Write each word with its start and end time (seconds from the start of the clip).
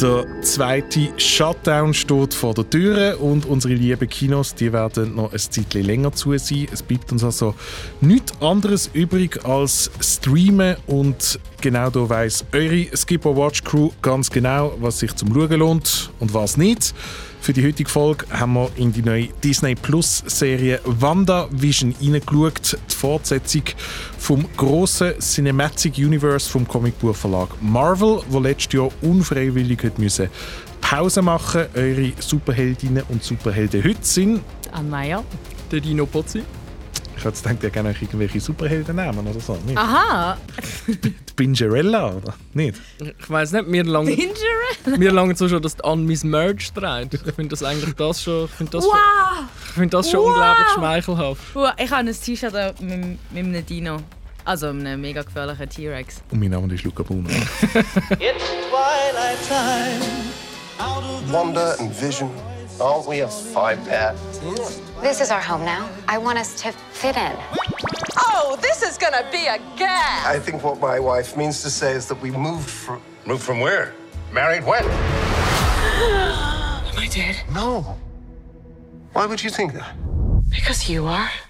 Der 0.00 0.24
zweite 0.40 1.10
Shutdown 1.18 1.92
steht 1.92 2.32
vor 2.32 2.54
der 2.54 2.70
Tür 2.70 3.20
und 3.20 3.44
unsere 3.44 3.74
lieben 3.74 4.08
Kinos 4.08 4.54
die 4.54 4.72
werden 4.72 5.14
noch 5.14 5.30
ein 5.30 5.38
Zeit 5.38 5.74
länger 5.74 6.10
zu 6.12 6.38
sein. 6.38 6.68
Es 6.72 6.82
bleibt 6.82 7.12
uns 7.12 7.22
also 7.22 7.54
nichts 8.00 8.32
anderes 8.40 8.88
übrig 8.94 9.44
als 9.44 9.90
streamen 10.00 10.76
und 10.86 11.38
genau 11.60 11.90
da 11.90 12.08
weiss 12.08 12.44
eure 12.52 12.86
Skipper 12.96 13.36
Watch 13.36 13.62
Crew 13.64 13.90
ganz 14.02 14.30
genau, 14.30 14.72
was 14.80 14.98
sich 14.98 15.14
zum 15.14 15.32
Schauen 15.34 15.58
lohnt 15.58 16.10
und 16.18 16.32
was 16.34 16.56
nicht. 16.56 16.94
Für 17.40 17.52
die 17.52 17.66
heutige 17.66 17.88
Folge 17.88 18.26
haben 18.30 18.52
wir 18.54 18.70
in 18.76 18.92
die 18.92 19.02
neue 19.02 19.28
Disney 19.42 19.74
Plus 19.74 20.22
Serie 20.26 20.80
WandaVision 20.84 21.94
hineingeschaut, 21.98 22.78
die 22.90 22.94
Fortsetzung 22.94 23.62
vom 24.18 24.46
grossen 24.56 25.18
Cinematic 25.20 25.96
Universe 25.98 26.50
vom 26.50 26.66
Comicbuchverlag 26.68 27.48
Marvel, 27.60 28.20
wo 28.28 28.38
letztes 28.38 28.74
Jahr 28.74 28.90
unfreiwillig 29.02 29.82
hat 29.84 29.98
müssen 29.98 30.28
Pause 30.80 31.22
machen. 31.22 31.66
Eure 31.74 32.12
Superheldinnen 32.18 33.04
und 33.08 33.22
Superhelden 33.22 33.84
heute 33.84 33.98
sind 34.02 34.40
Anne 34.72 34.88
Meyer. 34.88 35.24
Der 35.70 35.80
Dino 35.80 36.04
Pozzi. 36.06 36.42
Ich 37.20 37.24
hätte 37.26 37.42
gedacht, 37.42 37.62
ihr 37.62 37.70
gerne 37.70 37.90
irgendwelche 38.00 38.40
Superhelden 38.40 38.96
nehmen 38.96 39.26
oder 39.26 39.38
so. 39.40 39.56
Nicht? 39.66 39.76
Aha! 39.78 40.36
Die 40.86 41.14
Bingerella, 41.36 42.14
oder? 42.14 42.34
Nicht? 42.54 42.80
Ich 42.98 43.30
weiss 43.30 43.52
nicht, 43.52 43.68
mir 43.68 43.84
lange, 43.84 44.14
Ginger? 44.16 44.96
mir 44.98 45.12
lange 45.12 45.36
so 45.36 45.48
schon, 45.48 45.60
dass 45.62 45.76
die 45.76 45.84
Anne 45.84 46.02
mein 46.02 46.30
Merch 46.30 46.72
trägt. 46.72 47.14
Ich 47.14 47.20
finde 47.34 47.48
das 47.50 47.62
eigentlich 47.62 47.94
das 47.94 48.22
schon, 48.22 48.46
ich 48.46 48.50
finde 48.50 48.72
das 48.72 48.84
schon, 48.84 48.92
Wow! 48.92 49.44
ich 49.66 49.72
finde 49.72 49.96
das 49.96 50.10
schon 50.10 50.20
Wow. 50.20 50.28
unglaublich 50.28 50.68
schmeichelhaft. 50.74 51.42
wow! 51.54 51.70
Ich 51.76 51.90
habe 51.90 52.08
ein 52.08 52.14
T-Shirt 52.20 52.80
mit, 52.80 53.18
mit 53.32 53.44
einem 53.44 53.66
Dino. 53.66 53.98
Also 54.44 54.68
einem 54.68 54.98
mega 55.00 55.22
gefährlichen 55.22 55.68
T-Rex. 55.68 56.22
Und 56.30 56.40
mein 56.40 56.50
Name 56.50 56.72
ist 56.74 56.82
Luca 56.82 57.02
Bruno. 57.02 57.28
It's 57.28 57.44
twilight 57.70 59.38
time. 59.46 60.00
Wanda 61.30 61.74
and 61.78 61.92
Vision. 62.00 62.30
Aren't 62.80 63.06
we 63.06 63.20
a 63.20 63.28
five 63.28 63.84
pair? 63.84 64.14
This 65.02 65.20
is 65.20 65.30
our 65.30 65.40
home 65.40 65.64
now. 65.66 65.90
I 66.08 66.16
want 66.16 66.38
us 66.38 66.60
to 66.62 66.72
fit 66.72 67.14
in. 67.14 67.36
Oh, 68.16 68.58
this 68.62 68.82
is 68.82 68.96
gonna 68.96 69.28
be 69.30 69.46
a 69.46 69.58
gas! 69.76 70.26
I 70.26 70.38
think 70.38 70.62
what 70.64 70.80
my 70.80 70.98
wife 70.98 71.36
means 71.36 71.62
to 71.62 71.70
say 71.70 71.92
is 71.92 72.08
that 72.08 72.20
we 72.22 72.30
moved 72.30 72.70
from. 72.70 73.02
Moved 73.26 73.42
from 73.42 73.60
where? 73.60 73.92
Married 74.32 74.64
when? 74.64 74.82
Am 74.84 74.90
I 76.98 77.06
dead? 77.12 77.36
No. 77.52 77.98
Why 79.12 79.26
would 79.26 79.42
you 79.42 79.50
think 79.50 79.74
that? 79.74 79.94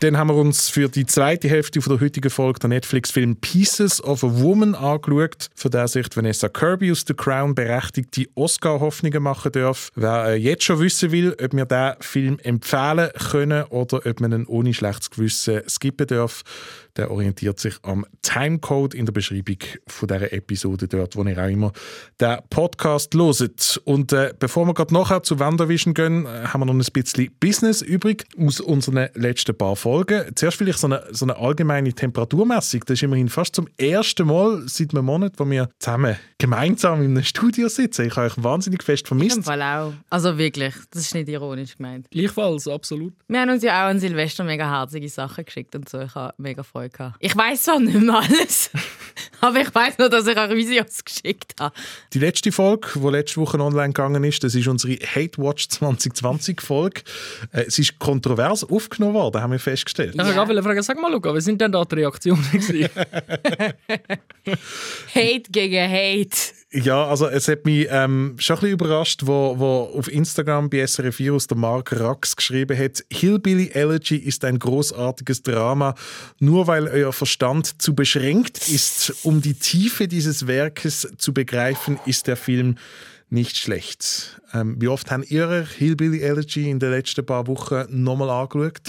Dann 0.01 0.19
haben 0.19 0.29
wir 0.29 0.35
uns 0.35 0.69
für 0.69 0.89
die 0.89 1.07
zweite 1.07 1.49
Hälfte 1.49 1.81
von 1.81 1.95
der 1.97 2.05
heutigen 2.05 2.29
Folge 2.29 2.61
den 2.61 2.71
Netflix-Film 2.71 3.37
Pieces 3.37 4.03
of 4.05 4.23
a 4.23 4.29
Woman 4.31 4.75
angeschaut, 4.75 5.49
für 5.55 5.71
den 5.71 5.87
sich 5.87 6.07
Vanessa 6.15 6.49
Kirby 6.49 6.93
aus 6.93 7.05
The 7.07 7.15
Crown 7.15 7.55
berechtigte 7.55 8.27
Oscar-Hoffnungen 8.35 9.23
machen 9.23 9.53
darf. 9.53 9.91
Wer 9.95 10.27
äh, 10.27 10.35
jetzt 10.37 10.65
schon 10.65 10.81
wissen 10.81 11.13
will, 11.13 11.35
ob 11.43 11.53
wir 11.53 11.65
diesen 11.65 11.95
Film 12.01 12.39
empfehlen 12.43 13.11
können 13.31 13.65
oder 13.65 14.05
ob 14.05 14.21
man 14.21 14.33
ihn 14.33 14.47
ohne 14.47 14.75
schlechtes 14.75 15.11
Gewissen 15.11 15.63
skippen 15.67 16.07
darf, 16.07 16.43
der 16.97 17.11
orientiert 17.11 17.59
sich 17.59 17.75
am 17.83 18.07
Timecode 18.23 18.95
in 18.95 19.07
der 19.07 19.13
Beschreibung 19.13 19.59
von 19.87 20.09
dieser 20.09 20.33
Episode 20.33 20.89
dort, 20.89 21.17
wo 21.17 21.25
ihr 21.25 21.39
auch 21.39 21.49
immer 21.49 21.73
den 22.21 22.39
Podcast 22.51 23.15
loset. 23.15 23.81
Und 23.85 24.13
äh, 24.13 24.35
bevor 24.39 24.67
wir 24.67 24.75
gerade 24.75 24.95
nachher 24.95 25.23
zu 25.23 25.39
WandaVision 25.39 25.95
gehen, 25.95 26.27
äh, 26.27 26.47
haben 26.47 26.61
wir 26.61 26.67
noch 26.67 26.75
ein 26.75 26.79
bisschen 26.93 27.31
Business 27.41 27.83
übrig 27.83 28.25
aus 28.39 28.61
unseren 28.61 29.09
letzten 29.15 29.57
paar 29.57 29.77
Folgen. 29.77 30.35
Zuerst 30.35 30.59
vielleicht 30.59 30.79
so 30.79 30.87
eine, 30.87 31.03
so 31.11 31.25
eine 31.25 31.37
allgemeine 31.37 31.93
Temperaturmessung. 31.93 32.81
Das 32.87 32.95
ist 32.95 33.03
immerhin 33.03 33.29
fast 33.29 33.55
zum 33.55 33.69
ersten 33.77 34.27
Mal 34.27 34.63
seit 34.67 34.95
einem 34.95 35.05
Monat, 35.05 35.35
wo 35.39 35.49
wir 35.49 35.69
zusammen 35.79 36.17
gemeinsam 36.39 37.03
in 37.03 37.13
einem 37.13 37.25
Studio 37.25 37.69
sitzen. 37.69 38.07
Ich 38.07 38.17
habe 38.17 38.27
euch 38.27 38.43
wahnsinnig 38.43 38.83
fest 38.83 39.03
Im 39.05 39.19
vermisst. 39.19 39.45
Fall 39.45 39.63
auch. 39.63 39.93
Also 40.09 40.39
wirklich, 40.39 40.75
das 40.91 41.03
ist 41.03 41.15
nicht 41.15 41.29
ironisch 41.29 41.77
gemeint. 41.77 42.11
Gleichfalls, 42.11 42.67
absolut. 42.67 43.13
Wir 43.29 43.41
haben 43.41 43.51
uns 43.51 43.63
ja 43.63 43.85
auch 43.85 43.91
an 43.91 44.01
Silvester 44.01 44.45
mega 44.45 44.69
herzige 44.69 45.09
Sachen 45.09 45.45
geschickt 45.45 45.75
und 45.75 45.89
so. 45.89 46.01
Ich 46.01 46.15
habe 46.15 46.35
mega 46.39 46.63
Freude 46.63 46.80
gehabt. 46.89 47.17
Ich 47.21 47.37
weiß 47.37 47.65
zwar 47.65 47.81
nicht 47.81 48.01
mehr 48.01 48.15
alles, 48.15 48.71
aber 49.41 49.61
ich 49.61 49.75
weiß 49.75 49.99
nur, 49.99 50.09
dass 50.09 50.27
ich 50.27 50.37
auch 50.37 50.51
Videos 50.51 51.05
geschickt 51.05 51.55
habe. 51.61 51.75
Die 52.13 52.19
letzte 52.19 52.53
Folge, 52.53 52.89
die 52.95 53.09
letzte 53.09 53.41
Woche 53.41 53.59
online 53.61 53.89
gegangen 53.93 54.25
ist, 54.25 54.43
das 54.43 54.55
ist 54.55 54.67
unsere 54.67 54.95
Hate 54.95 55.39
Watch 55.39 55.69
2020 55.69 56.61
Folge. 56.61 57.03
Äh, 57.53 57.65
sie 57.69 57.83
ist 57.83 57.99
kontrovers 57.99 58.65
aufgenommen 58.65 59.15
worden, 59.15 59.43
haben 59.43 59.53
wir 59.53 59.59
festgestellt. 59.59 60.15
Ich 60.15 60.21
wollte 60.21 60.35
gerade 60.35 60.63
fragen, 60.63 60.83
sag 60.83 61.01
mal, 61.01 61.13
Luca, 61.13 61.35
wie 61.35 61.41
sind 61.41 61.61
denn 61.61 61.73
da 61.73 61.85
die 61.85 61.97
Reaktionen? 61.97 62.45
Hate 65.15 65.51
gegen 65.51 65.91
Hate. 65.91 66.60
Ja, 66.73 67.05
also 67.07 67.27
es 67.27 67.49
hat 67.49 67.65
mich 67.65 67.89
ähm, 67.91 68.37
schon 68.39 68.55
ein 68.55 68.61
bisschen 68.61 68.73
überrascht, 68.75 69.23
wo, 69.25 69.59
wo 69.59 69.99
auf 69.99 70.07
Instagram 70.07 70.71
bei 70.71 70.87
SRF 70.87 71.19
Virus 71.19 71.49
der 71.49 71.57
Mark 71.57 71.93
Rax 71.99 72.37
geschrieben 72.37 72.79
hat, 72.79 73.05
Hillbilly 73.11 73.71
Elegy 73.73 74.15
ist 74.17 74.45
ein 74.45 74.61
großartiges 74.61 75.43
Drama, 75.43 75.97
nur 76.39 76.69
weil 76.69 76.87
euer 76.87 77.13
Verstand 77.13 77.83
zu 77.83 77.97
beschränkt 77.97 78.69
ist, 78.69 79.25
um 79.25 79.41
die 79.41 79.55
Tiefe 79.55 80.07
dieses 80.07 80.47
Werkes 80.47 81.13
zu 81.19 81.35
begreifen, 81.35 81.99
ist 82.07 82.29
der 82.29 82.37
Film 82.37 82.77
nicht 83.31 83.57
schlecht. 83.57 84.41
Ähm, 84.55 84.77
wie 84.79 84.87
oft 84.87 85.11
haben 85.11 85.25
ihr 85.27 85.67
Hillbilly 85.77 86.21
Elegy 86.21 86.71
in 86.71 86.79
den 86.79 86.91
letzten 86.91 87.27
paar 87.27 87.49
Wochen 87.49 87.85
nochmal 87.89 88.31
angeschaut? 88.31 88.81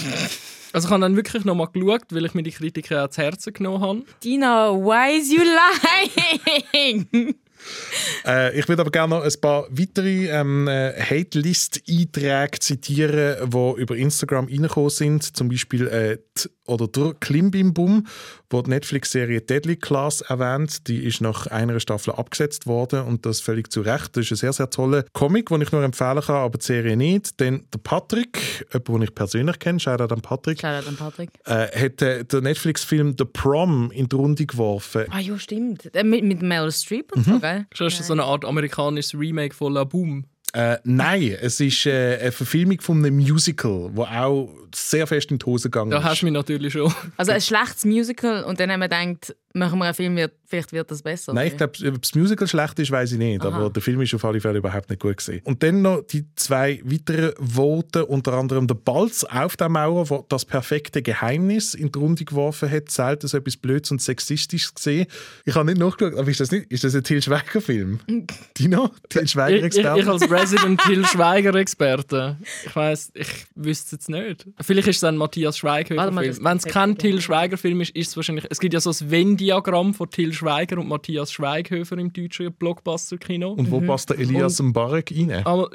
Also 0.72 0.86
ich 0.86 0.92
habe 0.92 1.00
dann 1.00 1.16
wirklich 1.16 1.44
nochmal 1.44 1.68
geschaut, 1.72 2.04
weil 2.10 2.26
ich 2.26 2.34
mir 2.34 2.44
die 2.44 2.52
Kritiken 2.52 2.96
ans 2.96 3.18
Herzen 3.18 3.52
genommen 3.52 3.80
habe. 3.82 4.02
Dina, 4.22 4.70
why 4.70 5.18
is 5.18 5.32
you 5.32 5.42
lying? 5.42 7.34
Äh, 8.24 8.56
ich 8.56 8.68
würde 8.68 8.82
aber 8.82 8.92
gerne 8.92 9.16
noch 9.16 9.24
ein 9.24 9.40
paar 9.40 9.66
weitere 9.70 10.28
ähm, 10.28 10.68
äh, 10.68 10.92
Hate-List-Einträge 10.92 12.60
zitieren, 12.60 13.50
die 13.50 13.80
über 13.80 13.96
Instagram 13.96 14.46
reingekommen 14.46 14.90
sind. 14.90 15.36
Zum 15.36 15.48
Beispiel 15.48 15.88
äh, 15.88 16.18
die, 16.38 16.48
oder 16.66 16.86
der 16.88 17.14
Klimbim-Bum, 17.18 18.06
wo 18.50 18.62
die 18.62 18.70
Netflix-Serie 18.70 19.40
Deadly 19.40 19.76
Class 19.76 20.20
erwähnt. 20.20 20.86
Die 20.88 21.04
ist 21.04 21.20
nach 21.20 21.46
einer 21.48 21.80
Staffel 21.80 22.12
abgesetzt 22.14 22.66
worden 22.66 23.02
und 23.04 23.26
das 23.26 23.40
völlig 23.40 23.72
zu 23.72 23.80
Recht. 23.80 24.16
Das 24.16 24.26
ist 24.26 24.32
ein 24.32 24.36
sehr, 24.36 24.52
sehr 24.52 24.70
toller 24.70 25.04
Comic, 25.12 25.48
den 25.48 25.62
ich 25.62 25.72
nur 25.72 25.82
empfehlen 25.82 26.20
kann, 26.20 26.36
aber 26.36 26.58
die 26.58 26.64
Serie 26.66 26.96
nicht. 26.96 27.40
Dann 27.40 27.64
der 27.72 27.78
Patrick, 27.78 28.66
jemand, 28.72 28.88
den 28.88 29.02
ich 29.02 29.14
persönlich 29.14 29.58
kenne, 29.58 29.80
Shoutout 29.80 30.14
an 30.14 30.20
Patrick, 30.20 30.60
Shoutout 30.60 30.88
an 30.88 30.96
Patrick. 30.96 31.30
äh, 31.46 31.66
hat 31.86 32.02
äh, 32.02 32.24
den 32.24 32.44
Netflix-Film 32.44 33.16
The 33.18 33.24
Prom 33.24 33.90
in 33.90 34.08
die 34.08 34.16
Runde 34.16 34.46
geworfen. 34.46 35.06
Ah 35.10 35.18
ja, 35.20 35.38
stimmt. 35.38 35.94
Äh, 35.94 36.04
mit, 36.04 36.24
mit 36.24 36.42
Meryl 36.42 36.72
Streep 36.72 37.12
und 37.16 37.24
so, 37.24 37.38
gell? 37.40 37.66
Das 37.76 37.92
ist 37.98 38.06
so 38.06 38.12
eine 38.12 38.24
Art 38.24 38.44
amerikanisches 38.44 39.18
Remake 39.18 39.54
von 39.54 39.72
La 39.72 39.84
Boom. 39.84 40.26
Äh, 40.54 40.76
nein, 40.84 41.36
es 41.40 41.60
ist 41.60 41.86
äh, 41.86 42.18
eine 42.20 42.32
Verfilmung 42.32 42.78
von 42.80 42.98
einem 42.98 43.16
Musical, 43.16 43.88
wo 43.94 44.02
auch 44.04 44.50
sehr 44.74 45.06
fest 45.06 45.30
in 45.30 45.38
die 45.38 45.46
Hose 45.46 45.70
gegangen 45.70 45.90
Da 45.90 45.98
ist. 45.98 46.04
hast 46.04 46.20
du 46.22 46.26
mich 46.26 46.34
natürlich 46.34 46.74
schon. 46.74 46.92
Also 47.16 47.32
ein 47.32 47.40
schlechtes 47.40 47.84
Musical 47.86 48.44
und 48.44 48.60
dann 48.60 48.70
haben 48.70 48.80
wir 48.80 48.88
gedacht, 48.88 49.34
machen 49.54 49.78
wir 49.78 49.84
einen 49.86 49.94
Film, 49.94 50.16
wird, 50.16 50.32
vielleicht 50.46 50.72
wird 50.72 50.90
das 50.90 51.02
besser. 51.02 51.32
Nein, 51.32 51.48
ich 51.48 51.56
glaube, 51.56 51.72
ob 51.88 52.02
das 52.02 52.14
Musical 52.14 52.46
schlecht 52.48 52.78
ist, 52.78 52.90
weiß 52.90 53.12
ich 53.12 53.18
nicht. 53.18 53.40
Aha. 53.42 53.48
Aber 53.56 53.70
der 53.70 53.82
Film 53.82 54.00
ist 54.02 54.14
auf 54.14 54.24
alle 54.24 54.40
Fälle 54.40 54.58
überhaupt 54.58 54.88
nicht 54.90 55.00
gut 55.00 55.16
gesehen. 55.16 55.40
Und 55.44 55.62
dann 55.62 55.82
noch 55.82 56.02
die 56.06 56.24
zwei 56.36 56.80
weiteren 56.84 57.32
Voten, 57.38 58.02
unter 58.04 58.32
anderem 58.34 58.66
der 58.66 58.74
Balz 58.74 59.24
auf 59.24 59.56
der 59.56 59.68
Mauer, 59.68 60.04
der 60.06 60.24
das 60.28 60.44
perfekte 60.44 61.02
Geheimnis 61.02 61.74
in 61.74 61.90
die 61.92 61.98
Runde 61.98 62.24
geworfen 62.24 62.70
hat. 62.70 62.90
Selten 62.90 63.28
so 63.28 63.36
etwas 63.38 63.56
Blöds 63.56 63.90
und 63.90 64.00
Sexistisches 64.02 64.74
gesehen. 64.74 65.06
Ich 65.44 65.54
habe 65.54 65.66
nicht 65.66 65.78
nachgeschaut, 65.78 66.16
aber 66.18 66.28
ist 66.30 66.40
das, 66.40 66.50
nicht, 66.50 66.70
ist 66.70 66.84
das 66.84 66.94
ein 66.94 67.02
Till 67.04 67.22
Schweiger-Film? 67.22 68.00
Dino? 68.58 68.90
Till 69.08 69.22
Ich, 69.22 69.24
ich, 69.26 69.30
Schweiger-Experte? 69.32 70.00
ich 70.00 70.08
als 70.08 70.30
Resident 70.30 70.80
Till 70.82 71.04
Schweiger-Experte. 71.06 72.36
Ich 72.66 72.74
weiss, 72.76 73.10
ich 73.14 73.28
wüsste 73.54 73.84
es 73.86 73.92
jetzt 73.92 74.08
nicht. 74.08 74.46
Vielleicht 74.60 74.88
ist 74.88 74.96
es 74.98 75.04
ein 75.04 75.16
Matthias 75.16 75.56
das- 75.56 76.42
Wenn 76.44 76.56
es 76.56 76.64
kein 76.64 76.96
Till 76.98 77.20
Schweiger-Film 77.20 77.80
ist, 77.80 77.90
ist 77.96 78.08
es 78.08 78.16
wahrscheinlich. 78.16 78.46
Es 78.50 78.60
gibt 78.60 78.74
ja 78.74 78.80
so 78.80 78.90
ein 78.90 79.10
Venn-Diagramm 79.42 79.94
von 79.94 80.10
Till 80.10 80.32
Schweiger 80.32 80.78
und 80.78 80.88
Matthias 80.88 81.32
Schweighöfer 81.32 81.98
im 81.98 82.12
deutschen 82.12 82.52
Blockbuster-Kino. 82.52 83.52
Und 83.52 83.70
wo 83.70 83.80
passt 83.80 84.10
der 84.10 84.18
Elias 84.18 84.60
Mbarek 84.62 85.12
rein? 85.12 85.44
Aber 85.44 85.70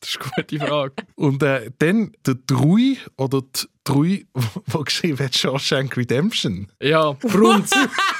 das 0.00 0.10
ist 0.10 0.18
eine 0.20 0.44
gute 0.44 0.66
Frage. 0.66 0.94
Und 1.16 1.42
äh, 1.42 1.70
dann 1.78 2.12
der 2.26 2.34
Drui 2.46 2.98
oder 3.16 3.42
die 3.42 3.66
Drui, 3.88 4.26
wo 4.66 4.80
geschrieben 4.80 5.18
hat, 5.18 5.34
Shawshank 5.34 5.96
Redemption. 5.96 6.68
Ja, 6.80 7.12
Brunz. 7.12 7.70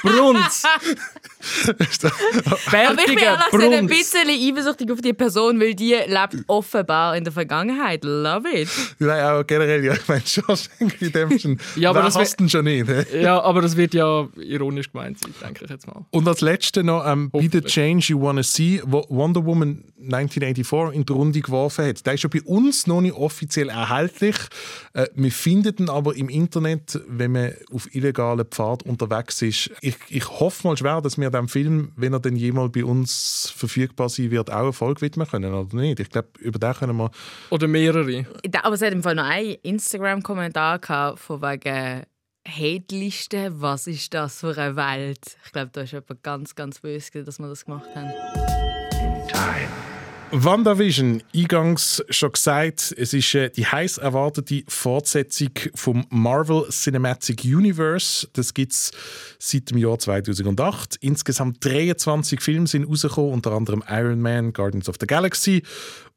Brunz. 0.01 0.63
Aber 2.65 2.93
ich 2.97 3.05
bin 3.05 3.17
ehrlich 3.19 3.77
ein 3.77 3.87
bisschen 3.87 4.27
eifersüchtig 4.29 4.91
auf 4.91 5.01
die 5.01 5.13
Person, 5.13 5.59
weil 5.59 5.75
die 5.75 5.93
lebt 5.93 6.43
offenbar 6.47 7.15
in 7.15 7.23
der 7.23 7.31
Vergangenheit. 7.31 8.03
Love 8.03 8.49
it. 8.51 8.67
Nein, 8.97 9.23
auch 9.23 9.45
generell, 9.45 9.85
ja, 9.85 9.93
ich 9.93 10.07
meine, 10.07 10.25
Shawshank 10.25 10.99
Redemption. 11.01 11.59
Ja, 11.75 11.91
aber 11.91 11.99
Wer 11.99 12.05
das 12.05 12.15
hasst 12.15 12.41
ihn 12.41 12.49
schon 12.49 12.65
nicht? 12.65 12.87
Ja, 13.13 13.41
aber 13.41 13.61
das 13.61 13.77
wird 13.77 13.93
ja 13.93 14.27
ironisch 14.37 14.91
gemeint 14.91 15.19
sein, 15.19 15.33
denke 15.41 15.65
ich 15.65 15.69
jetzt 15.69 15.85
mal. 15.87 16.05
Und 16.09 16.27
als 16.27 16.41
letzte 16.41 16.83
noch 16.83 17.05
ähm, 17.05 17.29
«Be 17.29 17.47
the. 17.51 17.61
Change 17.61 18.07
You 18.09 18.21
Wanna 18.21 18.43
See», 18.43 18.81
wo 18.85 19.05
Wonder 19.09 19.45
Woman 19.45 19.83
1984 20.01 20.95
in 20.95 21.05
die 21.05 21.13
Runde 21.13 21.41
geworfen 21.41 21.68
hat. 21.77 22.05
Der 22.05 22.13
ist 22.13 22.23
ja 22.23 22.29
bei 22.29 22.41
uns 22.41 22.87
noch 22.87 23.01
nicht 23.01 23.15
offiziell 23.15 23.69
erhältlich. 23.69 24.35
Äh, 24.93 25.07
wir 25.15 25.31
finden 25.31 25.75
ihn 25.79 25.89
aber 25.89 26.15
im 26.15 26.29
Internet, 26.29 26.99
wenn 27.07 27.33
man 27.33 27.53
auf 27.71 27.93
illegalen 27.93 28.45
Pfad 28.45 28.83
unterwegs 28.83 29.41
ist. 29.41 29.71
Ich, 29.81 29.97
ich 30.09 30.27
hoffe 30.29 30.67
mal 30.67 30.77
schwer, 30.77 31.01
dass 31.01 31.17
wir 31.17 31.29
dem 31.29 31.47
Film, 31.47 31.91
wenn 31.95 32.13
er 32.13 32.19
denn 32.19 32.35
jemals 32.35 32.71
bei 32.71 32.83
uns 32.83 33.53
verfügbar 33.55 34.09
sein 34.09 34.31
wird, 34.31 34.49
auch 34.49 34.63
eine 34.63 34.73
Folge 34.73 35.01
widmen 35.01 35.27
können 35.27 35.53
oder 35.53 35.75
nicht. 35.75 35.99
Ich 35.99 36.09
glaube, 36.09 36.29
über 36.39 36.59
den 36.59 36.73
können 36.73 36.97
wir... 36.97 37.11
Oder 37.49 37.67
mehrere. 37.67 38.25
Aber 38.63 38.75
es 38.75 38.81
hat 38.81 38.93
im 38.93 39.03
Fall 39.03 39.15
noch 39.15 39.25
einen 39.25 39.55
Instagram-Kommentar 39.61 40.79
gehabt, 40.79 41.19
von 41.19 41.41
wegen 41.41 42.03
Hate-Liste. 42.47 43.61
Was 43.61 43.87
ist 43.87 44.13
das 44.13 44.39
für 44.39 44.57
eine 44.57 44.75
Welt? 44.75 45.37
Ich 45.45 45.51
glaube, 45.51 45.69
da 45.71 45.81
ist 45.81 45.91
jemand 45.91 46.23
ganz, 46.23 46.55
ganz 46.55 46.79
böse, 46.79 47.23
dass 47.23 47.39
wir 47.39 47.47
das 47.47 47.65
gemacht 47.65 47.89
haben. 47.95 48.11
WandaVision, 50.31 51.23
eingangs 51.35 52.03
schon 52.09 52.31
gesagt, 52.31 52.93
es 52.97 53.13
ist 53.13 53.33
äh, 53.33 53.49
die 53.49 53.65
heiß 53.65 53.97
erwartete 53.97 54.63
Fortsetzung 54.67 55.49
vom 55.73 56.05
Marvel 56.09 56.67
Cinematic 56.69 57.43
Universe. 57.43 58.27
Das 58.33 58.53
gibt 58.53 58.73
es 58.73 58.91
seit 59.39 59.71
dem 59.71 59.79
Jahr 59.79 59.97
2008. 59.97 60.97
Insgesamt 61.01 61.65
23 61.65 62.41
Filme 62.41 62.67
sind 62.67 62.87
rausgekommen, 62.87 63.33
unter 63.33 63.53
anderem 63.53 63.83
Iron 63.89 64.21
Man, 64.21 64.53
Guardians 64.53 64.87
of 64.87 64.97
the 64.99 65.07
Galaxy 65.07 65.63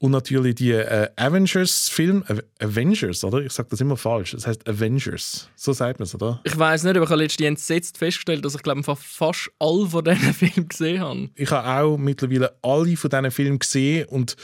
und 0.03 0.11
natürlich 0.11 0.57
die 0.57 0.73
äh, 0.73 1.09
Avengers-Film. 1.15 2.25
Av 2.27 2.43
Avengers, 2.59 3.23
oder? 3.23 3.39
Ich 3.39 3.53
sage 3.53 3.69
das 3.71 3.81
immer 3.81 3.97
falsch. 3.97 4.35
Es 4.35 4.49
heißt 4.49 4.69
Avengers. 4.69 5.49
So 5.55 5.73
sagt 5.73 6.01
man 6.01 6.07
es, 6.07 6.15
oder? 6.17 6.41
Ich 6.43 6.59
weiß 6.59 6.83
nicht, 6.83 6.97
aber 6.97 7.05
ich 7.05 7.11
habe 7.11 7.23
letztens 7.23 7.47
entsetzt 7.47 7.99
festgestellt, 7.99 8.45
dass 8.45 8.57
ich 8.57 8.65
glaube 8.65 8.83
fast 8.83 9.51
alle 9.61 9.87
von 9.87 10.03
diesen 10.03 10.35
Filmen 10.35 10.69
gesehen 10.69 11.01
habe. 11.01 11.31
Ich 11.37 11.53
habe 11.53 11.85
auch 11.85 11.97
mittlerweile 11.99 12.53
alle 12.63 12.97
von 12.97 13.11
diesen 13.11 13.31
Filmen 13.31 13.59
gesehen 13.61 14.09
und 14.09 14.35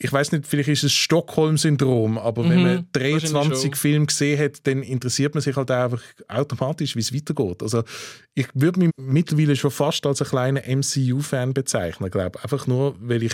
ich 0.00 0.12
weiß 0.12 0.30
nicht, 0.32 0.46
vielleicht 0.46 0.68
ist 0.68 0.84
es 0.84 0.92
Stockholm-Syndrom, 0.92 2.18
aber 2.18 2.48
wenn 2.48 2.58
Mhm, 2.58 2.62
man 2.62 2.86
wahrscheinlich 2.94 3.22
23 3.22 3.62
schon. 3.62 3.74
Filme 3.74 4.06
gesehen 4.06 4.38
hat, 4.38 4.66
dann 4.66 4.82
interessiert 4.82 5.34
man 5.34 5.42
sich 5.42 5.56
halt 5.56 5.70
einfach 5.72 6.00
automatisch, 6.28 6.94
wie 6.94 7.00
es 7.00 7.12
weitergeht. 7.12 7.62
Also 7.62 7.82
ich 8.34 8.46
würde 8.54 8.78
mich 8.78 8.90
mittlerweile 8.96 9.56
schon 9.56 9.72
fast 9.72 10.06
als 10.06 10.22
einen 10.22 10.30
kleinen 10.30 10.78
MCU-Fan 10.80 11.52
bezeichnen, 11.52 12.10
glaube 12.10 12.40
Einfach 12.44 12.68
nur, 12.68 12.94
weil 13.00 13.24
ich 13.24 13.32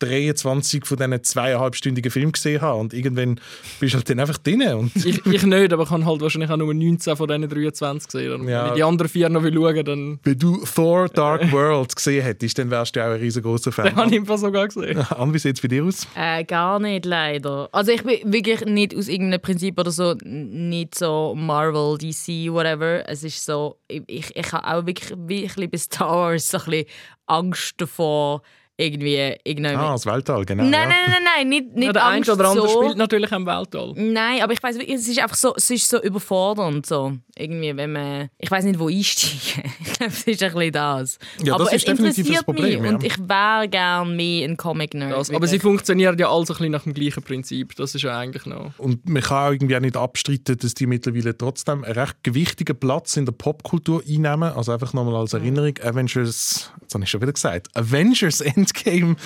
23 0.00 0.84
von 0.84 0.98
diesen 0.98 1.22
zweieinhalbstündigen 1.22 2.10
Filmen 2.10 2.32
gesehen 2.32 2.60
habe 2.60 2.78
und 2.80 2.92
irgendwann 2.92 3.40
bist 3.80 3.94
du 3.94 3.96
halt 3.98 4.10
dann 4.10 4.20
einfach 4.20 4.38
drin. 4.38 4.62
Und 4.74 4.94
Ich, 5.06 5.24
ich 5.24 5.42
nicht, 5.44 5.72
aber 5.72 5.84
ich 5.84 5.90
habe 5.90 6.04
halt 6.04 6.20
wahrscheinlich 6.20 6.50
auch 6.50 6.56
nur 6.56 6.74
19 6.74 7.16
von 7.16 7.28
diesen 7.28 7.48
23 7.48 8.08
gesehen. 8.08 8.48
Ja. 8.48 8.62
Wenn 8.64 8.68
ich 8.68 8.74
die 8.74 8.82
anderen 8.84 9.08
vier 9.08 9.28
noch 9.28 9.42
will 9.42 9.54
schauen 9.54 9.84
dann 9.84 10.18
wenn 10.22 10.38
du 10.38 10.62
Thor 10.74 11.08
Dark 11.08 11.50
World 11.52 11.94
gesehen 11.96 12.22
hättest, 12.22 12.58
dann 12.58 12.70
wärst 12.70 12.94
du 12.96 13.00
auch 13.00 13.12
ein 13.14 13.20
riesengroßer 13.20 13.72
Fan. 13.72 13.86
den 13.86 13.96
habe 13.96 14.14
ich 14.14 14.26
Fall 14.26 14.38
sogar 14.38 14.66
gesehen. 14.68 14.98
An, 15.10 15.32
wie 15.32 15.38
sieht 15.38 15.56
es 15.56 15.62
bei 15.62 15.68
dir 15.68 15.84
aus? 15.84 16.01
Äh, 16.14 16.44
gar 16.44 16.78
nicht, 16.78 17.04
leider. 17.04 17.68
Also 17.72 17.92
ich 17.92 18.02
bin 18.02 18.32
wirklich 18.32 18.64
nicht 18.64 18.94
aus 18.94 19.08
irgendeinem 19.08 19.40
Prinzip 19.40 19.78
oder 19.78 19.90
so, 19.90 20.14
nicht 20.24 20.94
so 20.94 21.34
Marvel, 21.36 21.98
DC, 21.98 22.52
whatever. 22.52 23.08
Es 23.08 23.24
ist 23.24 23.44
so, 23.44 23.78
ich, 23.88 24.02
ich, 24.06 24.36
ich 24.36 24.52
habe 24.52 24.66
auch 24.66 24.86
wirklich, 24.86 25.10
wirklich 25.16 25.70
bei 25.70 25.78
Star 25.78 26.16
Wars 26.16 26.48
so 26.48 26.58
ein 26.58 26.64
bisschen 26.64 26.86
Angst 27.26 27.74
davor, 27.78 28.42
irgendwie, 28.82 29.36
irgendwie... 29.44 29.74
Ah, 29.74 29.92
das 29.92 30.06
Weltall, 30.06 30.44
genau. 30.44 30.64
nein, 30.64 30.72
ja. 30.72 30.86
nein, 30.86 30.96
nein, 31.06 31.22
nein, 31.24 31.48
nicht, 31.48 31.74
nicht 31.74 31.86
Ja, 31.86 31.92
der 31.92 32.06
eine 32.06 32.16
Angst 32.16 32.30
oder 32.30 32.48
andere 32.48 32.68
so. 32.68 32.82
spielt 32.82 32.96
natürlich 32.96 33.30
im 33.32 33.46
Weltall. 33.46 33.92
Nein, 33.96 34.42
aber 34.42 34.52
ich 34.52 34.62
weiß, 34.62 34.76
es 34.76 35.08
ist 35.08 35.18
einfach 35.20 35.36
so, 35.36 35.54
es 35.56 35.70
ist 35.70 35.88
so 35.88 36.02
überfordernd 36.02 36.84
so. 36.86 37.12
Irgendwie, 37.36 37.74
wenn 37.76 37.92
man, 37.92 38.28
ich 38.38 38.50
weiß 38.50 38.64
nicht, 38.64 38.78
wo 38.78 38.88
einsteigen. 38.88 39.72
ich 39.80 39.92
glaube, 39.94 40.12
es 40.12 40.26
ist 40.26 40.42
ein 40.42 40.52
bisschen 40.52 40.72
das. 40.72 41.18
Ja, 41.42 41.54
aber 41.54 41.64
das 41.64 41.72
ist 41.74 41.78
es 41.78 41.84
definitiv 41.86 42.26
das 42.26 42.42
interessiert 42.42 42.44
Problem, 42.44 42.82
mich 42.82 42.90
ja. 42.90 42.96
und 42.96 43.04
ich 43.04 43.18
wäre 43.18 43.68
gern 43.68 44.16
mehr 44.16 44.48
ein 44.48 44.56
Comic-Nerd. 44.56 45.12
Das, 45.12 45.30
aber 45.30 45.46
sie 45.46 45.58
funktionieren 45.58 46.18
ja 46.18 46.30
alle 46.30 46.44
so 46.44 46.52
ein 46.52 46.58
bisschen 46.58 46.72
nach 46.72 46.82
dem 46.82 46.94
gleichen 46.94 47.22
Prinzip. 47.22 47.74
Das 47.76 47.94
ist 47.94 48.02
ja 48.02 48.18
eigentlich 48.18 48.44
noch. 48.46 48.78
Und 48.78 49.08
man 49.08 49.22
kann 49.22 49.48
auch 49.48 49.52
irgendwie 49.52 49.76
auch 49.76 49.80
nicht 49.80 49.96
abstreiten, 49.96 50.58
dass 50.58 50.74
die 50.74 50.86
mittlerweile 50.86 51.36
trotzdem 51.36 51.84
einen 51.84 51.94
recht 51.94 52.16
gewichtigen 52.22 52.78
Platz 52.78 53.16
in 53.16 53.24
der 53.24 53.32
Popkultur 53.32 54.02
einnehmen. 54.06 54.52
Also 54.52 54.72
einfach 54.72 54.92
nochmal 54.92 55.16
als 55.16 55.32
Erinnerung, 55.32 55.74
Avengers, 55.82 56.70
jetzt 56.82 56.94
habe 56.94 57.04
ich 57.04 57.10
schon 57.10 57.22
wieder 57.22 57.32
gesagt, 57.32 57.68
Avengers 57.74 58.40
Endgame 58.74 59.16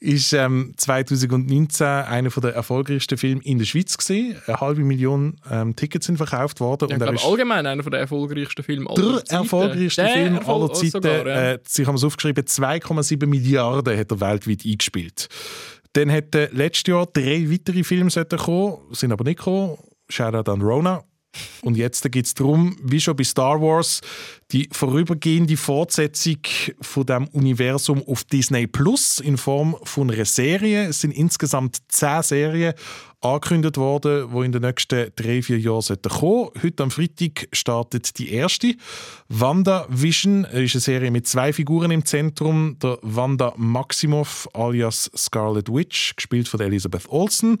ist 0.00 0.32
ähm, 0.32 0.72
2019 0.76 1.86
einer 1.86 2.28
der 2.30 2.54
erfolgreichsten 2.54 3.16
Filme 3.18 3.40
in 3.44 3.58
der 3.58 3.64
Schweiz 3.66 3.96
gewesen. 3.96 4.36
Eine 4.46 4.60
halbe 4.60 4.82
Million 4.82 5.36
ähm, 5.50 5.74
Tickets 5.76 6.06
sind 6.06 6.16
verkauft 6.16 6.60
worden. 6.60 6.88
Ich 6.88 6.94
und 6.94 7.00
er 7.02 7.12
glaube, 7.12 7.28
allgemein 7.30 7.66
einer 7.66 7.82
der 7.82 8.00
erfolgreichsten 8.00 8.62
Filme 8.62 8.88
aller 8.90 9.12
der 9.12 9.24
Zeiten. 9.24 9.42
erfolgreichste 9.42 10.02
Der 10.02 10.10
Film 10.12 10.34
Erfolg- 10.36 10.56
aller 10.62 10.72
Zeiten. 10.74 10.90
sogar, 10.90 11.26
ja. 11.26 11.52
äh, 11.52 11.58
Sie 11.66 11.86
haben 11.86 11.94
es 11.96 12.04
aufgeschrieben, 12.04 12.44
2,7 12.44 13.26
Milliarden 13.26 13.98
hat 13.98 14.10
er 14.10 14.20
weltweit 14.20 14.64
eingespielt. 14.64 15.28
Dann 15.92 16.08
hätten 16.10 16.48
letztes 16.56 16.90
Jahr 16.90 17.06
drei 17.06 17.50
weitere 17.50 17.82
Filme 17.82 18.10
kommen, 18.10 18.76
sind 18.92 19.12
aber 19.12 19.24
nicht 19.24 19.38
gekommen. 19.38 19.78
Shoutout 20.08 20.50
an 20.50 20.62
Rona. 20.62 21.02
Und 21.62 21.76
jetzt 21.76 22.10
geht 22.10 22.26
es 22.26 22.34
darum, 22.34 22.76
wie 22.82 23.00
schon 23.00 23.16
bei 23.16 23.24
Star 23.24 23.60
Wars, 23.60 24.00
die 24.52 24.68
vorübergehende 24.72 25.56
Fortsetzung 25.56 26.38
von 26.80 27.06
dem 27.06 27.28
Universum 27.28 28.02
auf 28.06 28.24
Disney 28.24 28.66
Plus 28.66 29.18
in 29.18 29.36
Form 29.36 29.76
von 29.84 30.10
einer 30.10 30.24
Serie. 30.24 30.88
Es 30.88 31.00
sind 31.00 31.12
insgesamt 31.12 31.78
zehn 31.88 32.22
Serien 32.22 32.74
angekündigt 33.34 33.76
worden, 33.76 34.30
die 34.32 34.44
in 34.44 34.52
den 34.52 34.62
nächsten 34.62 35.10
drei, 35.16 35.42
vier 35.42 35.58
Jahren 35.58 35.82
sollten 35.82 36.08
kommen. 36.08 36.50
Heute 36.62 36.82
am 36.82 36.90
Freitag 36.90 37.48
startet 37.52 38.18
die 38.18 38.32
erste. 38.32 38.74
WandaVision 39.28 40.44
ist 40.44 40.74
eine 40.74 40.80
Serie 40.80 41.10
mit 41.10 41.26
zwei 41.26 41.52
Figuren 41.52 41.90
im 41.90 42.04
Zentrum. 42.04 42.78
Der 42.82 42.98
Wanda 43.02 43.52
Maximoff 43.56 44.48
alias 44.54 45.10
Scarlet 45.16 45.68
Witch, 45.68 46.14
gespielt 46.16 46.48
von 46.48 46.60
Elizabeth 46.60 47.08
Olsen. 47.08 47.58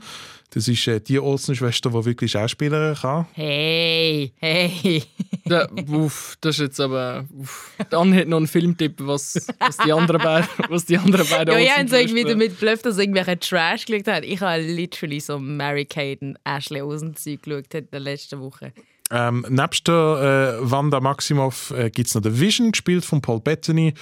Das 0.50 0.68
ist 0.68 0.86
äh, 0.86 1.00
die 1.00 1.18
Olsen-Schwester, 1.18 1.90
die 1.90 2.04
wirklich 2.04 2.30
Schauspielerin 2.30 2.94
kann. 2.94 3.26
Hey, 3.34 4.32
hey. 4.36 5.02
Der, 5.44 5.70
uff, 5.90 6.36
das 6.40 6.56
ist 6.56 6.60
jetzt 6.60 6.80
aber. 6.80 7.24
Uff. 7.36 7.72
Dann 7.90 8.14
hat 8.14 8.26
noch 8.26 8.38
einen 8.38 8.46
Filmtipp, 8.46 8.94
was, 8.98 9.46
was 9.60 9.76
die 9.76 9.92
anderen 9.92 10.20
beiden. 10.20 10.48
Was 10.68 10.84
die 10.84 10.98
anderen 10.98 11.26
beiden 11.28 11.54
Ja, 11.54 11.60
ich 11.60 11.70
habe 11.70 11.88
so 11.88 11.96
irgendwie 11.96 12.24
damit 12.24 12.58
blöfft, 12.58 12.84
dass 12.86 12.98
irgendwelche 12.98 13.38
Trash 13.38 13.86
geschaut 13.86 14.08
hat. 14.08 14.24
Ich 14.24 14.40
habe 14.40 14.62
literally 14.62 15.20
so 15.20 15.38
Mary 15.56 15.84
Kate 15.84 16.24
und 16.24 16.38
Ashley 16.44 16.80
Olsen 16.80 17.16
Zeug 17.16 17.42
geschaut 17.42 17.74
in 17.74 17.88
der 17.90 18.00
letzten 18.00 18.40
Woche. 18.40 18.72
Ähm, 19.10 19.46
nebst 19.48 19.86
der 19.86 20.58
äh, 20.60 20.70
Wanda 20.70 21.00
Maximoff 21.00 21.70
äh, 21.70 21.90
gibt 21.90 22.08
es 22.08 22.14
noch 22.14 22.22
The 22.24 22.40
Vision, 22.40 22.72
gespielt 22.72 23.04
von 23.04 23.20
Paul 23.20 23.40
Bettany, 23.40 23.94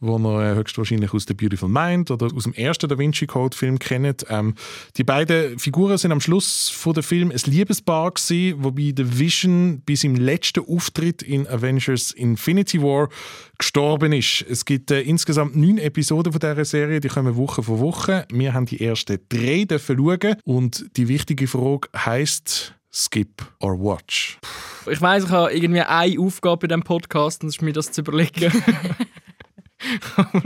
wo 0.00 0.18
ihr 0.18 0.52
äh, 0.52 0.54
höchstwahrscheinlich 0.54 1.12
aus 1.12 1.24
The 1.28 1.34
Beautiful 1.34 1.68
Mind 1.68 2.10
oder 2.10 2.34
aus 2.34 2.44
dem 2.44 2.54
ersten 2.54 2.88
Da 2.88 2.98
Vinci 2.98 3.26
Code 3.26 3.56
Film 3.56 3.78
kennt. 3.78 4.26
Ähm, 4.28 4.54
die 4.96 5.04
beiden 5.04 5.58
Figuren 5.58 5.98
sind 5.98 6.12
am 6.12 6.20
Schluss 6.20 6.70
von 6.70 6.94
der 6.94 7.02
Film 7.02 7.30
ein 7.30 7.40
Liebespaar 7.44 8.12
gewesen, 8.12 8.64
wobei 8.64 8.92
The 8.96 9.18
Vision 9.18 9.82
bis 9.84 10.04
im 10.04 10.16
letzten 10.16 10.64
Auftritt 10.66 11.22
in 11.22 11.46
Avengers 11.46 12.12
Infinity 12.12 12.82
War 12.82 13.08
gestorben 13.58 14.12
ist. 14.12 14.44
Es 14.48 14.64
gibt 14.64 14.90
äh, 14.90 15.02
insgesamt 15.02 15.54
neun 15.54 15.78
Episoden 15.78 16.32
von 16.32 16.40
dieser 16.40 16.64
Serie, 16.64 17.00
die 17.00 17.08
kommen 17.08 17.36
Woche 17.36 17.62
für 17.62 17.78
Woche. 17.78 18.26
Wir 18.32 18.54
haben 18.54 18.66
die 18.66 18.84
ersten 18.84 19.18
drei 19.28 19.64
dürfen 19.64 19.98
schauen 19.98 20.36
und 20.44 20.96
die 20.96 21.08
wichtige 21.08 21.46
Frage 21.46 21.88
heißt 21.94 22.74
Skip 22.92 23.42
or 23.60 23.78
Watch. 23.78 24.38
Ich 24.90 25.00
weiss, 25.00 25.24
ich 25.24 25.30
habe 25.30 25.52
irgendwie 25.52 25.82
eine 25.82 26.18
Aufgabe 26.18 26.62
bei 26.62 26.66
diesem 26.68 26.82
Podcast 26.82 27.42
und 27.42 27.48
das 27.48 27.56
ist 27.56 27.62
mir 27.62 27.72
das 27.72 27.92
zu 27.92 28.00
überlegen. 28.00 28.50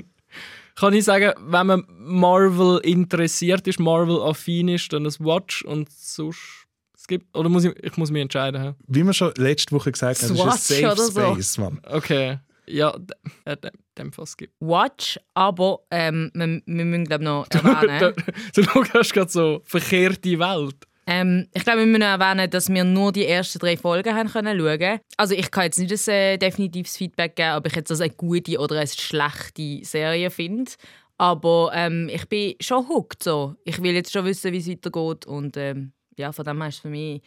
Kann 0.77 0.93
ich 0.93 1.05
sagen, 1.05 1.33
wenn 1.39 1.67
man 1.69 1.85
Marvel 1.89 2.81
interessiert 2.83 3.67
ist, 3.69 3.79
Marvel-affin 3.79 4.69
ist, 4.69 4.93
dann 4.93 5.05
das 5.05 5.21
Watch 5.21 5.63
und 5.65 5.91
sonst 5.91 6.67
es 6.97 7.07
gibt 7.07 7.37
oder 7.37 7.49
muss 7.49 7.65
ich, 7.65 7.73
ich 7.85 7.97
muss 7.97 8.11
mich 8.11 8.23
entscheiden. 8.23 8.75
Wie 8.87 9.05
wir 9.05 9.13
schon 9.13 9.33
letzte 9.37 9.73
Woche 9.73 9.93
gesagt 9.93 10.23
haben, 10.23 10.37
das 10.37 10.69
ist 10.69 10.73
ein 10.73 10.97
Safe 10.97 11.03
so. 11.03 11.35
Space, 11.35 11.59
Mann. 11.59 11.81
Okay, 11.85 12.39
ja, 12.67 12.97
äh, 13.45 13.57
dem, 13.57 13.71
dem 13.99 14.13
Fall 14.13 14.27
skip. 14.27 14.51
Watch, 14.61 15.19
aber 15.35 15.81
ähm, 15.91 16.31
wir, 16.35 16.63
wir 16.65 16.85
müssen 16.85 17.05
glaube 17.05 17.25
noch 17.25 17.47
erwähnen. 17.51 18.15
du 18.55 18.63
schaust 18.63 19.13
gerade 19.13 19.31
so 19.31 19.63
verkehrte 19.65 20.39
Welt. 20.39 20.77
Ähm, 21.07 21.49
ich 21.53 21.65
glaube, 21.65 21.81
wir 21.81 21.87
müssen 21.87 22.03
erwähnen, 22.03 22.49
dass 22.51 22.69
wir 22.69 22.85
nur 22.85 23.13
die 23.13 23.27
ersten 23.27 23.59
drei 23.59 23.77
Folgen 23.77 24.15
haben 24.15 24.29
können 24.29 24.59
schauen. 24.59 25.01
Also 25.17 25.35
ich 25.35 25.51
kann 25.51 25.65
jetzt 25.65 25.79
nicht 25.79 25.93
ein 25.93 26.15
äh, 26.15 26.39
definitives 26.39 26.97
Feedback 26.97 27.37
geben, 27.37 27.57
ob 27.57 27.67
ich 27.67 27.75
jetzt 27.75 27.91
das 27.91 28.01
eine 28.01 28.11
gute 28.11 28.59
oder 28.59 28.79
eine 28.79 28.87
schlechte 28.87 29.85
Serie 29.85 30.31
finde. 30.31 30.73
Aber 31.19 31.71
ähm, 31.75 32.09
ich 32.13 32.29
bin 32.29 32.55
schon 32.61 32.89
hooked. 32.89 33.23
So. 33.23 33.55
Ich 33.65 33.83
will 33.83 33.95
jetzt 33.95 34.13
schon 34.13 34.25
wissen, 34.25 34.53
wie 34.53 34.59
es 34.59 34.69
weitergeht. 34.69 35.27
Und 35.27 35.57
ähm, 35.57 35.93
ja, 36.17 36.33
von 36.33 36.45
dem 36.45 36.61
her 36.61 36.69
ist 36.69 36.77
es 36.77 36.81
für 36.81 36.89
mich 36.89 37.23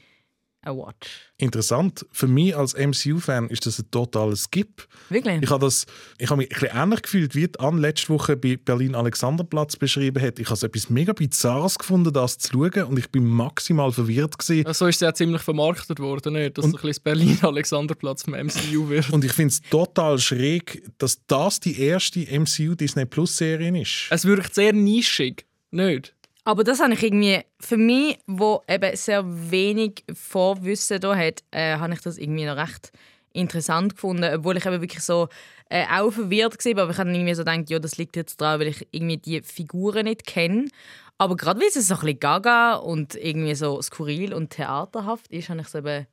ein 0.67 0.77
Watch. 0.77 1.31
Interessant. 1.37 2.05
Für 2.11 2.27
mich 2.27 2.55
als 2.55 2.75
MCU-Fan 2.75 3.49
ist 3.49 3.65
das 3.65 3.79
ein 3.79 3.89
totaler 3.91 4.35
Skip. 4.35 4.87
Wirklich? 5.09 5.43
Ich 5.43 5.49
habe 5.49 5.65
das, 5.65 5.85
ich 6.17 6.29
habe 6.29 6.37
mich 6.37 6.51
ein 6.51 6.59
bisschen 6.59 6.77
ähnlich 6.77 7.01
gefühlt, 7.03 7.35
wie 7.35 7.47
die 7.47 7.59
Anne 7.59 7.79
letzte 7.79 8.09
Woche 8.09 8.35
bei 8.35 8.57
Berlin 8.57 8.95
Alexanderplatz 8.95 9.75
beschrieben 9.75 10.21
hat. 10.21 10.39
Ich 10.39 10.47
habe 10.47 10.55
es 10.55 10.63
etwas 10.63 10.89
mega 10.89 11.13
Bizarres 11.13 11.77
gefunden, 11.77 12.11
das 12.11 12.37
zu 12.39 12.53
schauen 12.53 12.83
und 12.85 12.97
ich 12.97 13.09
bin 13.11 13.25
maximal 13.25 13.91
verwirrt 13.91 14.37
gewesen. 14.39 14.73
So 14.73 14.87
ist 14.87 14.95
es 14.95 15.01
ja 15.01 15.13
ziemlich 15.13 15.41
vermarktet 15.41 15.99
worden, 15.99 16.33
nicht? 16.33 16.57
dass 16.57 16.63
so 16.63 16.69
ein 16.69 16.71
bisschen 16.73 16.89
das 16.89 16.99
Berlin-Alexanderplatz 16.99 18.23
vom 18.23 18.33
MCU 18.33 18.89
wird. 18.89 19.09
Und 19.11 19.23
ich 19.23 19.33
finde 19.33 19.53
es 19.53 19.61
total 19.69 20.17
schräg, 20.17 20.83
dass 20.97 21.25
das 21.27 21.59
die 21.59 21.79
erste 21.79 22.19
MCU 22.19 22.75
Disney 22.75 23.05
Plus 23.05 23.37
Serie 23.37 23.81
ist. 23.81 24.07
Es 24.09 24.25
wirkt 24.25 24.55
sehr 24.55 24.73
nischig, 24.73 25.45
nicht? 25.71 26.15
Aber 26.47 26.63
das 26.63 26.79
habe 26.79 26.93
ich 26.93 27.03
irgendwie, 27.03 27.41
für 27.59 27.75
mich, 27.75 28.19
wo 28.25 28.63
eben 28.69 28.95
sehr 28.95 29.21
wenig 29.51 30.05
Vorwissen 30.13 31.01
da 31.01 31.13
hat, 31.13 31.43
äh, 31.51 31.75
habe 31.75 31.93
ich 31.93 31.99
das 31.99 32.17
irgendwie 32.17 32.45
noch 32.45 32.55
recht 32.55 32.93
interessant 33.33 33.95
gefunden, 33.95 34.33
obwohl 34.33 34.55
ich 34.55 34.65
eben 34.65 34.79
wirklich 34.79 35.03
so 35.03 35.27
äh, 35.69 35.83
auch 35.91 36.09
verwirrt 36.09 36.63
war, 36.63 36.83
aber 36.83 36.91
ich 36.93 36.97
habe 36.99 37.11
irgendwie 37.11 37.33
so 37.33 37.43
gedacht, 37.43 37.69
ja, 37.69 37.79
das 37.79 37.97
liegt 37.97 38.15
jetzt 38.15 38.39
daran, 38.39 38.61
weil 38.61 38.67
ich 38.67 38.87
irgendwie 38.91 39.17
die 39.17 39.41
Figuren 39.41 40.05
nicht 40.05 40.25
kenne. 40.25 40.69
Aber 41.17 41.35
gerade 41.35 41.59
weil 41.59 41.67
es 41.67 41.73
so 41.73 41.95
ein 41.95 41.99
bisschen 41.99 42.19
gaga 42.21 42.75
und 42.75 43.15
irgendwie 43.15 43.55
so 43.55 43.81
skurril 43.81 44.33
und 44.33 44.51
theaterhaft 44.51 45.27
ist, 45.27 45.49
habe 45.49 45.59
ich 45.59 45.67
es 45.67 45.75
eben 45.75 46.07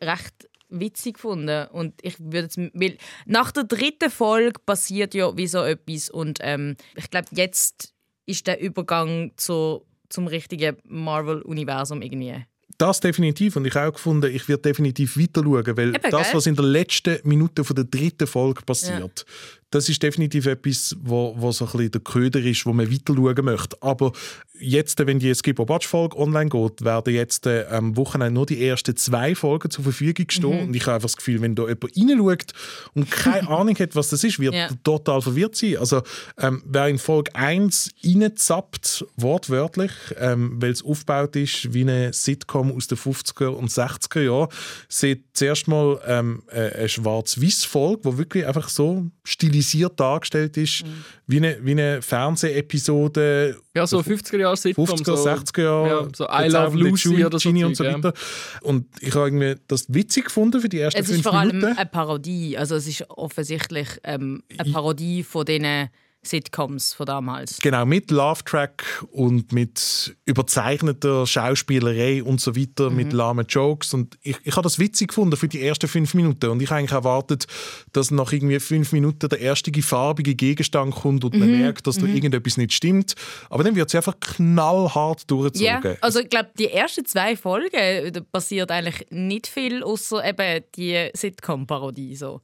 recht 0.00 0.48
witzig 0.68 1.14
gefunden. 1.14 1.66
Und 1.72 1.94
ich 2.02 2.20
würde 2.20 2.42
jetzt, 2.42 2.58
weil 2.58 2.96
nach 3.26 3.50
der 3.50 3.64
dritten 3.64 4.08
Folge 4.08 4.60
passiert 4.64 5.14
ja 5.14 5.36
wie 5.36 5.48
so 5.48 5.64
etwas 5.64 6.10
und 6.10 6.38
ähm, 6.42 6.76
ich 6.94 7.10
glaube, 7.10 7.26
jetzt 7.32 7.91
ist 8.26 8.46
der 8.46 8.60
Übergang 8.60 9.32
zu, 9.36 9.84
zum 10.08 10.26
richtigen 10.26 10.76
Marvel-Universum 10.84 12.02
irgendwie. 12.02 12.44
Das 12.78 13.00
definitiv. 13.00 13.56
Und 13.56 13.66
ich 13.66 13.74
habe 13.74 13.88
auch 13.88 13.92
gefunden, 13.92 14.34
ich 14.34 14.48
werde 14.48 14.62
definitiv 14.62 15.16
weiter 15.16 15.42
schauen, 15.42 15.76
weil 15.76 15.94
Eben, 15.94 16.10
das, 16.10 16.34
was 16.34 16.46
in 16.46 16.56
der 16.56 16.64
letzten 16.64 17.18
Minute 17.22 17.64
von 17.64 17.76
der 17.76 17.84
dritten 17.84 18.26
Folge 18.26 18.62
passiert, 18.62 19.24
das 19.72 19.88
ist 19.88 20.02
definitiv 20.02 20.46
etwas, 20.46 20.96
wo, 21.02 21.34
wo 21.36 21.50
so 21.50 21.64
ein 21.64 21.72
bisschen 21.72 21.90
der 21.92 22.00
Köder 22.02 22.40
ist, 22.40 22.64
wo 22.66 22.72
man 22.72 22.90
weiter 22.90 23.14
schauen 23.14 23.44
möchte. 23.44 23.76
Aber 23.80 24.12
jetzt, 24.60 25.04
wenn 25.04 25.18
die 25.18 25.34
Skip 25.34 25.58
Watch 25.58 25.86
Folge 25.88 26.16
online 26.18 26.50
geht, 26.50 26.84
werden 26.84 27.14
jetzt 27.14 27.46
äh, 27.46 27.64
am 27.70 27.96
Wochenende 27.96 28.34
nur 28.34 28.46
die 28.46 28.64
ersten 28.64 28.94
zwei 28.96 29.34
Folgen 29.34 29.70
zur 29.70 29.82
Verfügung 29.84 30.26
stehen. 30.28 30.50
Mhm. 30.56 30.68
Und 30.68 30.76
ich 30.76 30.82
habe 30.82 30.94
einfach 30.96 31.08
das 31.08 31.16
Gefühl, 31.16 31.40
wenn 31.40 31.54
da 31.54 31.62
jemand 31.62 31.84
reinschaut 31.96 32.52
und 32.94 33.10
keine 33.10 33.48
Ahnung 33.48 33.76
hat, 33.78 33.96
was 33.96 34.10
das 34.10 34.22
ist, 34.24 34.38
wird 34.38 34.54
Ja. 34.54 34.68
total 34.84 35.20
verwirrt 35.22 35.56
sein. 35.56 35.78
Also, 35.78 36.02
ähm, 36.38 36.62
wer 36.66 36.88
in 36.88 36.98
Folge 36.98 37.34
1 37.34 37.90
reinzappt, 38.04 39.04
wortwörtlich, 39.16 39.90
ähm, 40.18 40.60
weil 40.60 40.70
es 40.70 40.84
aufgebaut 40.84 41.34
ist 41.36 41.72
wie 41.72 41.80
eine 41.82 42.12
Sitcom 42.12 42.70
aus 42.72 42.86
den 42.86 42.98
50er 42.98 43.46
und 43.48 43.70
60er 43.70 44.20
Jahren, 44.20 44.48
sieht 44.88 45.24
zuerst 45.32 45.66
mal 45.66 45.98
ähm, 46.06 46.42
äh, 46.50 46.70
eine 46.72 46.88
Schwarz-Weiß-Folge, 46.88 48.10
die 48.10 48.18
wirklich 48.18 48.46
einfach 48.46 48.68
so 48.68 49.06
stilisiert 49.24 49.98
dargestellt 50.00 50.56
ist, 50.56 50.84
wie 51.26 51.36
eine, 51.36 51.58
wie 51.62 51.72
eine 51.72 52.02
Fernsehepisode 52.02 53.56
Ja, 53.74 53.86
so 53.86 54.00
50er 54.00 54.38
Jahre 54.38 54.56
Sitcom. 54.56 54.84
50er, 54.84 55.16
so, 55.16 55.28
60er 55.28 55.62
Jahre. 55.62 55.88
Ja, 55.88 56.08
so 56.14 56.24
I 56.28 56.48
Love 56.48 56.76
Lucy 56.76 57.24
oder 57.24 57.38
so. 57.38 57.48
Genie 57.48 57.64
und 57.64 57.76
so 57.76 57.84
ja. 57.84 57.94
weiter. 57.94 58.12
Und 58.62 58.86
ich 59.00 59.14
habe 59.14 59.26
irgendwie 59.26 59.54
das 59.68 59.86
witzig 59.92 60.24
gefunden 60.26 60.60
für 60.60 60.68
die 60.68 60.80
ersten 60.80 61.00
Es 61.00 61.08
ist 61.08 61.14
fünf 61.16 61.24
vor 61.24 61.34
allem 61.34 61.56
Minuten. 61.56 61.76
eine 61.76 61.86
Parodie. 61.86 62.58
Also 62.58 62.74
es 62.74 62.86
ist 62.86 63.08
offensichtlich 63.10 63.88
ähm, 64.02 64.42
eine 64.58 64.72
Parodie 64.72 65.22
von 65.22 65.44
den 65.44 65.88
Sitcoms 66.24 66.94
von 66.94 67.06
damals. 67.06 67.58
Genau, 67.60 67.84
mit 67.84 68.10
Love-Track 68.10 69.04
und 69.10 69.52
mit 69.52 70.16
überzeichneter 70.24 71.26
Schauspielerei 71.26 72.22
und 72.22 72.40
so 72.40 72.54
weiter, 72.56 72.90
Mhm. 72.90 72.96
mit 72.96 73.12
lahmen 73.12 73.46
Jokes. 73.48 73.92
Und 73.94 74.16
ich, 74.22 74.36
ich 74.44 74.52
habe 74.54 74.62
das 74.62 74.78
witzig 74.78 75.08
gefunden 75.08 75.36
für 75.36 75.48
die 75.48 75.60
ersten 75.60 75.88
fünf 75.88 76.14
Minuten. 76.14 76.50
Und 76.50 76.62
ich 76.62 76.70
habe 76.70 76.78
eigentlich 76.78 76.92
erwartet, 76.92 77.46
dass 77.92 78.10
nach 78.10 78.32
irgendwie 78.32 78.60
fünf 78.60 78.92
Minuten 78.92 79.28
der 79.28 79.40
erste 79.40 79.72
farbige 79.82 80.34
Gegenstand 80.34 80.94
kommt 80.94 81.24
und 81.24 81.36
man 81.36 81.50
Mhm. 81.50 81.60
merkt, 81.60 81.86
dass 81.86 81.98
da 81.98 82.06
irgendetwas 82.06 82.56
nicht 82.56 82.72
stimmt. 82.72 83.14
Aber 83.50 83.64
dann 83.64 83.74
wird 83.74 83.90
sie 83.90 83.96
einfach 83.96 84.18
knallhart 84.20 85.20
Ja, 85.22 85.26
durchgezogen. 85.26 85.96
also 86.00 86.20
ich 86.20 86.28
glaube, 86.28 86.50
die 86.58 86.70
ersten 86.70 87.04
zwei 87.04 87.36
Folgen 87.36 88.24
passiert 88.30 88.70
eigentlich 88.70 89.06
nicht 89.10 89.46
viel, 89.48 89.82
außer 89.82 90.24
eben 90.24 90.64
die 90.76 91.10
Sitcom-Parodie. 91.14 92.14
So. 92.16 92.40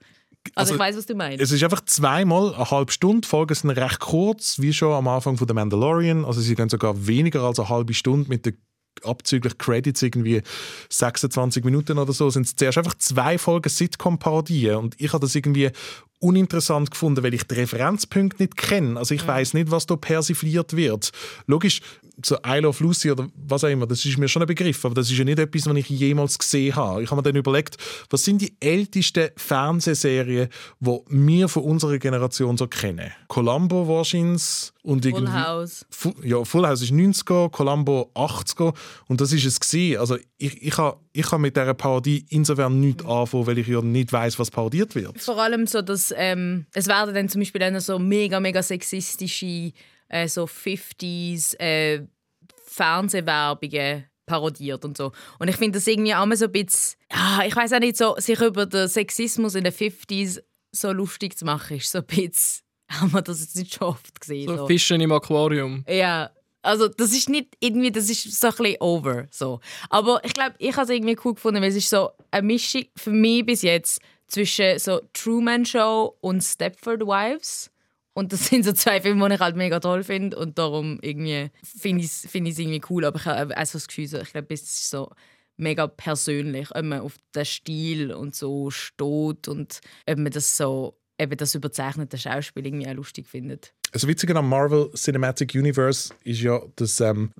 Also, 0.55 0.73
Also, 0.73 0.75
ich 0.75 0.81
weiß, 0.81 0.97
was 0.97 1.07
du 1.07 1.14
meinst. 1.14 1.40
Es 1.43 1.50
ist 1.50 1.62
einfach 1.62 1.85
zweimal 1.85 2.55
eine 2.55 2.71
halbe 2.71 2.93
Stunde. 2.93 3.23
Die 3.23 3.28
Folgen 3.28 3.55
sind 3.55 3.71
recht 3.71 4.00
kurz, 4.00 4.59
wie 4.61 4.73
schon 4.73 4.93
am 4.93 5.09
Anfang 5.09 5.37
von 5.37 5.47
The 5.49 5.55
Mandalorian. 5.55 6.25
Also 6.25 6.40
sie 6.40 6.55
gehen 6.55 6.69
sogar 6.69 7.07
weniger 7.07 7.43
als 7.43 7.59
eine 7.59 7.69
halbe 7.69 7.95
Stunde 7.95 8.28
mit 8.28 8.47
den 8.47 8.57
abzüglich 9.05 9.59
Credits 9.59 10.02
irgendwie 10.02 10.43
26 10.90 11.64
Minuten 11.64 11.99
oder 11.99 12.12
so. 12.12 12.31
Sind 12.31 12.47
es 12.47 12.57
zuerst 12.57 12.78
einfach 12.78 12.95
zwei 12.99 13.38
Folgen 13.38 13.69
Sitcom-Parodien. 13.69 14.76
Und 14.76 15.00
ich 15.00 15.12
habe 15.12 15.25
das 15.25 15.35
irgendwie 15.35 15.71
uninteressant 16.21 16.91
gefunden, 16.91 17.23
weil 17.23 17.35
ich 17.35 17.45
die 17.45 17.55
Referenzpunkte 17.55 18.43
nicht 18.43 18.57
kenne. 18.57 18.99
Also 18.99 19.15
ich 19.15 19.27
weiß 19.27 19.55
nicht, 19.55 19.71
was 19.71 19.87
da 19.87 19.97
persifliert 19.97 20.75
wird. 20.77 21.11
Logisch, 21.47 21.81
so 22.25 22.37
I 22.45 22.59
Love 22.59 22.83
Lucy 22.83 23.13
oder 23.13 23.29
was 23.37 23.63
auch 23.63 23.69
immer, 23.69 23.87
das 23.87 24.05
ist 24.05 24.19
mir 24.19 24.27
schon 24.29 24.43
ein 24.43 24.49
Begriff, 24.49 24.85
aber 24.85 24.95
das 24.95 25.11
ist 25.11 25.17
ja 25.19 25.25
nicht 25.25 25.39
etwas, 25.39 25.67
was 25.67 25.77
ich 25.77 25.89
jemals 25.89 26.37
gesehen 26.39 26.75
habe. 26.75 27.03
Ich 27.03 27.11
habe 27.11 27.21
mir 27.21 27.23
dann 27.23 27.37
überlegt, 27.37 27.77
was 28.11 28.25
sind 28.25 28.43
die 28.43 28.57
ältesten 28.59 29.31
Fernsehserien, 29.37 30.49
die 30.81 30.99
wir 31.09 31.49
von 31.49 31.63
unserer 31.63 31.99
Generation 31.99 32.57
so 32.57 32.67
kennen? 32.67 33.13
Columbo 33.29 33.87
wahrscheinlich 33.87 34.73
und 34.83 35.05
Full 35.05 35.13
irgendwie... 35.13 35.33
House. 35.33 35.87
Fu- 35.91 36.15
ja, 36.25 36.43
Full 36.45 36.67
House 36.67 36.83
ist 36.83 36.93
90er, 36.93 37.51
Columbo 37.51 38.11
80er 38.15 38.75
und 39.07 39.21
das 39.21 39.33
ist 39.33 39.45
es 39.45 39.61
gewesen. 39.61 40.01
Also 40.01 40.17
ich, 40.39 40.63
ich 40.63 40.77
habe 40.79 40.99
ich 41.19 41.33
ha 41.33 41.39
mit 41.39 41.57
dieser 41.57 41.75
Parodie 41.75 42.25
insofern 42.31 42.79
nichts 42.81 43.05
anfangen, 43.05 43.47
weil 43.47 43.59
ich 43.59 43.67
ja 43.67 43.81
nicht 43.83 44.13
weiß, 44.13 44.39
was 44.39 44.51
parodiert 44.51 44.95
wird. 44.95 45.21
Vor 45.21 45.41
allem 45.43 45.67
so, 45.67 45.83
dass 45.83 46.15
ähm, 46.17 46.67
es 46.75 46.87
werden 46.87 47.15
dann 47.15 47.29
zum 47.29 47.41
Beispiel 47.41 47.61
dann 47.61 47.79
so 47.81 47.99
mega, 47.99 48.39
mega 48.39 48.63
sexistische 48.63 49.73
äh, 50.09 50.29
so 50.29 50.45
50s 50.45 51.59
äh, 51.59 52.07
Fernsehwerbungen 52.67 54.05
parodiert 54.27 54.85
und 54.85 54.97
so. 54.97 55.13
Und 55.39 55.49
ich 55.49 55.57
finde 55.57 55.79
das 55.79 55.87
irgendwie 55.87 56.13
immer 56.13 56.37
so 56.37 56.45
ein 56.45 56.53
bisschen, 56.53 56.99
ja, 57.11 57.41
ich 57.47 57.57
weiß 57.57 57.73
auch 57.73 57.81
nicht, 57.81 57.97
so, 57.97 58.15
sich 58.19 58.41
über 58.41 58.67
den 58.67 58.87
Sexismus 58.89 59.55
in 59.55 59.65
den 59.65 59.73
50s 59.73 60.41
so 60.71 60.93
lustig 60.93 61.37
zu 61.37 61.45
machen, 61.45 61.79
ist 61.79 61.91
so 61.91 61.99
ein 61.99 62.05
bisschen, 62.07 62.63
haben 62.91 63.13
wir 63.13 63.23
das 63.23 63.41
jetzt 63.41 63.57
nicht 63.57 63.75
schon 63.75 63.89
oft 63.89 64.21
gesehen. 64.21 64.49
So 64.49 64.57
So. 64.57 64.67
Fischen 64.67 65.01
im 65.01 65.13
Aquarium. 65.13 65.85
Ja, 65.89 66.31
also 66.69 66.87
das 66.87 67.13
ist 67.13 67.31
nicht 67.31 67.57
irgendwie, 67.61 67.91
das 67.91 68.11
ist 68.11 68.39
so 68.39 68.49
ein 68.49 68.55
bisschen 68.55 68.81
over. 68.81 69.27
So. 69.31 69.61
Aber 69.89 70.21
ich 70.23 70.35
glaube, 70.35 70.55
ich 70.59 70.75
habe 70.77 70.85
es 70.85 70.91
irgendwie 70.91 71.17
cool 71.25 71.35
gefunden, 71.35 71.63
weil 71.63 71.71
es 71.71 71.77
ist 71.77 71.89
so 71.89 72.11
eine 72.31 72.47
Mischung 72.47 72.85
für 72.95 73.11
mich 73.11 73.47
bis 73.47 73.63
jetzt 73.63 74.01
zwischen 74.27 74.79
so 74.79 75.01
Truman 75.15 75.65
Show 75.65 76.17
und 76.21 76.43
Stepford 76.43 77.01
Wives. 77.01 77.71
Und 78.13 78.33
das 78.33 78.47
sind 78.49 78.65
so 78.65 78.73
zwei 78.73 79.01
Filme, 79.01 79.29
die 79.29 79.37
ich 79.37 79.41
halt 79.41 79.57
mega 79.57 79.81
toll 79.81 80.05
finde 80.05 80.37
und 80.37 80.59
darum 80.59 81.01
finde 81.01 81.51
ich 82.01 82.07
es 82.07 82.27
find 82.31 82.47
irgendwie 82.47 82.83
cool. 82.91 83.07
Aber 83.07 83.19
ich 83.19 83.25
habe 83.25 83.57
auch 83.57 83.65
so 83.67 83.79
das 83.79 83.89
Gefühl, 83.89 84.05
ich 84.05 84.33
glaube, 84.33 84.53
es 84.53 84.63
ist 84.63 84.91
so 84.91 85.11
mega 85.57 85.87
persönlich, 85.87 86.69
ob 86.75 86.85
man 86.85 87.01
auf 87.01 87.17
den 87.35 87.45
Stil 87.47 88.13
und 88.13 88.35
so 88.35 88.71
steht 88.71 89.49
und 89.49 89.81
ob 90.07 90.19
man 90.19 90.33
das 90.33 90.57
so 90.57 90.99
eben 91.19 91.37
das 91.37 91.55
überzeichnete 91.55 92.17
Schauspiel 92.17 92.67
irgendwie 92.67 92.89
auch 92.89 92.95
lustig 92.95 93.27
findet. 93.27 93.73
Das 93.93 94.07
Witzige 94.07 94.37
am 94.37 94.49
Marvel 94.49 94.91
Cinematic 94.95 95.55
Universe 95.55 96.13
ist 96.23 96.41
ja, 96.41 96.61
dass 96.77 97.01
ähm, 97.01 97.31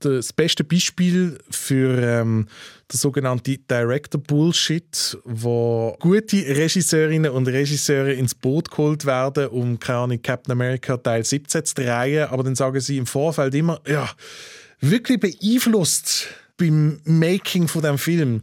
das 0.00 0.32
beste 0.32 0.64
Beispiel 0.64 1.38
für 1.50 1.96
ähm, 2.02 2.48
der 2.90 2.98
sogenannte 2.98 3.58
Director 3.58 4.20
Bullshit, 4.20 5.16
wo 5.24 5.96
gute 6.00 6.36
Regisseurinnen 6.36 7.30
und 7.30 7.46
Regisseure 7.46 8.12
ins 8.12 8.34
Boot 8.34 8.70
geholt 8.70 9.06
werden, 9.06 9.46
um 9.48 9.78
keine 9.78 9.98
Ahnung, 10.00 10.22
Captain 10.22 10.52
America 10.52 10.96
Teil 10.96 11.24
17 11.24 11.64
zu 11.64 11.74
drehen, 11.76 12.28
aber 12.28 12.42
dann 12.42 12.56
sagen 12.56 12.80
sie 12.80 12.98
im 12.98 13.06
Vorfeld 13.06 13.54
immer, 13.54 13.80
ja, 13.86 14.10
wirklich 14.80 15.20
beeinflusst 15.20 16.26
beim 16.56 17.00
Making 17.04 17.68
von 17.68 17.82
dem 17.82 17.98
Film 17.98 18.42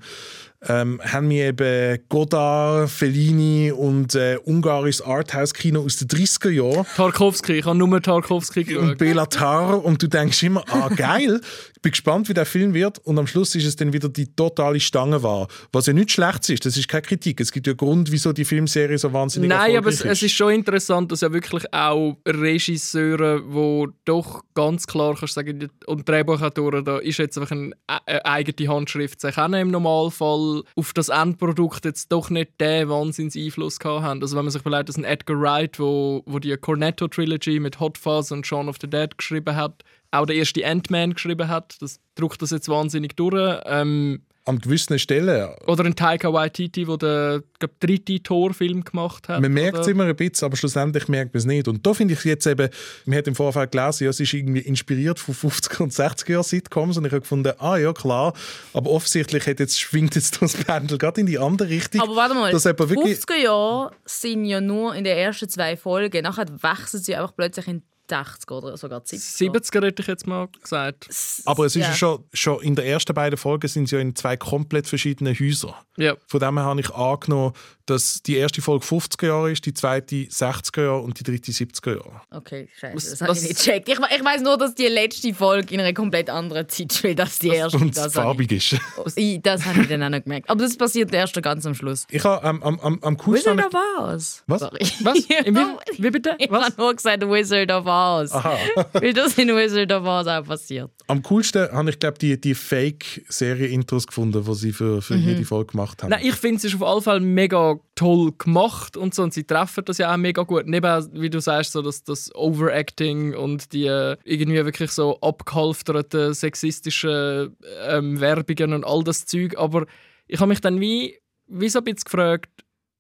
ähm, 0.67 1.01
haben 1.03 1.29
wir 1.29 1.47
eben 1.47 1.99
Godard, 2.09 2.89
Fellini 2.89 3.71
und 3.71 4.13
äh, 4.15 4.37
ungarisches 4.43 5.01
Arthouse-Kino 5.01 5.81
aus 5.81 5.97
den 5.97 6.07
30er 6.07 6.49
Jahren. 6.49 6.85
Tarkovsky, 6.95 7.53
ich 7.53 7.65
habe 7.65 7.77
nur 7.77 8.01
Tarkovsky 8.01 8.61
und 8.75 8.81
geschaut. 8.83 8.97
Belatar 8.99 9.83
und 9.83 10.03
du 10.03 10.07
denkst 10.07 10.43
immer, 10.43 10.63
ah 10.69 10.89
geil, 10.89 11.41
bin 11.81 11.91
gespannt, 11.91 12.29
wie 12.29 12.33
der 12.33 12.45
Film 12.45 12.73
wird 12.73 12.99
und 12.99 13.17
am 13.17 13.27
Schluss 13.27 13.55
ist 13.55 13.65
es 13.65 13.75
dann 13.75 13.93
wieder 13.93 14.09
die 14.09 14.35
totale 14.35 14.79
Stange 14.79 15.23
war. 15.23 15.47
Was 15.71 15.87
ja 15.87 15.93
nichts 15.93 16.13
Schlechtes 16.13 16.49
ist, 16.49 16.65
das 16.65 16.77
ist 16.77 16.87
keine 16.87 17.01
Kritik. 17.01 17.41
Es 17.41 17.51
gibt 17.51 17.67
ja 17.67 17.73
Grund, 17.73 18.11
wieso 18.11 18.33
die 18.33 18.45
Filmserie 18.45 18.97
so 18.97 19.11
wahnsinnig 19.13 19.49
Nein, 19.49 19.77
aber 19.77 19.89
es, 19.89 20.01
es 20.01 20.21
ist 20.21 20.33
schon 20.33 20.53
interessant, 20.53 21.11
dass 21.11 21.21
ja 21.21 21.33
wirklich 21.33 21.73
auch 21.73 22.17
Regisseure, 22.27 23.41
wo 23.51 23.87
doch 24.05 24.43
ganz 24.53 24.85
klar 24.85 25.15
kannst 25.17 25.33
sagen, 25.33 25.69
und 25.87 26.07
Drehbuchautoren, 26.07 26.85
da 26.85 26.99
ist 26.99 27.17
jetzt 27.17 27.37
einfach 27.37 27.51
eine, 27.51 27.71
eine 27.87 28.25
eigene 28.25 28.69
Handschrift 28.69 29.21
zu 29.21 29.27
erkennen 29.27 29.61
im 29.61 29.71
Normalfall, 29.71 30.63
auf 30.75 30.93
das 30.93 31.09
Endprodukt 31.09 31.85
jetzt 31.85 32.11
doch 32.11 32.29
nicht 32.29 32.59
den 32.59 32.89
Wahnsinns-Einfluss 32.89 33.79
gehabt 33.79 34.03
haben. 34.03 34.21
Also 34.21 34.37
wenn 34.37 34.45
man 34.45 34.51
sich 34.51 34.61
überlegt, 34.61 34.89
dass 34.89 34.97
ein 34.97 35.03
Edgar 35.03 35.39
Wright, 35.41 35.79
wo, 35.79 36.21
wo 36.25 36.39
die 36.39 36.55
Cornetto-Trilogy 36.55 37.59
mit 37.59 37.79
Hot 37.79 37.97
Fuzz 37.97 38.31
und 38.31 38.45
Shaun 38.45 38.69
of 38.69 38.77
the 38.81 38.87
Dead 38.87 39.17
geschrieben 39.17 39.55
hat, 39.55 39.83
auch 40.11 40.25
der 40.25 40.35
erste 40.35 40.65
Ant-Man 40.65 41.13
geschrieben 41.13 41.47
hat, 41.47 41.81
das 41.81 41.99
drückt 42.15 42.41
das 42.41 42.51
jetzt 42.51 42.67
wahnsinnig 42.67 43.15
durch. 43.15 43.61
Ähm, 43.65 44.21
An 44.43 44.59
gewissen 44.59 44.99
Stellen. 44.99 45.49
oder 45.67 45.85
ein 45.85 45.95
Taika 45.95 46.33
Waititi, 46.33 46.83
der 46.83 46.97
den 46.97 47.43
glaub, 47.59 47.79
dritten 47.79 48.21
Torfilm 48.21 48.83
gemacht 48.83 49.29
hat. 49.29 49.41
Man 49.41 49.53
merkt 49.53 49.77
es 49.77 49.87
immer 49.87 50.05
ein 50.05 50.15
bisschen, 50.15 50.47
aber 50.47 50.57
schlussendlich 50.57 51.07
merkt 51.07 51.33
man 51.33 51.39
es 51.39 51.45
nicht. 51.45 51.69
Und 51.69 51.87
da 51.87 51.93
finde 51.93 52.15
ich 52.15 52.23
jetzt 52.25 52.45
eben, 52.45 52.69
man 53.05 53.17
hat 53.17 53.27
im 53.27 53.35
Vorfeld 53.35 53.71
gelesen, 53.71 54.03
ja, 54.03 54.09
es 54.09 54.19
ist 54.19 54.33
irgendwie 54.33 54.59
inspiriert 54.59 55.17
von 55.17 55.33
50er 55.33 55.83
und 55.83 55.93
60er 55.93 56.31
Jahren 56.31 56.43
Sitcoms 56.43 56.97
und 56.97 57.05
ich 57.05 57.11
habe 57.11 57.21
gefunden, 57.21 57.53
ah 57.59 57.77
ja, 57.77 57.93
klar, 57.93 58.33
aber 58.73 58.91
offensichtlich 58.91 59.47
hat 59.47 59.61
jetzt, 59.61 59.79
schwingt 59.79 60.15
jetzt 60.15 60.41
das 60.41 60.55
Pendel 60.57 60.97
gerade 60.97 61.21
in 61.21 61.27
die 61.27 61.39
andere 61.39 61.69
Richtung. 61.69 62.01
Aber 62.01 62.15
warte 62.17 62.35
mal, 62.35 62.51
dass 62.51 62.63
die 62.63 62.69
jemand 62.69 62.89
wirklich 62.89 63.19
50er 63.19 63.43
Jahre 63.43 63.91
sind 64.03 64.43
ja 64.43 64.59
nur 64.59 64.93
in 64.93 65.05
den 65.05 65.15
ersten 65.15 65.47
zwei 65.47 65.77
Folgen. 65.77 66.23
Nachher 66.23 66.47
wechseln 66.61 67.01
sie 67.01 67.15
einfach 67.15 67.33
plötzlich 67.33 67.67
in 67.69 67.83
60 68.11 68.51
oder 68.51 68.75
sogar 68.77 69.01
70. 69.05 69.49
70er 69.51 69.85
hätte 69.85 70.01
ich 70.01 70.07
jetzt 70.07 70.27
mal 70.27 70.47
gesagt. 70.61 71.07
Aber 71.45 71.65
es 71.65 71.75
ist 71.75 71.87
ja. 71.87 71.93
schon, 71.93 72.23
schon 72.33 72.61
in 72.61 72.75
den 72.75 72.85
ersten 72.85 73.13
beiden 73.13 73.37
Folgen 73.37 73.67
sind 73.67 73.87
sie 73.87 73.95
ja 73.95 74.01
in 74.01 74.15
zwei 74.15 74.35
komplett 74.37 74.87
verschiedenen 74.87 75.33
Häusern. 75.37 75.73
Ja. 75.97 76.15
Von 76.27 76.39
dem 76.39 76.57
her 76.57 76.65
habe 76.65 76.81
ich 76.81 76.89
angenommen, 76.93 77.53
dass 77.85 78.21
die 78.23 78.35
erste 78.37 78.61
Folge 78.61 78.85
50er 78.85 79.27
Jahre 79.27 79.51
ist, 79.51 79.65
die 79.65 79.73
zweite 79.73 80.15
60er 80.15 80.83
Jahre 80.83 80.99
und 81.01 81.19
die 81.19 81.23
dritte 81.23 81.51
70er 81.51 81.95
Jahre. 81.97 82.21
Okay, 82.31 82.69
scheiße, 82.79 82.95
Was- 82.95 83.09
das 83.09 83.21
habe 83.21 83.33
ich 83.33 83.41
nicht 83.43 83.57
gecheckt. 83.57 83.89
Ich, 83.89 83.99
ich 83.99 84.23
weiß 84.25 84.41
nur, 84.41 84.57
dass 84.57 84.75
die 84.75 84.87
letzte 84.87 85.33
Folge 85.33 85.73
in 85.73 85.79
einer 85.79 85.93
komplett 85.93 86.29
anderen 86.29 86.67
Zeit 86.69 86.93
spielt 86.93 87.19
als 87.19 87.39
die 87.39 87.49
erste. 87.49 87.77
Und 87.77 87.95
Das 87.97 88.13
farbig 88.13 88.51
ist. 88.51 88.73
ich, 88.73 88.81
ich- 89.17 89.41
das 89.41 89.65
habe 89.65 89.81
ich 89.81 89.87
dann 89.87 90.03
auch 90.03 90.09
noch 90.09 90.23
gemerkt. 90.23 90.49
Aber 90.49 90.63
das 90.63 90.75
passiert 90.77 91.13
erst 91.13 91.41
ganz 91.41 91.65
am 91.65 91.75
Schluss. 91.75 92.05
Ich 92.09 92.23
habe 92.23 92.43
am, 92.43 92.61
am, 92.63 92.79
am, 92.79 92.99
am 93.01 93.17
coolsten... 93.17 93.57
Wizard 93.57 93.73
of 93.73 93.81
Oz. 93.99 94.43
Was? 94.47 94.59
Sorry. 94.61 94.79
Was? 95.03 95.17
Wie, 95.29 96.03
wie 96.03 96.09
bitte? 96.11 96.35
Ich 96.39 96.49
Was? 96.51 96.65
habe 96.65 96.75
nur 96.81 96.95
gesagt 96.95 97.23
Wizard 97.23 97.71
of 97.71 97.85
Oz. 97.85 98.00
Aha. 98.01 98.57
Weil 98.93 99.13
das 99.13 99.37
in 99.37 99.49
Wizard 99.49 99.91
of 99.91 100.05
Oz 100.05 100.27
auch 100.27 100.43
passiert. 100.43 100.91
am 101.07 101.21
coolsten 101.23 101.71
habe 101.71 101.89
ich, 101.89 101.99
glaube 101.99 102.17
die, 102.17 102.39
die 102.39 102.55
Fake-Serie-Intros 102.55 104.07
gefunden, 104.07 104.43
die 104.43 104.53
sie 104.55 104.71
für, 104.71 105.01
für 105.01 105.15
jede 105.15 105.45
Folge 105.45 105.71
gemacht 105.71 106.01
haben. 106.03 106.09
Nein, 106.09 106.21
ich 106.23 106.35
finde, 106.35 106.57
es 106.57 106.65
ist 106.65 106.75
auf 106.75 106.83
alle 106.83 107.01
Fälle 107.01 107.19
mega 107.19 107.79
toll 107.95 108.31
gemacht 108.37 108.97
und 108.97 109.13
so. 109.13 109.23
Und 109.23 109.33
sie 109.33 109.43
treffen 109.43 109.85
das 109.85 109.97
ja 109.97 110.13
auch 110.13 110.17
mega 110.17 110.43
gut. 110.43 110.65
Neben, 110.65 111.21
wie 111.21 111.29
du 111.29 111.39
sagst, 111.39 111.71
so 111.73 111.81
das, 111.81 112.03
das 112.03 112.33
Overacting 112.35 113.35
und 113.35 113.73
die 113.73 113.85
äh, 113.85 114.17
irgendwie 114.23 114.65
wirklich 114.65 114.91
so 114.91 115.19
abgehalfterten 115.21 116.33
sexistischen 116.33 117.55
ähm, 117.87 118.19
Werbungen 118.19 118.73
und 118.73 118.85
all 118.85 119.03
das 119.03 119.25
Zeug. 119.25 119.57
Aber 119.57 119.85
ich 120.27 120.39
habe 120.39 120.49
mich 120.49 120.61
dann 120.61 120.79
wie, 120.79 121.19
wie 121.47 121.69
so 121.69 121.79
ein 121.79 121.85
bisschen 121.85 122.05
gefragt, 122.05 122.49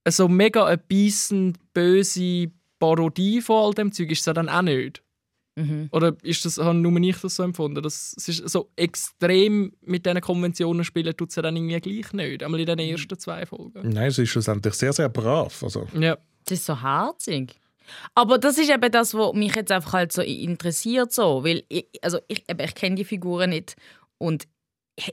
so 0.07 0.27
mega 0.27 0.65
eine 0.65 0.77
beißend 0.77 1.57
böse 1.73 2.51
Parodie 2.81 3.39
von 3.41 3.63
all 3.67 3.73
dem 3.73 3.93
Zeug 3.93 4.11
ist 4.11 4.19
es 4.19 4.25
ja 4.25 4.33
dann 4.33 4.49
auch 4.49 4.61
nicht. 4.61 5.01
Mhm. 5.55 5.89
Oder 5.91 6.15
ist 6.23 6.43
das, 6.45 6.57
habe 6.57 6.73
nur 6.77 6.97
ich 7.01 7.17
das 7.19 7.35
so 7.35 7.43
empfunden? 7.43 7.81
Das, 7.83 8.13
es 8.17 8.27
ist 8.29 8.49
so 8.49 8.69
extrem 8.77 9.73
mit 9.81 10.05
diesen 10.05 10.19
Konventionen 10.21 10.83
spielen, 10.83 11.15
tut 11.15 11.29
es 11.29 11.35
ja 11.35 11.41
dann 11.41 11.55
irgendwie 11.55 11.79
gleich 11.79 12.13
nicht. 12.13 12.43
Einmal 12.43 12.59
in 12.61 12.65
den 12.65 12.79
ersten 12.79 13.17
zwei 13.19 13.45
Folgen. 13.45 13.89
Nein, 13.89 14.07
es 14.07 14.17
ist 14.17 14.29
schlussendlich 14.29 14.73
sehr, 14.73 14.93
sehr 14.93 15.09
brav. 15.09 15.63
Also, 15.63 15.87
Ja. 15.97 16.17
Das 16.45 16.57
ist 16.59 16.65
so 16.65 16.81
herzig. 16.81 17.53
Aber 18.15 18.37
das 18.39 18.57
ist 18.57 18.69
eben 18.71 18.91
das, 18.91 19.13
was 19.13 19.33
mich 19.33 19.53
jetzt 19.55 19.71
einfach 19.71 19.93
halt 19.93 20.11
so 20.11 20.21
interessiert. 20.21 21.11
So. 21.13 21.43
Weil 21.43 21.63
ich, 21.69 21.85
also 22.01 22.17
ich, 22.27 22.43
eben, 22.49 22.59
ich 22.61 22.73
kenne 22.73 22.95
die 22.95 23.05
Figuren 23.05 23.51
nicht. 23.51 23.75
Und 24.17 24.47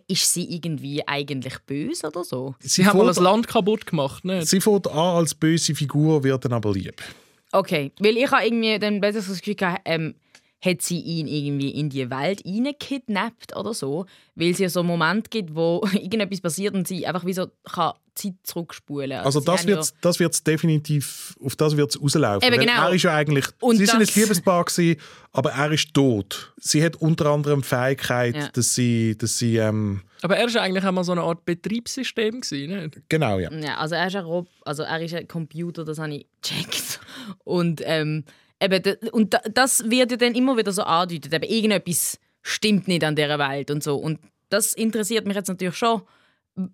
ist 0.06 0.32
sie 0.32 0.44
irgendwie 0.54 1.06
eigentlich 1.06 1.58
böse 1.66 2.06
oder 2.06 2.24
so? 2.24 2.54
Sie 2.60 2.86
haben 2.86 2.96
mal 2.98 3.04
fährt- 3.04 3.16
das 3.16 3.22
Land 3.22 3.48
kaputt 3.48 3.86
gemacht, 3.86 4.24
nicht? 4.24 4.46
Sie 4.48 4.60
fängt 4.60 4.86
an 4.88 5.16
als 5.16 5.34
böse 5.34 5.74
Figur, 5.74 6.22
wird 6.24 6.44
dann 6.44 6.52
aber 6.52 6.72
lieb. 6.72 7.02
Okay, 7.52 7.92
weil 7.98 8.16
ich 8.18 8.30
habe 8.30 8.44
irgendwie 8.44 8.78
dann 8.78 9.00
besser 9.00 9.20
das 9.20 9.38
Gefühl 9.38 9.54
gehabt, 9.54 9.82
ähm, 9.86 10.14
hat 10.60 10.82
sie 10.82 11.00
ihn 11.00 11.26
irgendwie 11.28 11.70
in 11.70 11.88
die 11.88 12.10
Welt 12.10 12.42
reingekidnappt 12.44 13.54
oder 13.56 13.74
so, 13.74 14.06
weil 14.34 14.50
es 14.50 14.58
ja 14.58 14.68
so 14.68 14.80
einen 14.80 14.88
Moment 14.88 15.30
gibt, 15.30 15.54
wo 15.54 15.82
irgendetwas 15.92 16.40
passiert 16.40 16.74
und 16.74 16.88
sie 16.88 17.06
einfach 17.06 17.24
wie 17.24 17.32
so 17.32 17.46
kann 17.64 17.92
Zeit 18.14 18.34
zurückspulen. 18.42 19.12
Also 19.20 19.38
sie 19.38 19.46
das 19.46 19.64
wird 19.66 19.94
das 20.00 20.18
wird's 20.18 20.42
definitiv, 20.42 21.36
auf 21.40 21.54
das 21.54 21.76
wird 21.76 21.90
es 21.90 22.02
rauslaufen. 22.02 22.46
Eben 22.52 22.60
genau. 22.60 22.88
Er 22.88 22.92
ist 22.92 23.04
ja 23.04 23.14
eigentlich, 23.14 23.46
Und 23.60 23.76
sie 23.76 23.86
sind 23.86 24.00
ein 24.00 24.08
Liebespaar 24.12 24.64
gewesen, 24.64 25.00
aber 25.32 25.52
er 25.52 25.70
ist 25.70 25.94
tot. 25.94 26.52
Sie 26.56 26.84
hat 26.84 26.96
unter 26.96 27.26
anderem 27.26 27.62
die 27.62 27.68
Fähigkeit, 27.68 28.34
Ja. 28.34 28.48
dass 28.48 28.74
sie, 28.74 29.16
dass 29.16 29.38
sie 29.38 29.58
ähm, 29.58 30.02
Aber 30.22 30.36
er 30.36 30.52
war 30.52 30.62
eigentlich 30.62 30.84
auch 30.84 30.90
mal 30.90 31.04
so 31.04 31.12
eine 31.12 31.22
Art 31.22 31.44
Betriebssystem. 31.44 32.40
Gewesen, 32.40 32.76
nicht? 32.76 33.02
genau, 33.08 33.38
ja. 33.38 33.52
Ja, 33.52 33.76
also 33.76 33.94
er 33.94 34.08
ist 34.08 34.16
ein 34.16 34.24
Rob 34.24 34.48
also 34.64 34.82
er 34.82 35.00
ist 35.00 35.14
ein 35.14 35.28
Computer, 35.28 35.84
das 35.84 35.98
habe 36.00 36.12
ich 36.16 36.26
gecheckt. 36.42 36.98
Und 37.44 37.80
ähm, 37.84 38.24
eben, 38.62 38.96
und 39.12 39.34
da, 39.34 39.40
das 39.52 39.88
wird 39.90 40.10
ja 40.10 40.16
dann 40.16 40.34
immer 40.34 40.56
wieder 40.56 40.72
so 40.72 40.82
andeutet, 40.82 41.32
eben 41.32 41.44
irgendetwas 41.44 42.18
stimmt 42.42 42.88
nicht 42.88 43.04
an 43.04 43.16
dieser 43.16 43.38
Welt 43.38 43.70
und 43.70 43.82
so. 43.82 43.96
Und 43.96 44.20
das 44.48 44.72
interessiert 44.72 45.26
mich 45.26 45.36
jetzt 45.36 45.48
natürlich 45.48 45.76
schon, 45.76 46.02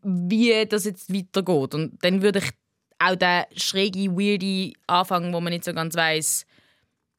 wie 0.02 0.66
das 0.66 0.84
jetzt 0.84 1.12
weitergeht. 1.12 1.74
Und 1.74 1.98
dann 2.02 2.22
würde 2.22 2.38
ich 2.40 2.50
auch 2.98 3.16
den 3.16 3.44
schräge, 3.56 4.10
weirde 4.16 4.72
Anfang, 4.86 5.32
wo 5.32 5.40
man 5.40 5.52
nicht 5.52 5.64
so 5.64 5.74
ganz 5.74 5.94
weiß, 5.94 6.46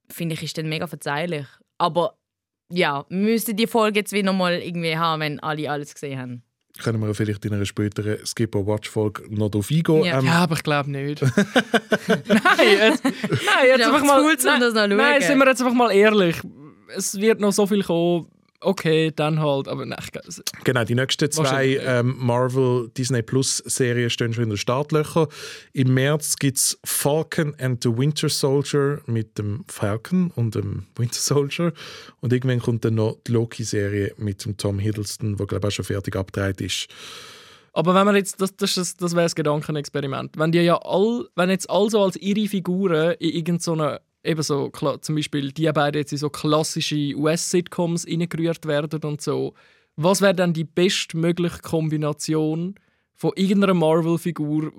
finde 0.10 0.36
ich, 0.36 0.44
ist 0.44 0.58
dann 0.58 0.70
mega 0.70 0.88
verzeihlich. 0.88 1.46
Aber 1.78 2.18
ja, 2.70 3.06
wir 3.10 3.18
müssten 3.18 3.56
die 3.56 3.68
Folge 3.68 4.00
jetzt 4.00 4.14
wieder 4.14 4.34
mal 4.34 4.54
irgendwie 4.54 4.98
haben, 4.98 5.22
wenn 5.22 5.40
alle 5.40 5.70
alles 5.70 5.94
gesehen 5.94 6.20
haben. 6.20 6.44
Können 6.84 7.00
wir 7.00 7.14
vielleicht 7.16 7.46
in 7.46 7.54
einer 7.54 7.66
späteren 7.66 8.18
Skipper-Watch-Folge 8.26 9.24
noch 9.30 9.50
darauf 9.50 9.72
eingehen. 9.72 10.04
Ja. 10.04 10.20
Ähm, 10.20 10.26
Ja, 10.26 10.34
aber 10.44 10.56
ich 10.56 10.64
glaube 10.64 10.92
nicht. 10.92 11.22
nein, 12.08 12.20
jetzt, 12.28 13.04
nein, 13.04 13.14
jetzt 13.68 13.86
einfach 13.86 14.04
mal. 14.04 14.22
cool, 14.22 14.36
nein, 14.44 14.60
das 14.60 14.74
noch 14.74 14.88
nein, 14.88 15.22
sind 15.22 15.38
wir 15.38 15.48
jetzt 15.48 15.62
einfach 15.62 15.74
mal 15.74 15.92
ehrlich. 15.92 16.36
Es 16.96 17.20
wird 17.20 17.40
noch 17.40 17.52
so 17.54 17.66
viel 17.66 17.84
kommen. 17.84 18.28
Okay, 18.66 19.12
dann 19.16 19.40
halt. 19.40 19.68
Aber 19.68 19.86
nein, 19.86 19.98
Genau, 20.64 20.84
die 20.84 20.96
nächsten 20.96 21.32
zwei 21.32 21.78
ähm, 21.78 22.16
Marvel 22.18 22.90
Disney 22.98 23.22
Plus 23.22 23.58
Serien 23.66 24.10
stehen 24.10 24.34
schon 24.34 24.46
in 24.46 24.50
den 24.50 24.58
Startlöchern. 24.58 25.28
Im 25.74 25.94
März 25.94 26.36
gibt 26.38 26.58
es 26.58 26.80
Falcon 26.84 27.54
and 27.60 27.84
the 27.84 27.90
Winter 27.96 28.28
Soldier 28.30 29.00
mit 29.06 29.38
dem 29.38 29.64
Falcon 29.68 30.32
und 30.36 30.56
dem 30.56 30.88
Winter 30.96 31.20
Soldier. 31.20 31.74
Und 32.22 32.34
irgendwann 32.34 32.60
kommt 32.60 32.84
dann 32.86 32.96
noch 32.96 33.18
die 33.28 33.32
Loki-Serie 33.34 34.14
mit 34.18 34.44
dem 34.46 34.58
Tom 34.58 34.80
Hiddleston, 34.80 35.38
wo 35.40 35.46
glaube 35.46 35.68
ich 35.68 35.74
auch 35.74 35.76
schon 35.76 35.86
fertig 35.86 36.16
abgedreht 36.16 36.60
ist. 36.62 36.88
Aber 37.74 37.94
wenn 37.94 38.06
man 38.06 38.16
jetzt, 38.16 38.40
das, 38.42 38.56
das, 38.56 38.78
ist- 38.78 39.02
das 39.02 39.12
wäre 39.14 39.26
das 39.26 39.36
Gedankenexperiment. 39.36 40.38
Wenn 40.38 40.52
die 40.52 40.60
ja 40.60 40.78
all, 40.82 41.28
wenn 41.36 41.50
jetzt 41.50 41.70
also 41.70 42.02
als 42.04 42.16
ihre 42.16 42.48
Figuren 42.48 43.16
in 43.20 43.30
irgendeiner 43.32 44.00
eben 44.26 44.42
so, 44.42 44.72
zum 45.02 45.16
Beispiel 45.16 45.52
die 45.52 45.72
beiden 45.72 46.00
jetzt 46.00 46.12
in 46.12 46.18
so 46.18 46.30
klassische 46.30 47.16
US-Sitcoms 47.16 48.08
reingerührt 48.08 48.66
werden 48.66 49.02
und 49.04 49.22
so, 49.22 49.54
was 49.96 50.22
wäre 50.22 50.36
dann 50.36 50.54
die 50.54 50.66
bestmögliche 50.66 51.60
Kombination 51.60 52.76
von 53.14 53.32
irgendeiner 53.36 53.74
Marvel-Figur, 53.74 54.72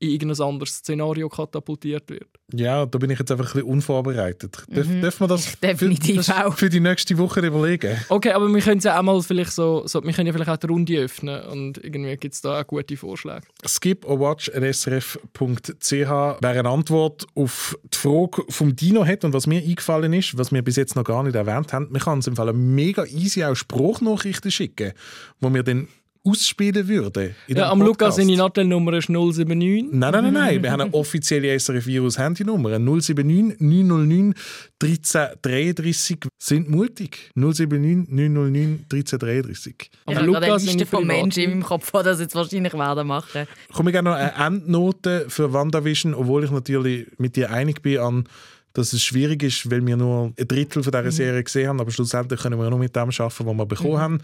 die 0.00 0.06
in 0.06 0.12
irgendein 0.12 0.46
anderes 0.46 0.76
Szenario 0.76 1.28
katapultiert 1.28 2.10
wird? 2.10 2.39
Ja, 2.54 2.86
da 2.86 2.98
bin 2.98 3.10
ich 3.10 3.18
jetzt 3.18 3.30
einfach 3.30 3.46
ein 3.46 3.52
bisschen 3.52 3.68
unvorbereitet. 3.68 4.64
Darf, 4.68 4.86
darf 5.00 5.20
man 5.20 5.28
das 5.28 5.58
Definitiv 5.60 6.26
für, 6.26 6.46
auch. 6.46 6.54
für 6.54 6.68
die 6.68 6.80
nächste 6.80 7.16
Woche 7.18 7.40
überlegen? 7.40 7.96
Okay, 8.08 8.32
aber 8.32 8.52
wir 8.52 8.60
können 8.60 8.80
ja 8.80 8.98
auch 8.98 9.02
mal 9.02 9.20
vielleicht 9.22 9.52
so, 9.52 9.86
so 9.86 10.02
wir 10.02 10.12
können 10.12 10.26
ja 10.26 10.32
vielleicht 10.32 10.50
auch 10.50 10.56
die 10.56 10.66
Runde 10.66 10.98
öffnen 10.98 11.42
und 11.44 11.82
irgendwie 11.82 12.16
gibt 12.16 12.34
es 12.34 12.40
da 12.40 12.60
auch 12.60 12.66
gute 12.66 12.96
Vorschläge. 12.96 13.42
skipowatch.srf.ch 13.66 15.92
wäre 15.92 16.38
eine 16.42 16.68
Antwort 16.68 17.26
auf 17.34 17.78
die 17.92 17.98
Frage 17.98 18.42
vom 18.48 18.76
Dino 18.76 19.04
hat 19.04 19.24
und 19.24 19.32
was 19.32 19.46
mir 19.46 19.62
eingefallen 19.62 20.12
ist, 20.12 20.36
was 20.36 20.52
wir 20.52 20.62
bis 20.62 20.76
jetzt 20.76 20.96
noch 20.96 21.04
gar 21.04 21.22
nicht 21.22 21.34
erwähnt 21.34 21.72
haben. 21.72 21.88
Man 21.90 22.00
kann 22.00 22.14
uns 22.14 22.26
im 22.26 22.36
Fall 22.36 22.52
mega 22.52 23.04
easy 23.06 23.44
auch 23.44 23.54
Spruchnachrichten 23.54 24.50
schicken, 24.50 24.92
wo 25.40 25.52
wir 25.52 25.62
dann 25.62 25.88
ausspielen 26.24 26.86
würden. 26.86 27.34
in 27.46 27.56
Ja, 27.56 27.70
am 27.70 27.80
Lukas 27.80 27.96
Podcast. 28.14 28.16
seine 28.18 28.36
Nattelnummer 28.36 28.92
ist 28.94 29.08
079. 29.08 29.86
Nein, 29.92 30.12
nein, 30.12 30.24
nein, 30.24 30.32
nein. 30.32 30.62
Wir 30.62 30.70
haben 30.72 30.82
eine 30.82 30.94
offizielle 30.94 31.58
SRF 31.58 31.86
Virus 31.86 32.18
Handynummer. 32.18 32.78
079 32.78 33.58
909 33.60 34.34
1333. 34.82 36.18
Sind 36.38 36.68
mutig. 36.70 37.30
079 37.34 38.08
909 38.10 38.84
1333. 38.92 39.74
Ich 39.78 39.90
Aber 40.06 40.18
eine 40.18 40.26
Lukas 40.26 40.64
von 40.64 40.76
Privat- 40.78 41.04
Menschen 41.06 41.42
in 41.42 41.50
meinem 41.50 41.62
Kopf, 41.62 41.90
die 41.90 42.02
das 42.04 42.20
jetzt 42.20 42.34
wahrscheinlich 42.34 42.74
werden 42.74 43.06
machen. 43.06 43.46
Komme 43.72 43.90
ich 43.90 43.94
gerne 43.94 44.10
noch 44.10 44.16
eine 44.16 44.34
Endnote 44.46 45.26
für 45.28 45.52
WandaVision, 45.52 46.14
obwohl 46.14 46.44
ich 46.44 46.50
natürlich 46.50 47.06
mit 47.18 47.36
dir 47.36 47.50
einig 47.50 47.82
bin 47.82 47.98
an 47.98 48.24
dass 48.72 48.92
es 48.92 49.02
schwierig 49.02 49.42
ist, 49.42 49.68
weil 49.68 49.84
wir 49.84 49.96
nur 49.96 50.32
ein 50.38 50.46
Drittel 50.46 50.84
von 50.84 50.92
dieser 50.92 51.10
Serie 51.10 51.42
gesehen 51.42 51.68
haben, 51.68 51.80
aber 51.80 51.90
schlussendlich 51.90 52.40
können 52.40 52.56
wir 52.56 52.70
nur 52.70 52.78
mit 52.78 52.94
dem 52.94 53.02
arbeiten, 53.02 53.20
was 53.46 53.56
wir 53.56 53.66
bekommen 53.66 53.98
haben. 53.98 54.18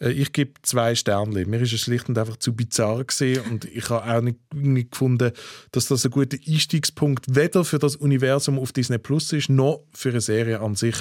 Äh, 0.00 0.10
Ich 0.10 0.32
gebe 0.32 0.52
zwei 0.62 0.94
Sterne. 0.94 1.44
Mir 1.46 1.60
ist 1.60 1.72
es 1.72 1.80
schlicht 1.80 2.08
und 2.08 2.18
einfach 2.18 2.36
zu 2.36 2.54
bizarr 2.54 3.04
gesehen 3.04 3.42
und 3.50 3.64
ich 3.66 3.88
habe 3.90 4.12
auch 4.12 4.20
nicht, 4.20 4.38
nicht 4.54 4.90
gefunden, 4.92 5.32
dass 5.72 5.86
das 5.88 6.04
ein 6.04 6.10
guter 6.10 6.38
Einstiegspunkt 6.46 7.26
weder 7.34 7.64
für 7.64 7.78
das 7.78 7.96
Universum 7.96 8.58
auf 8.58 8.72
Disney 8.72 8.98
Plus 8.98 9.32
ist, 9.32 9.48
noch 9.48 9.84
für 9.92 10.10
eine 10.10 10.20
Serie 10.20 10.60
an 10.60 10.74
sich. 10.74 10.96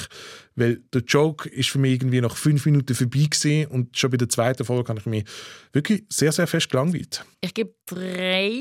Weil 0.56 0.82
der 0.94 1.02
Joke 1.02 1.48
ist 1.50 1.70
für 1.70 1.80
mich 1.80 1.94
irgendwie 1.94 2.22
nach 2.22 2.36
fünf 2.36 2.66
Minuten 2.66 2.94
vorbei 2.94 3.28
gewesen 3.30 3.68
und 3.68 3.98
schon 3.98 4.12
bei 4.12 4.18
der 4.18 4.30
zweiten 4.30 4.66
Folge 4.66 4.90
habe 4.90 5.00
ich 5.00 5.06
mich 5.06 5.24
wirklich 5.72 6.04
sehr, 6.10 6.32
sehr 6.32 6.48
fest 6.48 6.70
gelangweilt. 6.70 7.24
Ich 7.42 7.54
gebe 7.54 7.74
drei, 7.86 8.52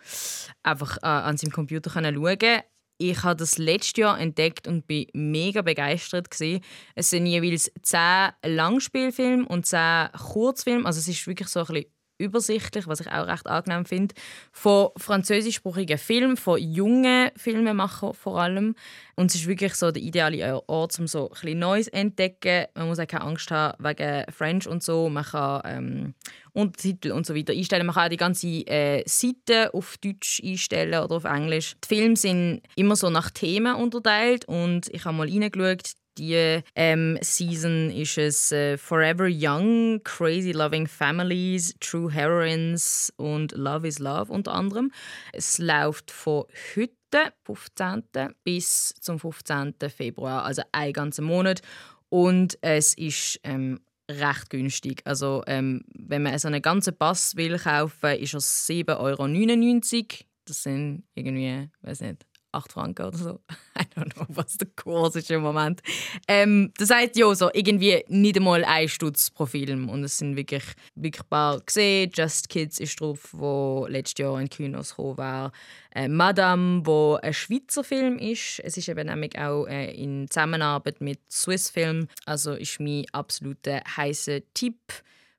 einfach 0.63 0.99
äh, 0.99 1.07
an 1.07 1.37
seinem 1.37 1.53
Computer 1.53 1.91
können 1.91 2.15
schauen 2.15 2.63
ich 2.99 3.23
habe 3.23 3.37
das 3.37 3.59
letztes 3.59 3.99
Jahr 3.99 4.21
entdeckt 4.21 4.69
und 4.69 4.87
bin 4.87 5.07
mega 5.13 5.63
begeistert 5.63 6.31
gewesen. 6.31 6.61
Es 6.95 7.11
sind 7.11 7.27
jeweils 7.27 7.71
zehn 7.83 8.31
Langspielfilme 8.45 9.47
und 9.47 9.67
zehn 9.67 10.09
Kurzfilme. 10.13 10.87
Also 10.87 11.01
es 11.01 11.09
ist 11.09 11.27
wirklich 11.27 11.49
so 11.49 11.61
ein 11.61 11.67
bisschen 11.67 11.94
übersichtlich, 12.19 12.87
was 12.87 13.01
ich 13.01 13.11
auch 13.11 13.27
recht 13.27 13.47
angenehm 13.47 13.85
finde, 13.85 14.15
von 14.53 14.91
französischsprachigen 14.97 15.99
Filmen, 15.99 16.37
von 16.37 16.59
jungen 16.61 17.31
Filmemachern 17.37 18.15
vor 18.15 18.41
allem. 18.41 18.75
Und 19.17 19.31
es 19.31 19.37
ist 19.37 19.47
wirklich 19.47 19.75
so 19.75 19.91
der 19.91 20.03
ideale 20.03 20.69
Ort, 20.69 20.99
um 20.99 21.07
so 21.07 21.31
ein 21.43 21.59
Neues 21.59 21.87
zu 21.87 21.93
entdecken. 21.93 22.67
Man 22.75 22.89
muss 22.89 22.99
auch 22.99 23.07
keine 23.07 23.25
Angst 23.25 23.51
haben 23.51 23.83
wegen 23.85 24.25
French 24.33 24.67
und 24.67 24.83
so. 24.83 25.09
Man 25.09 25.25
kann 25.25 25.63
ähm, 25.65 26.15
Untertitel 26.53 27.13
und 27.13 27.27
so 27.27 27.35
weiter 27.35 27.53
einstellen. 27.53 27.87
Man 27.87 27.95
kann 27.95 28.07
auch 28.07 28.11
die 28.11 28.17
ganze 28.17 28.47
äh, 28.67 29.03
Seite 29.07 29.75
auf 29.75 29.97
Deutsch 29.99 30.41
einstellen 30.45 31.03
oder 31.03 31.17
auf 31.17 31.25
Englisch. 31.25 31.75
Die 31.85 31.95
Filme 31.95 32.17
sind 32.17 32.63
immer 32.77 32.97
so 32.97 33.11
nach 33.11 33.31
Themen 33.31 33.75
unterteilt 33.75 34.45
und 34.47 34.89
ich 34.91 35.05
habe 35.05 35.17
mal 35.17 35.29
reingeschaut, 35.29 35.95
die 36.19 36.61
ähm, 36.75 37.19
Season 37.21 37.91
ist 37.91 38.19
es 38.19 38.53
äh, 38.53 38.77
Forever 38.77 39.29
Young, 39.31 40.01
Crazy 40.05 40.53
Loving 40.53 40.87
Families, 40.87 41.75
True 41.81 42.11
Heroines 42.11 43.13
und 43.17 43.53
Love 43.53 43.89
is 43.89 43.99
Love 43.99 44.33
unter 44.33 44.53
anderem. 44.53 44.93
Es 45.33 45.59
läuft 45.59 46.11
von 46.11 46.45
heute, 46.77 47.33
15. 47.45 48.05
bis 48.43 48.95
zum 49.01 49.19
15. 49.19 49.75
Februar, 49.89 50.45
also 50.45 50.63
einen 50.73 50.93
ganzen 50.93 51.25
Monat. 51.25 51.63
Und 52.09 52.59
es 52.61 52.95
ist 52.95 53.41
ähm, 53.45 53.81
recht 54.11 54.51
günstig. 54.51 55.03
Also 55.05 55.43
ähm, 55.47 55.83
wenn 55.95 56.23
man 56.23 56.39
so 56.39 56.49
einen 56.49 56.63
ganzen 56.63 56.97
Pass 56.97 57.37
will 57.37 57.59
kaufen, 57.59 58.17
ist 58.19 58.35
er 58.35 58.41
7,99 58.41 58.97
Euro. 58.99 60.25
Das 60.47 60.63
sind 60.63 61.05
irgendwie, 61.15 61.71
weiß 61.83 62.03
nicht, 62.03 62.27
8 62.55 62.73
Franken 62.73 63.07
oder 63.07 63.19
so. 63.19 63.41
I 63.79 63.83
don't 63.97 64.15
know, 64.15 64.27
was 64.29 64.57
der 64.57 64.69
Kurs 64.77 65.17
ist 65.17 65.31
im 65.31 65.43
Moment. 65.43 65.83
Ähm, 66.29 66.73
das 66.79 66.91
heißt 66.91 67.17
ja 67.17 67.35
so 67.35 67.51
irgendwie 67.53 68.05
nicht 68.09 68.37
einmal 68.37 68.65
ein 68.65 68.89
Stutz 68.89 69.31
pro 69.31 69.47
Film. 69.47 69.89
Und 69.89 70.05
es 70.05 70.19
sind 70.19 70.37
wirklich, 70.37 70.65
wirklich 70.95 71.25
ein 71.25 71.29
paar 71.29 71.61
gesehen. 71.61 72.11
Just 72.15 72.49
Kids 72.49 72.79
ist 72.79 73.01
drauf, 73.01 73.29
wo 73.33 73.87
letztes 73.89 74.23
Jahr 74.23 74.41
in 74.41 74.49
Kinos 74.49 74.91
gekommen 74.91 75.19
war. 75.19 75.53
Äh, 75.95 76.09
Madame, 76.09 76.83
wo 76.85 77.19
ein 77.23 77.33
Schweizer 77.33 77.85
Film 77.85 78.19
ist. 78.19 78.61
Es 78.61 78.77
ist 78.77 78.89
eben 78.89 79.07
nämlich 79.07 79.39
auch 79.39 79.67
äh, 79.67 79.93
in 79.93 80.29
Zusammenarbeit 80.29 81.01
mit 81.01 81.21
Swiss 81.31 81.71
Film. 81.71 82.09
Also 82.27 82.53
ist 82.53 82.81
mein 82.81 83.05
absoluter 83.13 83.83
heißer 83.97 84.41
Tipp. 84.55 84.81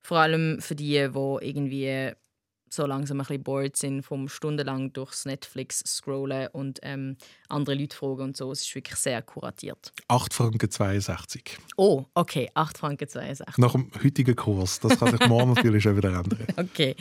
Vor 0.01 0.19
allem 0.19 0.61
für 0.61 0.75
die, 0.75 1.09
die 1.09 1.37
irgendwie 1.47 2.11
so 2.75 2.85
langsam 2.85 3.17
ein 3.17 3.25
bisschen 3.25 3.43
bored 3.43 3.75
sind 3.75 4.03
vom 4.03 4.27
stundenlang 4.27 4.93
durchs 4.93 5.25
Netflix 5.25 5.83
scrollen 5.85 6.47
und 6.49 6.79
ähm, 6.83 7.17
andere 7.49 7.75
Leute 7.75 7.95
fragen 7.95 8.21
und 8.21 8.37
so. 8.37 8.51
Es 8.51 8.61
ist 8.61 8.75
wirklich 8.75 8.97
sehr 8.97 9.21
kuratiert. 9.21 9.93
8 10.07 10.33
Franken 10.33 10.69
62. 10.69 11.57
Oh, 11.77 12.05
okay, 12.13 12.49
8 12.53 12.77
Franken 12.77 13.07
62. 13.07 13.57
Nach 13.57 13.71
dem 13.71 13.89
heutigen 14.03 14.35
Kurs. 14.35 14.79
Das 14.79 14.99
kann 14.99 15.17
sich 15.17 15.27
morgen 15.27 15.53
natürlich 15.55 15.83
schon 15.83 15.97
wieder 15.97 16.09
ändern. 16.09 16.45
Okay. 16.57 16.95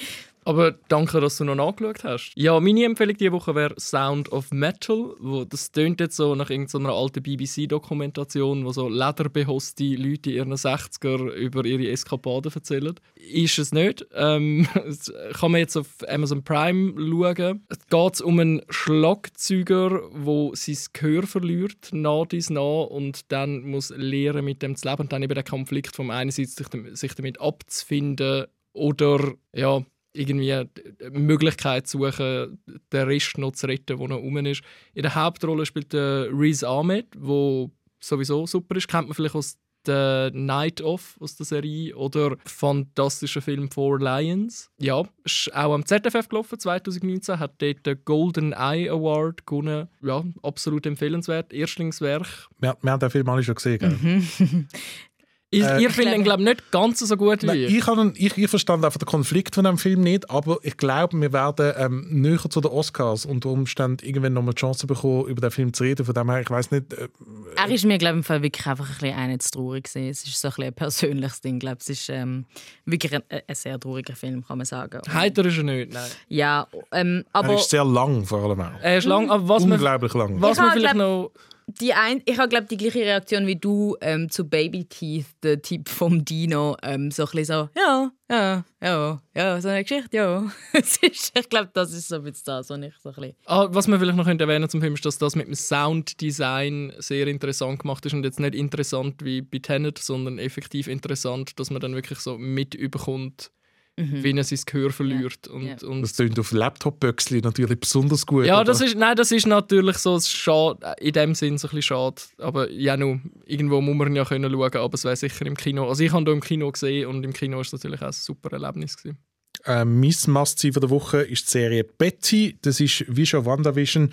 Aber 0.44 0.72
danke, 0.88 1.20
dass 1.20 1.38
du 1.38 1.44
noch 1.44 1.54
nachgeschaut 1.54 2.04
hast. 2.04 2.32
Ja, 2.36 2.60
meine 2.60 2.84
Empfehlung 2.84 3.16
diese 3.16 3.32
Woche 3.32 3.54
wäre 3.54 3.74
Sound 3.78 4.30
of 4.30 4.50
Metal. 4.52 5.14
Wo, 5.18 5.44
das 5.44 5.72
tönt 5.72 6.00
jetzt 6.00 6.16
so 6.16 6.34
nach 6.34 6.50
irgendeiner 6.50 6.92
alten 6.92 7.22
BBC-Dokumentation, 7.22 8.64
wo 8.64 8.72
so 8.72 8.88
lederbehosste 8.88 9.84
Leute 9.96 10.30
in 10.30 10.36
ihren 10.36 10.54
60er 10.54 11.32
über 11.32 11.64
ihre 11.64 11.90
Eskapaden 11.90 12.52
erzählen. 12.52 12.94
Ist 13.14 13.58
es 13.58 13.72
nicht. 13.72 14.06
Ähm, 14.14 14.68
kann 15.32 15.52
man 15.52 15.60
jetzt 15.60 15.76
auf 15.76 15.88
Amazon 16.08 16.44
Prime 16.44 16.94
schauen. 16.96 17.64
Es 17.68 17.78
geht 17.86 18.20
um 18.20 18.38
einen 18.38 18.62
Schlagzeuger, 18.68 20.02
der 20.12 20.50
sein 20.54 20.76
Gehör 20.92 21.26
verliert, 21.26 21.88
nach 21.92 22.26
dies 22.26 22.50
nach, 22.50 22.86
und 22.86 23.32
dann 23.32 23.62
muss 23.62 23.90
lernen, 23.96 24.44
mit 24.44 24.62
dem 24.62 24.76
zu 24.76 24.88
leben. 24.88 25.02
Und 25.02 25.12
dann 25.12 25.22
eben 25.22 25.34
der 25.34 25.44
Konflikt 25.44 25.96
vom 25.96 26.10
einerseits 26.10 26.56
sich 26.56 27.14
damit 27.14 27.40
abzufinden 27.40 28.46
oder 28.74 29.34
ja, 29.52 29.84
irgendwie 30.14 30.52
eine 30.52 30.68
Möglichkeit 31.10 31.86
zu 31.86 31.98
suchen, 31.98 32.58
den 32.92 33.02
Rest 33.06 33.36
noch 33.38 33.52
zu 33.52 33.66
retten, 33.66 33.98
der 33.98 34.08
noch 34.08 34.16
rum 34.16 34.36
ist. 34.38 34.62
In 34.94 35.02
der 35.02 35.14
Hauptrolle 35.14 35.66
spielt 35.66 35.92
der 35.92 36.28
Riz 36.30 36.62
Ahmed, 36.62 37.14
der 37.14 37.70
sowieso 38.00 38.46
super 38.46 38.76
ist. 38.76 38.88
Kennt 38.88 39.08
man 39.08 39.14
vielleicht 39.14 39.34
aus 39.34 39.58
der 39.86 40.30
Night 40.32 40.80
Of 40.80 41.16
aus 41.20 41.36
der 41.36 41.46
Serie 41.46 41.94
oder 41.96 42.36
fantastischer 42.44 43.42
Film 43.42 43.70
Four 43.70 44.00
Lions. 44.00 44.70
Ja, 44.78 45.02
ist 45.24 45.50
auch 45.54 45.74
am 45.74 45.84
ZFF 45.84 46.28
gelaufen, 46.28 46.58
2019, 46.58 47.38
hat 47.38 47.60
dort 47.60 47.86
den 47.86 47.98
Golden 48.04 48.52
Eye 48.52 48.88
Award 48.88 49.46
gewonnen. 49.46 49.88
Ja, 50.02 50.24
absolut 50.42 50.86
empfehlenswert. 50.86 51.52
Erstlingswerk. 51.52 52.48
Wir, 52.58 52.76
wir 52.80 52.92
haben 52.92 53.00
den 53.00 53.10
Film 53.10 53.28
alle 53.28 53.42
schon 53.42 53.54
gesehen, 53.54 53.78
gell? 53.78 53.90
Mhm. 53.90 54.68
Äh, 55.62 55.82
ihr 55.82 55.90
findet 55.90 56.16
ihn, 56.16 56.24
glaube 56.24 56.42
ich, 56.42 56.48
nicht 56.48 56.70
ganz 56.70 57.00
so 57.00 57.16
gut 57.16 57.42
wie 57.42 57.46
Nein, 57.46 57.58
ich, 57.58 57.86
habe, 57.86 58.12
ich, 58.16 58.36
ich 58.36 58.50
verstand 58.50 58.84
einfach 58.84 58.98
den 58.98 59.06
Konflikt 59.06 59.54
von 59.54 59.64
dem 59.64 59.78
Film 59.78 60.00
nicht, 60.00 60.30
aber 60.30 60.58
ich 60.62 60.76
glaube, 60.76 61.20
wir 61.20 61.32
werden 61.32 61.72
ähm, 61.76 62.06
näher 62.10 62.50
zu 62.50 62.60
den 62.60 62.70
Oscars 62.70 63.26
unter 63.26 63.50
Umständen 63.50 64.06
irgendwann 64.06 64.32
noch 64.32 64.42
mal 64.42 64.52
die 64.52 64.60
Chance 64.60 64.86
bekommen, 64.86 65.26
über 65.26 65.40
den 65.40 65.50
Film 65.50 65.72
zu 65.72 65.84
reden. 65.84 66.04
Von 66.04 66.14
dem 66.14 66.30
her, 66.30 66.40
ich 66.40 66.50
weiß 66.50 66.70
nicht. 66.70 66.92
Äh, 66.92 67.08
er 67.56 67.70
ist 67.70 67.84
mir, 67.84 67.98
glaube 67.98 68.20
ich, 68.20 68.28
wirklich 68.28 68.66
einfach 68.66 68.88
ein 68.88 68.94
bisschen 68.94 69.16
eine 69.16 69.38
zu 69.38 69.50
traurig 69.50 69.84
gewesen. 69.84 70.08
Es 70.08 70.24
ist 70.24 70.40
so 70.40 70.48
ein, 70.48 70.64
ein 70.64 70.74
persönliches 70.74 71.40
Ding, 71.40 71.58
glaube 71.58 71.78
Es 71.80 71.88
ist 71.88 72.08
ähm, 72.08 72.46
wirklich 72.84 73.14
ein, 73.14 73.22
ein, 73.30 73.54
sehr 73.54 73.78
trauriger 73.78 74.16
Film, 74.16 74.44
kann 74.44 74.58
man 74.58 74.66
sagen. 74.66 75.00
Heiter 75.12 75.44
ist 75.44 75.58
er 75.58 75.64
nicht, 75.64 75.92
nein. 75.92 76.10
Ja, 76.28 76.66
ähm, 76.92 77.24
aber... 77.32 77.50
Er 77.50 77.54
ist 77.56 77.70
sehr 77.70 77.84
lang, 77.84 78.24
vor 78.24 78.42
allem 78.42 78.60
auch. 78.60 78.80
Er 78.82 78.98
ist 78.98 79.04
lang, 79.04 79.30
aber 79.30 79.48
was 79.48 79.62
Unglaublich 79.62 80.14
man, 80.14 80.32
lang. 80.32 80.42
Was 80.42 80.58
man 80.58 80.72
vielleicht 80.72 80.94
glaub, 80.94 81.32
noch 81.32 81.53
die 81.66 81.94
ein, 81.94 82.22
ich 82.24 82.38
habe 82.38 82.48
glaube 82.48 82.66
die 82.70 82.76
gleiche 82.76 83.00
Reaktion 83.00 83.46
wie 83.46 83.56
du 83.56 83.96
ähm, 84.00 84.30
zu 84.30 84.48
Baby 84.48 84.84
Teeth, 84.84 85.26
der 85.42 85.62
Typ 85.62 85.88
vom 85.88 86.24
Dino, 86.24 86.76
ähm, 86.82 87.10
so 87.10 87.24
ein 87.24 87.30
bisschen 87.30 87.68
so, 87.74 87.80
ja, 87.80 88.10
ja, 88.30 88.64
ja, 88.82 89.22
ja, 89.34 89.60
so 89.60 89.68
eine 89.68 89.82
Geschichte, 89.82 90.16
ja. 90.16 90.50
ich 90.74 91.48
glaube, 91.48 91.70
das 91.72 91.92
ist 91.92 92.08
so 92.08 92.16
ein 92.16 92.22
bisschen 92.24 92.44
das, 92.46 92.70
was 92.70 92.78
ich 92.80 92.94
so 92.98 93.08
ein 93.10 93.14
bisschen... 93.14 93.36
Ah, 93.46 93.68
was 93.70 93.88
man 93.88 93.98
vielleicht 93.98 94.16
noch 94.16 94.26
erwähnen 94.26 94.68
zum 94.68 94.80
Film 94.80 94.94
ist, 94.94 95.04
dass 95.06 95.18
das 95.18 95.36
mit 95.36 95.46
dem 95.46 95.54
Sounddesign 95.54 96.92
sehr 96.98 97.26
interessant 97.26 97.80
gemacht 97.80 98.04
ist 98.06 98.12
und 98.12 98.24
jetzt 98.24 98.40
nicht 98.40 98.54
interessant 98.54 99.24
wie 99.24 99.42
bei 99.42 99.58
Tenet, 99.58 99.98
sondern 99.98 100.38
effektiv 100.38 100.88
interessant, 100.88 101.58
dass 101.58 101.70
man 101.70 101.80
dann 101.80 101.94
wirklich 101.94 102.18
so 102.18 102.38
mitbekommt, 102.38 103.50
mhm. 103.96 104.22
wie 104.22 104.36
er 104.36 104.44
sein 104.44 104.58
Gehör 104.66 104.90
verliert. 104.90 105.46
Ja. 105.46 105.52
Und, 105.52 105.66
ja. 105.66 105.88
und 105.88 106.02
das 106.02 106.16
klingt 106.16 106.38
auf 106.38 106.52
Laptop-Böckchen 106.52 107.40
natürlich 107.40 107.78
besonders 107.78 108.26
gut. 108.26 108.46
Ja, 108.46 108.64
das 108.64 108.80
ist, 108.80 108.96
nein, 108.96 109.16
das 109.16 109.32
ist 109.32 109.46
natürlich 109.46 109.98
so 109.98 110.18
schade, 110.20 110.94
in 111.00 111.12
dem 111.12 111.34
Sinn 111.34 111.58
so 111.58 111.68
ein 111.68 111.76
bisschen 111.76 111.82
schade. 111.82 112.22
Aber 112.38 112.70
ja, 112.70 112.96
nur, 112.96 113.20
irgendwo 113.46 113.80
muss 113.80 113.96
man 113.96 114.14
ja 114.14 114.24
können 114.24 114.50
schauen, 114.50 114.76
aber 114.76 114.94
es 114.94 115.04
wäre 115.04 115.16
sicher 115.16 115.46
im 115.46 115.56
Kino. 115.56 115.88
Also 115.88 116.02
ich 116.02 116.12
habe 116.12 116.24
hier 116.24 116.32
im 116.32 116.40
Kino 116.40 116.70
gesehen 116.70 117.08
und 117.08 117.24
im 117.24 117.32
Kino 117.32 117.56
war 117.56 117.62
es 117.62 117.72
natürlich 117.72 118.02
auch 118.02 118.06
ein 118.06 118.12
super 118.12 118.52
Erlebnis. 118.52 118.96
Gewesen. 118.96 119.18
Äh, 119.64 119.84
mein 119.84 120.14
must 120.26 120.62
der 120.62 120.90
Woche 120.90 121.22
ist 121.22 121.46
die 121.46 121.50
Serie 121.50 121.84
Betty. 121.84 122.58
Das 122.62 122.80
ist 122.80 123.04
wie 123.08 123.24
schon 123.24 123.46
WandaVision 123.46 124.12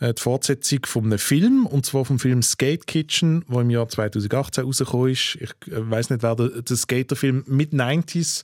äh, 0.00 0.12
die 0.12 0.20
Fortsetzung 0.20 0.80
von 0.84 1.04
einem 1.06 1.18
Film, 1.18 1.66
und 1.66 1.86
zwar 1.86 2.04
vom 2.04 2.18
Film 2.18 2.42
Skate 2.42 2.86
Kitchen, 2.86 3.44
der 3.48 3.60
im 3.60 3.70
Jahr 3.70 3.88
2018 3.88 4.64
rausgekommen 4.64 5.12
ist. 5.12 5.38
Ich 5.40 5.72
äh, 5.72 5.90
weiß 5.90 6.10
nicht, 6.10 6.22
wer 6.22 6.36
den, 6.36 6.64
den 6.64 6.76
Skaterfilm 6.76 7.44
Mid-90s 7.46 8.42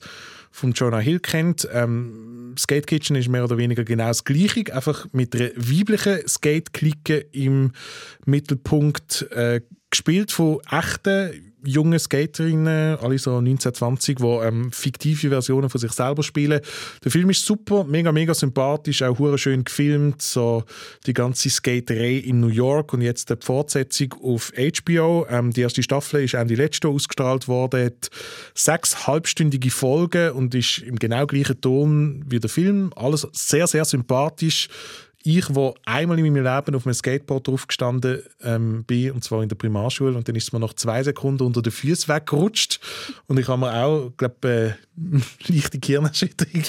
von 0.57 0.71
Jonah 0.71 0.99
Hill 0.99 1.19
kennt. 1.19 1.67
Ähm, 1.71 2.55
Skate 2.57 2.87
Kitchen 2.87 3.15
ist 3.15 3.29
mehr 3.29 3.43
oder 3.43 3.57
weniger 3.57 3.83
genau 3.83 4.07
das 4.07 4.23
Gleiche, 4.23 4.73
einfach 4.73 5.05
mit 5.11 5.35
einer 5.35 5.51
weiblichen 5.55 6.27
Skate-Clique 6.27 7.27
im 7.31 7.73
Mittelpunkt, 8.25 9.27
äh, 9.31 9.61
gespielt 9.91 10.31
von 10.31 10.59
echten 10.71 11.46
junge 11.67 11.99
Skaterinnen, 11.99 12.97
alle 12.99 13.19
so 13.19 13.41
19, 13.41 13.73
20, 13.73 14.17
die 14.17 14.23
ähm, 14.23 14.71
fiktive 14.71 15.29
Versionen 15.29 15.69
von 15.69 15.79
sich 15.79 15.91
selber 15.91 16.23
spielen. 16.23 16.61
Der 17.03 17.11
Film 17.11 17.29
ist 17.29 17.45
super, 17.45 17.83
mega, 17.83 18.11
mega 18.11 18.33
sympathisch, 18.33 19.03
auch 19.03 19.19
hure 19.19 19.37
schön 19.37 19.63
gefilmt, 19.63 20.21
so 20.21 20.63
die 21.05 21.13
ganze 21.13 21.49
Skaterei 21.49 22.17
in 22.17 22.39
New 22.39 22.47
York 22.47 22.93
und 22.93 23.01
jetzt 23.01 23.29
die 23.29 23.35
Fortsetzung 23.39 24.13
auf 24.23 24.53
HBO. 24.55 25.27
Ähm, 25.29 25.51
die 25.51 25.61
erste 25.61 25.83
Staffel 25.83 26.23
ist 26.23 26.35
Ende 26.35 26.55
letzte 26.55 26.87
ausgestrahlt 26.87 27.47
worden, 27.47 27.85
hat 27.85 28.09
sechs 28.53 29.05
halbstündige 29.05 29.69
Folgen 29.69 30.31
und 30.31 30.55
ist 30.55 30.79
im 30.79 30.97
genau 30.97 31.27
gleichen 31.27 31.59
Ton 31.59 32.23
wie 32.27 32.39
der 32.39 32.49
Film. 32.49 32.91
Alles 32.95 33.27
sehr, 33.33 33.67
sehr 33.67 33.83
sympathisch 33.83 34.69
ich, 35.27 35.53
wo 35.53 35.75
einmal 35.85 36.17
in 36.19 36.25
meinem 36.25 36.43
Leben 36.43 36.75
auf 36.75 36.85
einem 36.85 36.93
Skateboard 36.93 37.47
draufgestanden 37.47 38.21
ähm, 38.43 38.83
bin, 38.85 39.11
und 39.11 39.23
zwar 39.23 39.43
in 39.43 39.49
der 39.49 39.55
Primarschule, 39.55 40.15
und 40.15 40.27
dann 40.27 40.35
ist 40.35 40.45
es 40.45 40.53
mir 40.53 40.59
nach 40.59 40.73
zwei 40.73 41.03
Sekunden 41.03 41.43
unter 41.43 41.61
den 41.61 41.71
Füßen 41.71 42.13
weggerutscht. 42.13 42.79
Und 43.27 43.39
ich 43.39 43.47
habe 43.47 43.59
mir 43.59 43.73
auch, 43.73 44.11
glaube 44.17 44.77
äh, 44.77 44.87
leichte 45.47 45.79
Gehirnerschütterung 45.79 46.63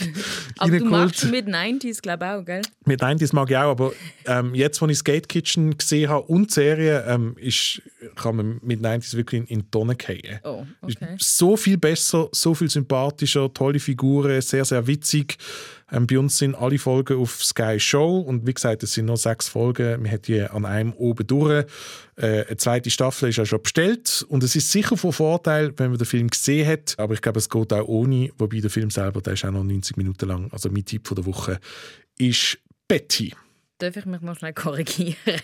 Aber 0.58 0.78
du 0.78 0.84
machst 0.84 1.30
mit 1.30 1.46
90s, 1.46 2.02
glaube 2.02 2.24
ich 2.24 2.30
auch, 2.30 2.44
gell? 2.44 2.62
Mit 2.84 3.02
90s 3.02 3.34
mag 3.34 3.50
ich 3.50 3.56
auch, 3.56 3.70
aber 3.70 3.92
ähm, 4.26 4.54
jetzt, 4.54 4.82
als 4.82 4.92
ich 4.92 4.98
Skate 4.98 5.28
Kitchen 5.28 5.76
gesehen 5.76 6.10
habe 6.10 6.26
und 6.26 6.50
die 6.50 6.54
Serie, 6.54 7.04
ähm, 7.06 7.36
ist, 7.38 7.80
kann 8.16 8.36
man 8.36 8.60
mit 8.62 8.80
90s 8.80 9.16
wirklich 9.16 9.42
in, 9.42 9.46
in 9.46 9.60
die 9.60 9.70
Tonne 9.70 9.96
fallen. 10.00 10.40
Oh, 10.44 10.66
okay. 10.82 11.16
So 11.18 11.56
viel 11.56 11.78
besser, 11.78 12.28
so 12.32 12.54
viel 12.54 12.68
sympathischer, 12.68 13.52
tolle 13.52 13.78
Figuren, 13.78 14.40
sehr, 14.40 14.64
sehr 14.64 14.86
witzig. 14.86 15.38
Ähm, 15.90 16.06
bei 16.06 16.18
uns 16.18 16.38
sind 16.38 16.54
alle 16.54 16.78
Folgen 16.78 17.18
auf 17.18 17.42
Sky 17.42 17.80
Show 17.80 18.18
und 18.18 18.46
wie 18.46 18.54
gesagt, 18.54 18.82
es 18.82 18.92
sind 18.92 19.06
nur 19.06 19.16
sechs 19.16 19.48
Folgen. 19.48 20.04
Wir 20.04 20.10
haben 20.10 20.22
die 20.22 20.42
an 20.42 20.64
einem 20.64 20.92
oben 20.92 21.26
durch. 21.26 21.66
Äh, 22.16 22.44
eine 22.46 22.56
zweite 22.56 22.90
Staffel 22.90 23.30
ist 23.30 23.36
ja 23.36 23.46
schon 23.46 23.62
bestellt 23.62 24.24
und 24.28 24.42
es 24.42 24.54
ist 24.54 24.70
sicher 24.70 24.96
von 24.96 25.12
Vorteil, 25.12 25.72
wenn 25.76 25.90
man 25.90 25.98
den 25.98 26.06
Film 26.06 26.28
gesehen 26.28 26.66
hat. 26.66 26.94
Aber 26.98 27.14
ich 27.14 27.22
glaube, 27.22 27.38
es 27.38 27.48
geht 27.48 27.72
auch 27.72 27.88
ohne, 27.88 28.30
wobei 28.38 28.60
der 28.60 28.70
Film 28.70 28.90
selber, 28.90 29.20
der 29.20 29.34
ist 29.34 29.44
auch 29.44 29.50
noch 29.50 29.64
90 29.64 29.96
Minuten 29.96 30.28
lang. 30.28 30.48
Also 30.52 30.70
mein 30.70 30.84
Tipp 30.84 31.06
von 31.08 31.16
der 31.16 31.26
Woche 31.26 31.58
ist 32.18 32.58
Betty. 32.86 33.32
Darf 33.78 33.96
ich 33.96 34.04
mich 34.06 34.20
mal 34.20 34.34
schnell 34.34 34.52
korrigieren? 34.52 35.14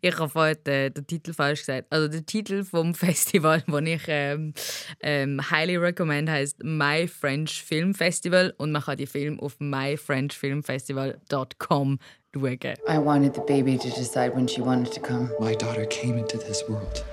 Ich 0.00 0.16
habe 0.18 0.28
vorhin 0.28 0.58
den, 0.66 0.94
den, 0.94 1.06
Titel 1.06 1.32
falsch 1.32 1.60
gesagt. 1.60 1.86
Also 1.90 2.08
der 2.08 2.26
Titel 2.26 2.64
vom 2.64 2.92
Festival, 2.94 3.62
den 3.66 3.86
ich 3.86 4.02
ähm, 4.08 4.52
ähm, 5.00 5.40
highly 5.50 5.76
recommend, 5.76 6.28
heißt 6.28 6.62
My 6.62 7.08
French 7.08 7.62
Film 7.62 7.94
Festival 7.94 8.52
und 8.58 8.72
man 8.72 8.82
kann 8.82 8.98
die 8.98 9.06
Film 9.06 9.40
auf 9.40 9.56
myfrenchfilmfestival.com 9.58 11.98
schauen. 12.36 12.76
I 12.86 12.98
wanted 12.98 13.34
the 13.34 13.40
baby 13.46 13.78
to 13.78 13.88
decide 13.88 14.34
when 14.34 14.46
she 14.46 14.60
wanted 14.60 14.92
to 14.92 15.00
come. 15.00 15.30
My 15.40 15.54
daughter 15.54 15.86
came 15.86 16.18
into 16.18 16.36
this 16.38 16.62
world 16.68 17.04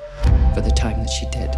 for 0.54 0.62
the 0.62 0.72
time 0.72 1.00
that 1.00 1.10
she 1.10 1.26
did. 1.32 1.56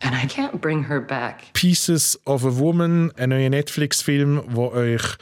And 0.00 0.14
I 0.14 0.26
can't 0.26 0.60
bring 0.60 0.88
her 0.88 1.00
back. 1.00 1.52
Pieces 1.52 2.18
of 2.24 2.44
a 2.44 2.58
Woman, 2.58 3.12
ein 3.16 3.28
neuer 3.30 3.50
Netflix-Film, 3.50 4.42
wo 4.48 4.68
euch 4.68 5.16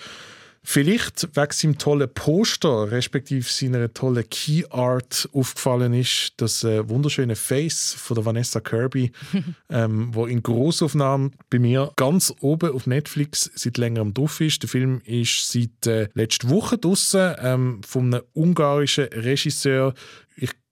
vielleicht 0.68 1.34
wegen 1.34 1.52
seinem 1.52 1.78
tollen 1.78 2.12
Poster, 2.12 2.90
respektive 2.90 3.48
seiner 3.48 3.92
tollen 3.92 4.28
Key 4.28 4.64
Art 4.68 5.26
aufgefallen 5.32 5.94
ist, 5.94 6.34
das 6.36 6.62
äh, 6.62 6.86
wunderschöne 6.86 7.36
Face 7.36 7.94
von 7.94 8.16
der 8.16 8.26
Vanessa 8.26 8.60
Kirby, 8.60 9.10
ähm, 9.70 10.10
wo 10.12 10.26
in 10.26 10.42
Großaufnahmen 10.42 11.32
bei 11.48 11.58
mir 11.58 11.90
ganz 11.96 12.34
oben 12.40 12.72
auf 12.72 12.86
Netflix 12.86 13.50
seit 13.54 13.78
längerem 13.78 14.12
drauf 14.12 14.42
ist. 14.42 14.62
Der 14.62 14.68
Film 14.68 15.00
ist 15.06 15.50
seit 15.50 15.86
äh, 15.86 16.08
letzter 16.12 16.50
Woche 16.50 16.76
draußen 16.76 17.36
ähm, 17.40 17.80
von 17.82 18.12
einem 18.12 18.24
ungarischen 18.34 19.04
Regisseur. 19.04 19.94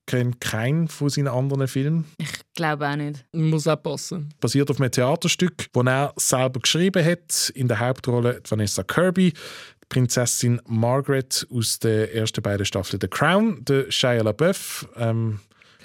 Ich 0.09 0.13
kenne 0.13 0.35
keinen 0.39 0.87
von 0.87 1.09
seinen 1.09 1.27
anderen 1.27 1.67
Filmen. 1.67 2.05
Ich 2.19 2.29
glaube 2.55 2.89
auch 2.89 2.95
nicht. 2.95 3.27
Muss 3.33 3.67
auch 3.67 3.83
passen. 3.83 4.29
Basiert 4.41 4.71
auf 4.71 4.81
einem 4.81 4.93
Theaterstück, 4.93 5.67
das 5.73 5.85
er 5.85 6.15
selber 6.17 6.61
geschrieben 6.61 7.05
hat. 7.05 7.51
In 7.57 7.67
der 7.67 7.81
Hauptrolle 7.81 8.41
Vanessa 8.49 8.85
Kirby, 8.85 9.33
die 9.33 9.87
Prinzessin 9.89 10.61
Margaret 10.69 11.45
aus 11.51 11.81
den 11.81 12.09
ersten 12.11 12.41
beiden 12.41 12.65
Staffeln 12.65 13.01
The 13.01 13.09
Crown, 13.09 13.65
der 13.65 13.91
Shia 13.91 14.23
LaBeouf. 14.23 14.89
Ähm, 14.95 15.41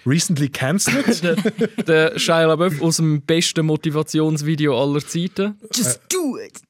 recently 0.06 0.50
cancelled. 0.50 1.24
der, 1.24 1.36
der 1.84 2.20
Shia 2.20 2.46
LaBeouf 2.46 2.80
aus 2.80 2.98
dem 2.98 3.24
besten 3.24 3.66
Motivationsvideo 3.66 4.80
aller 4.80 5.00
Zeiten. 5.00 5.58
Just 5.74 6.00
do 6.10 6.38
it! 6.38 6.62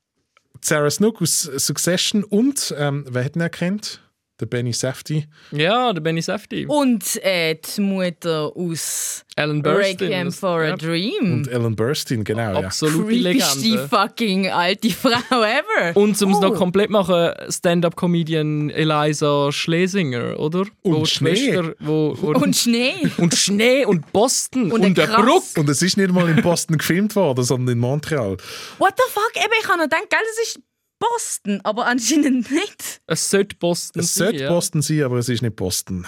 Sarah 0.62 0.90
Snook 0.90 1.22
aus 1.22 1.42
Succession 1.42 2.24
und, 2.24 2.74
ähm, 2.78 3.06
wer 3.10 3.26
hat 3.26 3.36
ihn 3.36 3.42
erkannt? 3.42 4.00
Der 4.42 4.48
Benny 4.48 4.74
Safdie. 4.74 5.28
Ja, 5.52 5.94
der 5.94 6.02
Benny 6.02 6.22
Safdie. 6.22 6.66
Und 6.66 7.24
äh, 7.24 7.56
die 7.56 7.82
Mutter 7.82 8.52
aus 8.56 9.24
Ellen 9.36 9.62
Burstyn. 9.62 10.08
Requiem 10.12 10.32
for 10.32 10.62
a 10.62 10.76
Dream. 10.76 11.34
Und 11.34 11.48
Ellen 11.48 11.76
Burstyn, 11.76 12.24
genau. 12.24 12.64
Absolute 12.64 13.14
ja. 13.14 13.32
Legende. 13.32 13.88
fucking 13.88 14.50
alte 14.50 14.90
Frau 15.02 15.44
ever. 15.44 15.96
Und 15.96 16.22
um 16.22 16.32
es 16.32 16.38
oh. 16.38 16.42
noch 16.42 16.56
komplett 16.56 16.90
machen, 16.90 17.32
Stand-up-Comedian 17.50 18.72
Eliza 18.72 19.52
Schlesinger, 19.52 20.40
oder? 20.40 20.66
Und 20.82 20.94
wo 20.94 21.06
Schnee. 21.06 21.36
Schwester, 21.36 21.76
wo, 21.80 22.18
wo 22.20 22.28
und 22.34 22.56
Schnee. 22.56 22.96
Und 23.18 23.36
Schnee 23.36 23.86
und 23.86 24.12
Boston 24.12 24.72
und, 24.72 24.84
und 24.84 24.98
der 24.98 25.08
Bruck. 25.08 25.44
Und 25.56 25.70
es 25.70 25.82
ist 25.82 25.98
nicht 25.98 26.12
mal 26.12 26.28
in 26.28 26.42
Boston 26.42 26.78
gefilmt 26.78 27.16
worden, 27.16 27.44
sondern 27.44 27.76
in 27.76 27.80
Montreal. 27.80 28.38
What 28.80 28.94
the 28.98 29.04
fuck? 29.12 29.32
Eben, 29.36 29.54
ich 29.62 29.68
habe 29.68 29.78
noch 29.78 29.86
gedacht, 29.86 30.10
gell, 30.10 30.20
das 30.36 30.48
ist 30.48 30.60
Boston, 31.02 31.60
aber 31.64 31.88
anscheinend 31.88 32.52
nicht. 32.52 33.02
Es 33.08 33.30
sollte 33.30 33.56
Boston 33.58 34.02
es 34.02 34.14
sein. 34.14 34.28
sollte 34.28 34.44
ja. 34.44 34.50
Boston 34.50 34.82
sein, 34.82 35.04
aber 35.04 35.18
es 35.18 35.28
ist 35.28 35.42
nicht 35.42 35.56
Boston. 35.56 36.06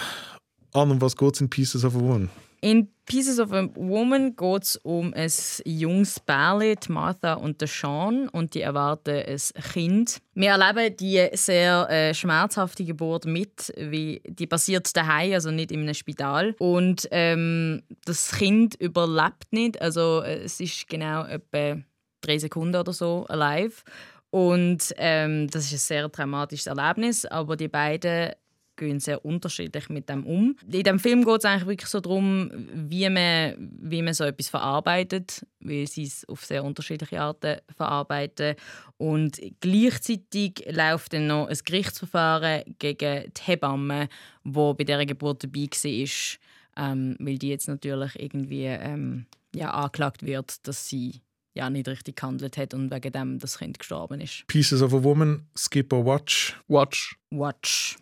An 0.71 0.91
um 0.91 1.01
was 1.01 1.17
geht 1.17 1.36
es 1.36 1.41
in 1.41 1.49
Pieces 1.49 1.84
of 1.84 1.95
a 1.95 1.99
Woman? 1.99 2.29
In 2.62 2.88
Pieces 3.06 3.39
of 3.39 3.51
a 3.51 3.67
Woman 3.75 4.38
geht 4.38 4.63
es 4.63 4.77
um 4.77 5.13
ein 5.13 5.29
junges 5.65 6.19
Pärchen, 6.21 6.93
Martha 6.93 7.34
und 7.34 7.60
der 7.60 7.67
Sean, 7.67 8.29
und 8.29 8.53
die 8.53 8.62
erwarten 8.62 9.21
ein 9.25 9.63
Kind. 9.73 10.19
Wir 10.34 10.51
erleben 10.51 10.95
die 10.95 11.27
sehr 11.34 11.89
äh, 11.89 12.13
schmerzhafte 12.13 12.86
Geburt 12.86 13.25
mit, 13.25 13.73
wie 13.77 14.21
die 14.25 14.47
passiert 14.47 14.95
daheim, 14.95 15.34
also 15.34 15.51
nicht 15.51 15.73
in 15.73 15.82
einem 15.82 15.93
Spital. 15.93 16.56
Und 16.60 17.06
ähm, 17.12 17.84
das 18.06 18.32
Kind 18.32 18.75
überlebt 18.75 19.51
nicht, 19.51 19.82
also 19.82 20.21
äh, 20.21 20.43
es 20.43 20.62
ist 20.62 20.88
genau 20.88 21.25
etwa 21.25 21.82
drei 22.21 22.38
Sekunden 22.38 22.77
oder 22.77 22.93
so 22.93 23.25
alive. 23.27 23.84
Und 24.33 24.95
ähm, 24.97 25.47
das 25.47 25.65
ist 25.65 25.73
ein 25.73 25.77
sehr 25.77 26.11
traumatisches 26.11 26.65
Erlebnis, 26.65 27.23
aber 27.23 27.55
die 27.55 27.67
beiden 27.67 28.31
gehen 28.75 28.99
sehr 28.99 29.23
unterschiedlich 29.23 29.89
mit 29.89 30.09
dem 30.09 30.25
um. 30.25 30.55
In 30.71 30.81
dem 30.81 30.97
Film 30.97 31.23
geht 31.23 31.37
es 31.37 31.45
eigentlich 31.45 31.67
wirklich 31.67 31.89
so 31.91 31.99
darum, 31.99 32.49
wie 32.73 33.07
man, 33.09 33.53
wie 33.79 34.01
man 34.01 34.15
so 34.15 34.23
etwas 34.23 34.49
verarbeitet, 34.49 35.45
weil 35.59 35.85
sie 35.85 36.05
es 36.05 36.27
auf 36.27 36.43
sehr 36.45 36.63
unterschiedliche 36.63 37.21
Arten 37.21 37.57
verarbeiten. 37.77 38.55
Und 38.97 39.39
gleichzeitig 39.59 40.65
läuft 40.67 41.13
dann 41.13 41.27
noch 41.27 41.45
ein 41.45 41.57
Gerichtsverfahren 41.63 42.63
gegen 42.79 43.31
die 43.31 43.41
Hebamme, 43.43 44.09
wo 44.43 44.73
bei 44.73 44.83
dieser 44.83 45.05
Geburt 45.05 45.43
dabei 45.43 45.67
war, 45.67 46.87
ähm, 46.87 47.15
weil 47.19 47.37
die 47.37 47.49
jetzt 47.49 47.67
natürlich 47.67 48.19
irgendwie 48.19 48.65
ähm, 48.65 49.27
ja, 49.53 49.69
angeklagt 49.69 50.25
wird, 50.25 50.67
dass 50.67 50.89
sie 50.89 51.21
ja, 51.53 51.69
nicht 51.69 51.87
richtig 51.87 52.15
gehandelt 52.17 52.57
hat 52.57 52.73
und 52.73 52.91
wegen 52.91 53.11
dem 53.11 53.39
das 53.39 53.57
Kind 53.59 53.79
gestorben 53.79 54.21
ist. 54.21 54.45
Pieces 54.47 54.81
of 54.81 54.93
a 54.93 55.03
Woman, 55.03 55.47
Skip 55.57 55.93
or 55.93 56.05
Watch? 56.05 56.59
Watch. 56.67 57.15
Watch. 57.31 57.97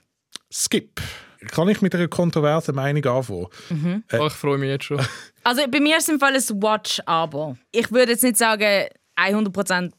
Skip. 0.51 1.01
Kann 1.47 1.69
ich 1.69 1.81
mit 1.81 1.95
einer 1.95 2.07
kontroversen 2.07 2.75
Meinung 2.75 3.03
anfangen? 3.05 3.47
Mhm. 3.69 4.03
Äh, 4.09 4.19
oh, 4.19 4.27
ich 4.27 4.33
freue 4.33 4.57
mich 4.57 4.69
jetzt 4.69 4.85
schon. 4.85 5.01
Also 5.43 5.63
bei 5.71 5.79
mir 5.79 5.97
ist 5.97 6.03
es 6.03 6.09
im 6.09 6.19
Fall 6.19 6.35
ein 6.35 6.61
Watch, 6.61 7.01
aber 7.07 7.57
ich 7.71 7.91
würde 7.91 8.11
jetzt 8.11 8.21
nicht 8.21 8.37
sagen 8.37 8.85
100% 9.17 9.91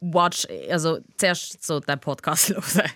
Watch, 0.00 0.46
also 0.68 0.98
zuerst 1.16 1.64
so 1.64 1.80
den 1.80 1.98
Podcast 1.98 2.50
hören. 2.76 2.90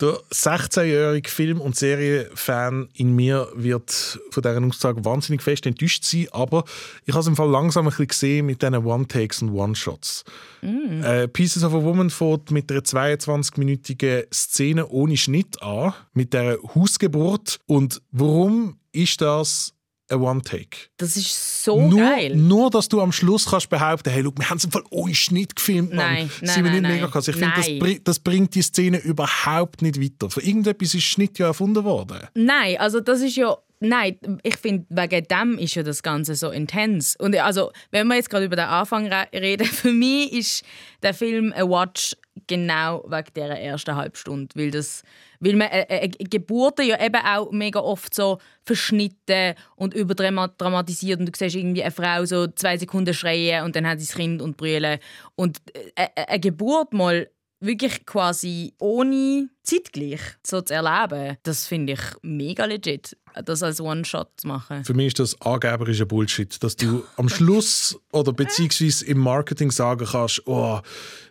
Der 0.00 0.18
16-jährige 0.30 1.30
Film- 1.30 1.60
und 1.60 1.74
Serienfan 1.74 2.88
in 2.94 3.16
mir 3.16 3.48
wird 3.54 4.18
von 4.30 4.42
dieser 4.42 4.62
Aussage 4.62 5.04
wahnsinnig 5.04 5.40
fest 5.40 5.64
enttäuscht 5.64 6.04
sein, 6.04 6.28
aber 6.32 6.64
ich 7.06 7.14
habe 7.14 7.22
es 7.22 7.26
im 7.26 7.36
Fall 7.36 7.48
langsam 7.48 7.86
ein 7.86 7.90
bisschen 7.90 8.08
gesehen 8.08 8.46
mit 8.46 8.60
diesen 8.60 8.74
One-Takes 8.74 9.42
und 9.42 9.50
One-Shots. 9.50 10.24
Mm. 10.60 11.02
Äh, 11.02 11.28
Pieces 11.28 11.64
of 11.64 11.72
a 11.72 11.82
Woman 11.82 12.10
fängt 12.10 12.50
mit 12.50 12.70
einer 12.70 12.80
22-minütigen 12.80 14.24
Szene 14.32 14.86
ohne 14.88 15.16
Schnitt 15.16 15.62
an, 15.62 15.94
mit 16.12 16.34
der 16.34 16.58
Hausgeburt. 16.74 17.60
Und 17.66 18.02
warum 18.10 18.78
ist 18.92 19.20
das 19.20 19.75
ein 20.08 20.20
One-Take. 20.20 20.76
Das 20.98 21.16
ist 21.16 21.64
so 21.64 21.80
nur, 21.88 21.98
geil. 22.00 22.36
Nur, 22.36 22.70
dass 22.70 22.88
du 22.88 23.00
am 23.00 23.12
Schluss 23.12 23.46
kannst 23.46 23.68
behaupten 23.68 24.10
hey, 24.10 24.22
look, 24.22 24.38
wir 24.38 24.48
haben 24.48 24.58
es 24.58 24.64
im 24.64 24.70
Fall 24.70 24.84
ohne 24.90 25.14
Schnitt 25.14 25.56
gefilmt. 25.56 25.92
Mann. 25.92 26.14
Nein, 26.14 26.30
nein, 26.40 26.50
Sind 26.54 26.64
wir 26.64 26.70
nicht 26.70 26.82
nein, 26.82 26.92
mega 26.92 27.04
nein. 27.04 27.10
krass. 27.12 27.28
Ich 27.28 27.36
finde, 27.36 27.52
das, 27.56 27.68
Nein. 27.68 28.00
das 28.04 28.18
bringt 28.20 28.54
die 28.54 28.62
Szene 28.62 28.98
überhaupt 28.98 29.82
nicht 29.82 30.00
weiter. 30.00 30.30
Für 30.30 30.40
irgendetwas 30.42 30.94
ist 30.94 31.04
Schnitt 31.04 31.38
ja 31.38 31.46
erfunden 31.46 31.84
worden. 31.84 32.20
Nein, 32.34 32.76
also 32.78 33.00
das 33.00 33.20
ist 33.20 33.36
ja. 33.36 33.56
Nein, 33.78 34.16
ich 34.42 34.56
finde, 34.56 34.86
wegen 34.88 35.26
dem 35.28 35.58
ist 35.58 35.74
ja 35.74 35.82
das 35.82 36.02
Ganze 36.02 36.34
so 36.34 36.50
intens. 36.50 37.14
Und 37.18 37.36
also, 37.36 37.72
wenn 37.90 38.06
wir 38.06 38.14
jetzt 38.14 38.30
gerade 38.30 38.46
über 38.46 38.56
den 38.56 38.64
Anfang 38.64 39.06
re- 39.12 39.28
reden, 39.34 39.66
für 39.66 39.92
mich 39.92 40.32
ist 40.32 40.64
der 41.02 41.12
Film 41.12 41.52
ein 41.54 41.68
Watch 41.68 42.16
genau 42.46 43.04
wegen 43.08 43.34
dieser 43.34 43.58
ersten 43.58 43.96
Halbstunde. 43.96 44.54
Weil, 44.54 44.70
das, 44.70 45.02
weil 45.40 45.54
man 45.54 45.68
äh, 45.68 46.06
äh, 46.06 46.08
Geburten 46.08 46.86
ja 46.86 47.04
eben 47.04 47.22
auch 47.24 47.50
mega 47.50 47.80
oft 47.80 48.14
so 48.14 48.38
verschnitten 48.64 49.54
und 49.76 49.94
überdramatisiert. 49.94 51.20
Und 51.20 51.26
du 51.26 51.32
siehst 51.36 51.56
irgendwie 51.56 51.82
eine 51.82 51.90
Frau 51.90 52.24
so 52.24 52.46
zwei 52.48 52.76
Sekunden 52.76 53.14
schreien 53.14 53.64
und 53.64 53.76
dann 53.76 53.86
hat 53.86 54.00
sie 54.00 54.06
das 54.06 54.16
Kind 54.16 54.42
und 54.42 54.56
brüllen. 54.56 54.98
Und 55.34 55.60
äh, 55.74 56.06
äh, 56.14 56.26
eine 56.26 56.40
Geburt 56.40 56.92
mal 56.92 57.28
wirklich 57.60 58.04
quasi 58.04 58.74
ohne 58.78 59.48
zeitgleich 59.62 60.20
so 60.46 60.60
zu 60.60 60.74
erleben, 60.74 61.36
das 61.42 61.66
finde 61.66 61.94
ich 61.94 62.00
mega 62.22 62.64
legit. 62.64 63.16
Das 63.44 63.62
als 63.62 63.80
One-Shot 63.80 64.28
zu 64.38 64.48
machen. 64.48 64.84
Für 64.84 64.94
mich 64.94 65.08
ist 65.08 65.18
das 65.18 65.40
angeberischer 65.40 66.06
Bullshit, 66.06 66.62
dass 66.62 66.76
du 66.76 67.04
am 67.16 67.28
Schluss 67.28 67.98
oder 68.12 68.32
beziehungsweise 68.32 69.04
im 69.06 69.18
Marketing 69.18 69.70
sagen 69.70 70.06
kannst, 70.10 70.46
oh, 70.46 70.80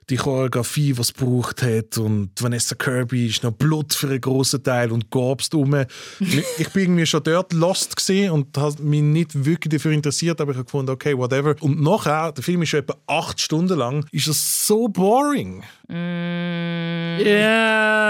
die 0.09 0.17
Choreografie, 0.17 0.93
die 0.93 1.01
es 1.01 1.13
gebraucht 1.13 1.63
hat 1.63 1.97
und 1.97 2.29
Vanessa 2.39 2.75
Kirby 2.75 3.27
ist 3.27 3.43
noch 3.43 3.51
Blut 3.51 3.93
für 3.93 4.07
einen 4.07 4.21
grossen 4.21 4.63
Teil 4.63 4.91
und 4.91 5.09
gabst 5.09 5.55
um. 5.55 5.73
ich 6.19 6.69
bin 6.69 6.83
irgendwie 6.83 7.05
schon 7.07 7.23
dort 7.23 7.53
lost 7.53 7.95
gesehen 7.95 8.31
und 8.31 8.55
habe 8.57 8.83
mich 8.83 9.01
nicht 9.01 9.45
wirklich 9.45 9.71
dafür 9.71 9.91
interessiert, 9.91 10.39
aber 10.41 10.51
ich 10.51 10.57
habe 10.57 10.65
gefunden, 10.65 10.91
okay, 10.91 11.17
whatever. 11.17 11.55
Und 11.61 11.81
nachher, 11.81 12.31
der 12.31 12.43
Film 12.43 12.61
ist 12.61 12.69
schon 12.69 12.81
etwa 12.81 12.95
acht 13.07 13.41
Stunden 13.41 13.77
lang, 13.77 14.05
ist 14.11 14.27
das 14.27 14.67
so 14.67 14.87
boring. 14.87 15.63
Mm. 15.87 17.19
Yeah. 17.19 18.04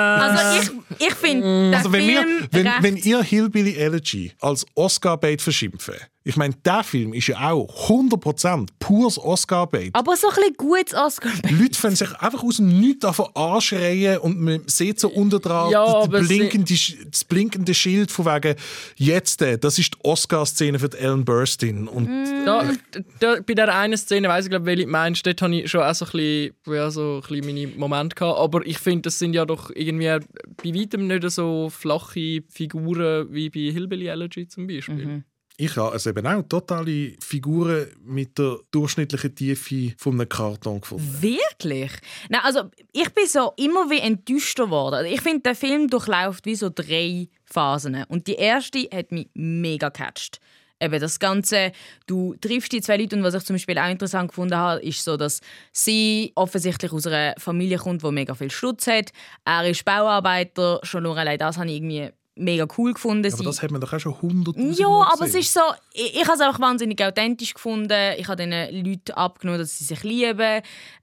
Also 0.95 1.07
ich, 1.07 1.13
finde, 1.15 1.77
Also 1.77 1.91
wenn, 1.91 2.07
wir, 2.07 2.25
wenn, 2.51 2.71
wenn 2.81 2.97
ihr 2.97 3.21
Hillbilly 3.21 3.75
Elegy 3.75 4.33
als 4.39 4.65
Oscar-Bait 4.75 5.41
verschimpfen, 5.41 5.95
ich 6.27 6.37
meine, 6.37 6.55
der 6.65 6.83
Film 6.83 7.13
ist 7.13 7.27
ja 7.27 7.51
auch 7.51 7.87
100% 7.87 8.69
pures 8.79 9.19
Oscar-Bait. 9.19 9.91
Aber 9.93 10.17
so 10.17 10.27
ein 10.27 10.33
bisschen 10.35 10.53
gutes 10.57 10.93
oscar 10.95 11.29
Leute 11.51 11.79
fangen 11.79 11.95
sich 11.95 12.11
einfach 12.13 12.43
aus 12.43 12.57
dem 12.57 12.79
Nichts 12.79 13.01
davon 13.01 13.27
anschreien 13.35 14.17
und 14.17 14.41
man 14.41 14.61
sieht 14.65 14.99
so 14.99 15.09
unter 15.09 15.39
dran 15.39 15.69
Ja, 15.69 16.07
das, 16.07 16.27
blinkende, 16.27 16.73
das 17.11 17.23
blinkende 17.25 17.75
Schild 17.75 18.09
von 18.11 18.25
wegen 18.25 18.55
«Jetzt, 18.95 19.43
äh, 19.43 19.59
das 19.59 19.77
ist 19.77 19.93
die 19.93 19.99
Oscar-Szene 20.03 20.79
für 20.79 20.89
die 20.89 20.97
Ellen 20.97 21.23
Burstyn». 21.23 21.87
Und 21.87 22.07
Da, 22.43 22.71
da, 23.19 23.35
bei 23.45 23.53
der 23.53 23.75
einen 23.75 23.97
Szene, 23.97 24.27
weiss 24.27 24.45
ich 24.45 24.49
glaube, 24.49 24.65
welche 24.65 24.85
du 24.85 24.91
meinst, 24.91 25.27
dort 25.27 25.39
hatte 25.43 25.53
ich 25.53 25.69
schon 25.69 25.81
auch 25.83 25.93
so 25.93 26.05
ein 26.05 26.11
bisschen, 26.11 26.55
ja, 26.65 26.89
so 26.89 27.21
ein 27.23 27.29
bisschen 27.29 27.45
meine 27.45 27.67
Momente 27.77 28.15
gehabt. 28.15 28.39
Aber 28.39 28.65
ich 28.65 28.79
finde, 28.79 29.03
das 29.03 29.19
sind 29.19 29.35
ja 29.35 29.45
doch 29.45 29.69
irgendwie 29.75 30.05
bei 30.07 30.73
weitem 30.73 31.05
nicht 31.05 31.29
so 31.29 31.69
flache 31.69 32.41
Figuren 32.49 33.27
wie 33.31 33.51
bei 33.51 33.71
Hillbilly 33.71 34.07
Elegy 34.07 34.47
zum 34.47 34.65
Beispiel. 34.65 35.23
Ich 35.57 35.77
habe 35.77 35.93
also 35.93 36.09
eben 36.09 36.27
auch 36.27 36.43
totale 36.43 37.13
Figuren 37.19 37.87
mit 38.03 38.37
der 38.37 38.57
durchschnittlichen 38.71 39.35
Tiefe 39.35 39.93
von 39.97 40.13
einem 40.13 40.27
Karton 40.27 40.81
gefunden. 40.81 41.17
Wirklich? 41.21 41.91
Nein, 42.29 42.41
also 42.43 42.69
ich 42.91 43.09
bin 43.11 43.25
so 43.27 43.53
immer 43.55 43.89
wie 43.89 43.99
enttäuschter 43.99 44.65
geworden. 44.65 44.95
Also, 44.95 45.13
ich 45.13 45.21
finde, 45.21 45.41
der 45.41 45.55
Film 45.55 45.89
durchläuft 45.89 46.45
wie 46.45 46.55
so 46.55 46.69
drei 46.73 47.29
Phasen. 47.45 48.03
Und 48.09 48.27
die 48.27 48.35
erste 48.35 48.79
hat 48.93 49.11
mich 49.11 49.29
mega 49.33 49.89
gecatcht. 49.89 50.39
Eben 50.81 50.99
das 50.99 51.19
Ganze, 51.19 51.71
du 52.05 52.35
triffst 52.41 52.73
die 52.73 52.81
zwei 52.81 52.97
Leute 52.97 53.15
und 53.15 53.23
was 53.23 53.33
ich 53.33 53.43
zum 53.45 53.55
Beispiel 53.55 53.77
auch 53.77 53.89
interessant 53.89 54.27
gefunden 54.27 54.57
habe, 54.57 54.81
ist 54.81 55.05
so, 55.05 55.15
dass 55.15 55.39
sie 55.71 56.33
offensichtlich 56.35 56.91
aus 56.91 57.07
einer 57.07 57.33
Familie 57.37 57.77
kommt, 57.77 58.03
die 58.03 58.11
mega 58.11 58.35
viel 58.35 58.51
Stutz 58.51 58.85
hat. 58.87 59.11
Er 59.45 59.69
ist 59.69 59.85
Bauarbeiter, 59.85 60.81
schon 60.83 61.03
nur 61.03 61.17
allein 61.17 61.39
das 61.39 61.57
habe 61.57 61.69
ich 61.69 61.77
irgendwie 61.77 62.09
mega 62.35 62.67
cool 62.77 62.93
gefunden. 62.93 63.31
Aber 63.31 63.43
das 63.43 63.61
hat 63.61 63.71
man 63.71 63.81
doch 63.81 63.93
auch 63.93 63.99
schon 63.99 64.21
hunderttausend 64.21 64.77
ja, 64.77 64.87
Mal 64.87 65.07
aber 65.07 65.25
es 65.25 65.33
gesehen. 65.33 65.41
ist 65.41 65.53
so, 65.53 65.61
ich, 65.93 66.15
ich 66.15 66.23
habe 66.23 66.33
es 66.33 66.41
einfach 66.41 66.59
wahnsinnig 66.59 67.03
authentisch 67.03 67.53
gefunden. 67.53 68.13
Ich 68.17 68.27
habe 68.27 68.43
diesen 68.43 68.85
Leuten 68.85 69.11
abgenommen, 69.11 69.59
dass 69.59 69.77
sie 69.77 69.85
sich 69.85 70.03
lieben. 70.03 70.61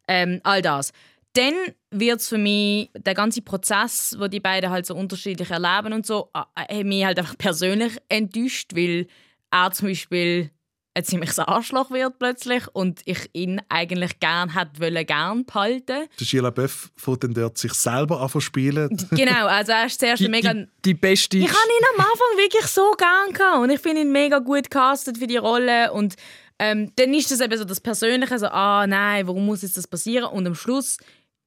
Ähm, 0.08 0.40
all 0.42 0.62
das. 0.62 0.92
Dann 1.34 1.54
wird 1.90 2.20
es 2.20 2.28
für 2.28 2.38
mich, 2.38 2.90
der 2.94 3.14
ganze 3.14 3.40
Prozess, 3.40 4.16
wo 4.18 4.28
die 4.28 4.40
beiden 4.40 4.70
halt 4.70 4.84
so 4.84 4.94
unterschiedlich 4.94 5.50
erleben 5.50 5.94
und 5.94 6.04
so, 6.04 6.30
äh, 6.34 6.76
hat 6.76 6.84
mich 6.84 7.04
halt 7.04 7.18
einfach 7.18 7.38
persönlich 7.38 7.96
enttäuscht, 8.08 8.72
weil 8.74 9.06
er 9.50 9.70
zum 9.72 9.88
Beispiel 9.88 10.50
ein 10.94 11.04
ziemliches 11.04 11.38
Arschloch 11.38 11.90
wird 11.90 12.18
plötzlich 12.18 12.64
und 12.72 13.00
ich 13.04 13.30
ihn 13.32 13.60
eigentlich 13.68 14.20
gern 14.20 14.54
hätte 14.54 14.80
wollen, 14.80 15.06
gern 15.06 15.44
behalten. 15.44 15.86
Der 15.86 16.26
Gilles 16.26 16.54
Boeuf 16.54 16.90
fängt 16.96 17.24
dann 17.24 17.34
dort 17.34 17.58
sich 17.58 17.72
selber 17.72 18.20
an 18.20 18.40
spielen. 18.40 18.96
Genau, 19.10 19.46
also 19.46 19.72
er 19.72 19.86
ist 19.86 20.00
zuerst 20.00 20.20
Die, 20.20 20.28
mega... 20.28 20.52
die, 20.52 20.66
die 20.84 20.94
beste. 20.94 21.38
Ich 21.38 21.48
habe 21.48 21.54
ihn 21.54 21.86
am 21.94 22.00
Anfang 22.04 22.36
wirklich 22.36 22.66
so 22.66 22.92
gern 22.98 23.32
gehabt 23.32 23.58
und 23.58 23.70
ich 23.70 23.80
finde 23.80 24.02
ihn 24.02 24.12
mega 24.12 24.38
gut 24.38 24.70
castet 24.70 25.18
für 25.18 25.26
die 25.26 25.36
Rolle 25.36 25.92
und 25.92 26.16
ähm, 26.58 26.92
dann 26.96 27.12
ist 27.14 27.30
das 27.30 27.40
eben 27.40 27.56
so 27.56 27.64
das 27.64 27.80
Persönliche, 27.80 28.38
so 28.38 28.46
ah 28.46 28.86
nein, 28.86 29.26
warum 29.26 29.46
muss 29.46 29.62
jetzt 29.62 29.76
das 29.76 29.88
passieren? 29.88 30.26
Und 30.26 30.46
am 30.46 30.54
Schluss 30.54 30.98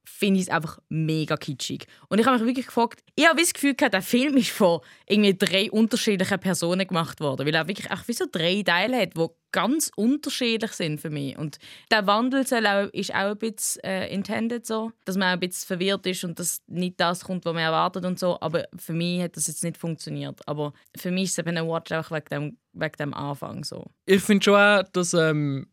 finde 0.08 0.40
ich 0.40 0.46
es 0.46 0.52
einfach 0.52 0.78
mega 0.88 1.36
kitschig. 1.36 1.86
Und 2.08 2.18
ich 2.18 2.26
habe 2.26 2.38
mich 2.38 2.46
wirklich 2.46 2.66
gefragt, 2.66 3.02
ich 3.16 3.26
habe 3.26 3.40
das 3.40 3.52
Gefühl 3.52 3.74
gehabt, 3.74 3.94
der 3.94 4.02
Film 4.02 4.36
ist 4.36 4.50
von 4.50 4.80
irgendwie 5.06 5.34
drei 5.34 5.70
unterschiedlichen 5.70 6.38
Personen 6.38 6.86
gemacht 6.86 7.20
worden, 7.20 7.46
weil 7.46 7.54
er 7.54 7.68
wirklich 7.68 7.90
auch 7.90 8.06
wie 8.06 8.12
so 8.12 8.24
drei 8.30 8.62
Teile 8.62 9.00
hat, 9.00 9.16
die 9.16 9.26
ganz 9.52 9.90
unterschiedlich 9.96 10.72
sind 10.72 11.00
für 11.00 11.10
mich. 11.10 11.36
Und 11.36 11.58
der 11.90 12.06
Wandel 12.06 12.46
soll 12.46 12.66
auch, 12.66 12.88
ist 12.92 13.14
auch 13.14 13.30
ein 13.30 13.38
bisschen 13.38 13.82
äh, 13.84 14.12
intended 14.12 14.66
so, 14.66 14.92
dass 15.04 15.16
man 15.16 15.28
auch 15.28 15.32
ein 15.32 15.40
bisschen 15.40 15.66
verwirrt 15.66 16.06
ist 16.06 16.24
und 16.24 16.38
dass 16.38 16.60
nicht 16.66 17.00
das 17.00 17.24
kommt, 17.24 17.44
was 17.44 17.54
man 17.54 17.62
erwartet 17.62 18.04
und 18.04 18.18
so. 18.18 18.38
Aber 18.40 18.64
für 18.78 18.92
mich 18.92 19.22
hat 19.22 19.36
das 19.36 19.48
jetzt 19.48 19.64
nicht 19.64 19.76
funktioniert. 19.76 20.40
Aber 20.46 20.72
für 20.96 21.10
mich 21.10 21.24
ist 21.24 21.32
es 21.32 21.38
eben 21.38 21.56
ein 21.56 21.68
Watch 21.68 21.92
auch 21.92 22.10
wegen 22.10 22.28
dem, 22.30 22.58
wegen 22.74 22.96
dem 22.98 23.14
Anfang 23.14 23.64
so. 23.64 23.86
Ich 24.04 24.22
finde 24.22 24.44
schon 24.44 24.54
auch, 24.54 24.82
dass 24.92 25.14
ähm, 25.14 25.66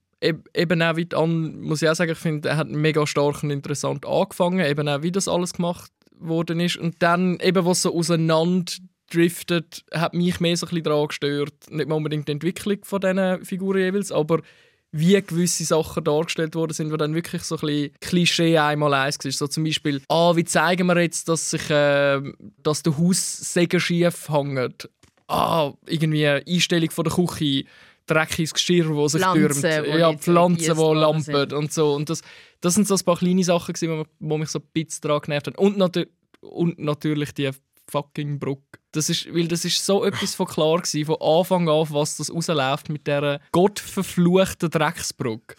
eben 0.55 0.81
auch 0.81 0.95
wie 0.95 1.07
An, 1.13 1.61
muss 1.61 1.81
ich 1.81 1.89
auch 1.89 1.95
sagen, 1.95 2.11
ich 2.11 2.17
finde, 2.17 2.49
er 2.49 2.57
hat 2.57 2.69
mega 2.69 3.05
stark 3.05 3.43
und 3.43 3.51
interessant 3.51 4.05
angefangen, 4.05 4.65
eben 4.65 4.87
auch 4.87 5.01
wie 5.01 5.11
das 5.11 5.27
alles 5.27 5.53
gemacht 5.53 5.91
worden 6.17 6.59
ist 6.59 6.77
und 6.77 6.95
dann 6.99 7.39
eben 7.39 7.65
was 7.65 7.81
so 7.81 7.93
auseinander 7.93 8.71
driftet, 9.11 9.83
hat 9.93 10.13
mich 10.13 10.39
mehr 10.39 10.57
so 10.57 10.65
ein 10.65 10.69
bisschen 10.69 10.83
daran 10.83 11.07
gestört, 11.07 11.53
nicht 11.69 11.87
mal 11.87 11.95
unbedingt 11.95 12.27
die 12.27 12.31
Entwicklung 12.31 12.79
von 12.83 13.01
diesen 13.01 13.45
Figuren 13.45 13.81
jeweils, 13.81 14.11
aber 14.11 14.41
wie 14.93 15.19
gewisse 15.21 15.65
Sachen 15.65 16.03
dargestellt 16.03 16.53
worden 16.55 16.73
sind, 16.73 16.91
wo 16.91 16.97
dann 16.97 17.15
wirklich 17.15 17.41
so 17.43 17.55
ein 17.55 17.61
bisschen 17.61 17.91
Klischee 17.99 18.57
einmal 18.59 18.93
eins 18.93 19.17
war. 19.23 19.31
So 19.31 19.47
zum 19.47 19.63
Beispiel, 19.63 20.01
ah, 20.07 20.35
wie 20.35 20.45
zeigen 20.45 20.85
wir 20.85 21.01
jetzt, 21.01 21.27
dass 21.27 21.49
sich, 21.49 21.67
äh, 21.71 22.21
dass 22.61 22.83
der 22.83 22.97
Haussegen 22.97 23.79
schief 23.79 24.29
hängt? 24.29 24.89
Ah, 25.27 25.73
irgendwie 25.87 26.27
Einstellung 26.27 26.91
von 26.91 27.05
der 27.05 27.13
Küche, 27.13 27.65
dreckiges 28.07 28.53
Geschirr, 28.53 28.93
das 28.95 29.11
sich 29.13 29.21
Pflanzen, 29.21 29.61
türmt. 29.61 29.87
wo 29.93 29.97
Ja, 29.97 30.13
Pflanzen, 30.13 30.75
die 30.77 30.93
lampen 30.99 31.53
und 31.53 31.71
so. 31.73 31.93
Und 31.93 32.09
das, 32.09 32.21
das 32.61 32.73
sind 32.75 32.87
so 32.87 32.95
ein 32.95 33.01
paar 33.05 33.17
kleine 33.17 33.43
Sachen, 33.43 33.73
gewesen, 33.73 33.91
die 33.91 33.97
mich- 33.97 34.07
die 34.19 34.37
mich 34.37 34.49
so 34.49 34.59
ein 34.59 34.65
bisschen 34.73 35.01
daran 35.01 35.21
genervt 35.21 35.47
haben. 35.47 35.55
Und, 35.55 35.77
natür 35.77 36.07
und 36.41 36.79
natürlich 36.79 37.33
die 37.33 37.49
fucking 37.89 38.39
Brücke. 38.39 38.79
Das 38.91 39.09
ist, 39.09 39.33
weil 39.33 39.47
das 39.47 39.65
ist 39.65 39.85
so 39.85 40.03
etwas 40.05 40.35
von 40.35 40.45
klar 40.47 40.77
gewesen, 40.77 41.05
von 41.05 41.17
Anfang 41.21 41.67
an, 41.69 41.87
was 41.89 42.17
das 42.17 42.31
rausläuft 42.33 42.89
mit 42.89 43.07
dieser 43.07 43.39
gottverfluchten 43.51 44.69
Drecksbrücke. 44.69 45.55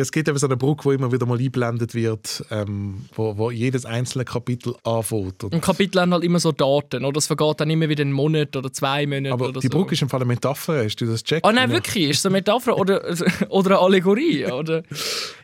Es 0.00 0.12
gibt 0.12 0.28
eben 0.28 0.38
so 0.38 0.46
eine 0.46 0.56
Brücke, 0.56 0.88
die 0.90 0.94
immer 0.94 1.10
wieder 1.12 1.26
mal 1.26 1.38
eingeblendet 1.38 1.94
wird, 1.94 2.44
ähm, 2.50 3.06
wo, 3.14 3.36
wo 3.36 3.50
jedes 3.50 3.84
einzelne 3.84 4.24
Kapitel 4.24 4.74
anfängt. 4.84 5.44
Und 5.44 5.54
Und 5.54 5.60
Kapitel 5.60 6.00
haben 6.00 6.12
halt 6.12 6.24
immer 6.24 6.38
so 6.40 6.52
Daten, 6.52 7.04
oder? 7.04 7.18
Es 7.18 7.26
vergeht 7.26 7.60
dann 7.60 7.70
immer 7.70 7.88
wieder 7.88 8.02
einen 8.02 8.12
Monat 8.12 8.54
oder 8.56 8.72
zwei 8.72 9.06
Monate 9.06 9.32
aber 9.32 9.48
oder 9.48 9.60
die 9.60 9.66
so. 9.66 9.72
Brücke 9.76 9.94
ist 9.94 10.02
im 10.02 10.08
Fall 10.08 10.20
eine 10.20 10.26
Metapher, 10.28 10.84
hast 10.84 10.96
du 10.96 11.06
das 11.06 11.22
checkt? 11.24 11.44
Ah 11.44 11.52
nein, 11.52 11.70
wirklich? 11.70 12.10
Ist 12.10 12.18
es 12.20 12.26
eine 12.26 12.34
Metapher 12.34 12.76
oder, 12.78 13.02
oder 13.48 13.70
eine 13.70 13.78
Allegorie? 13.80 14.46
Oder? 14.46 14.82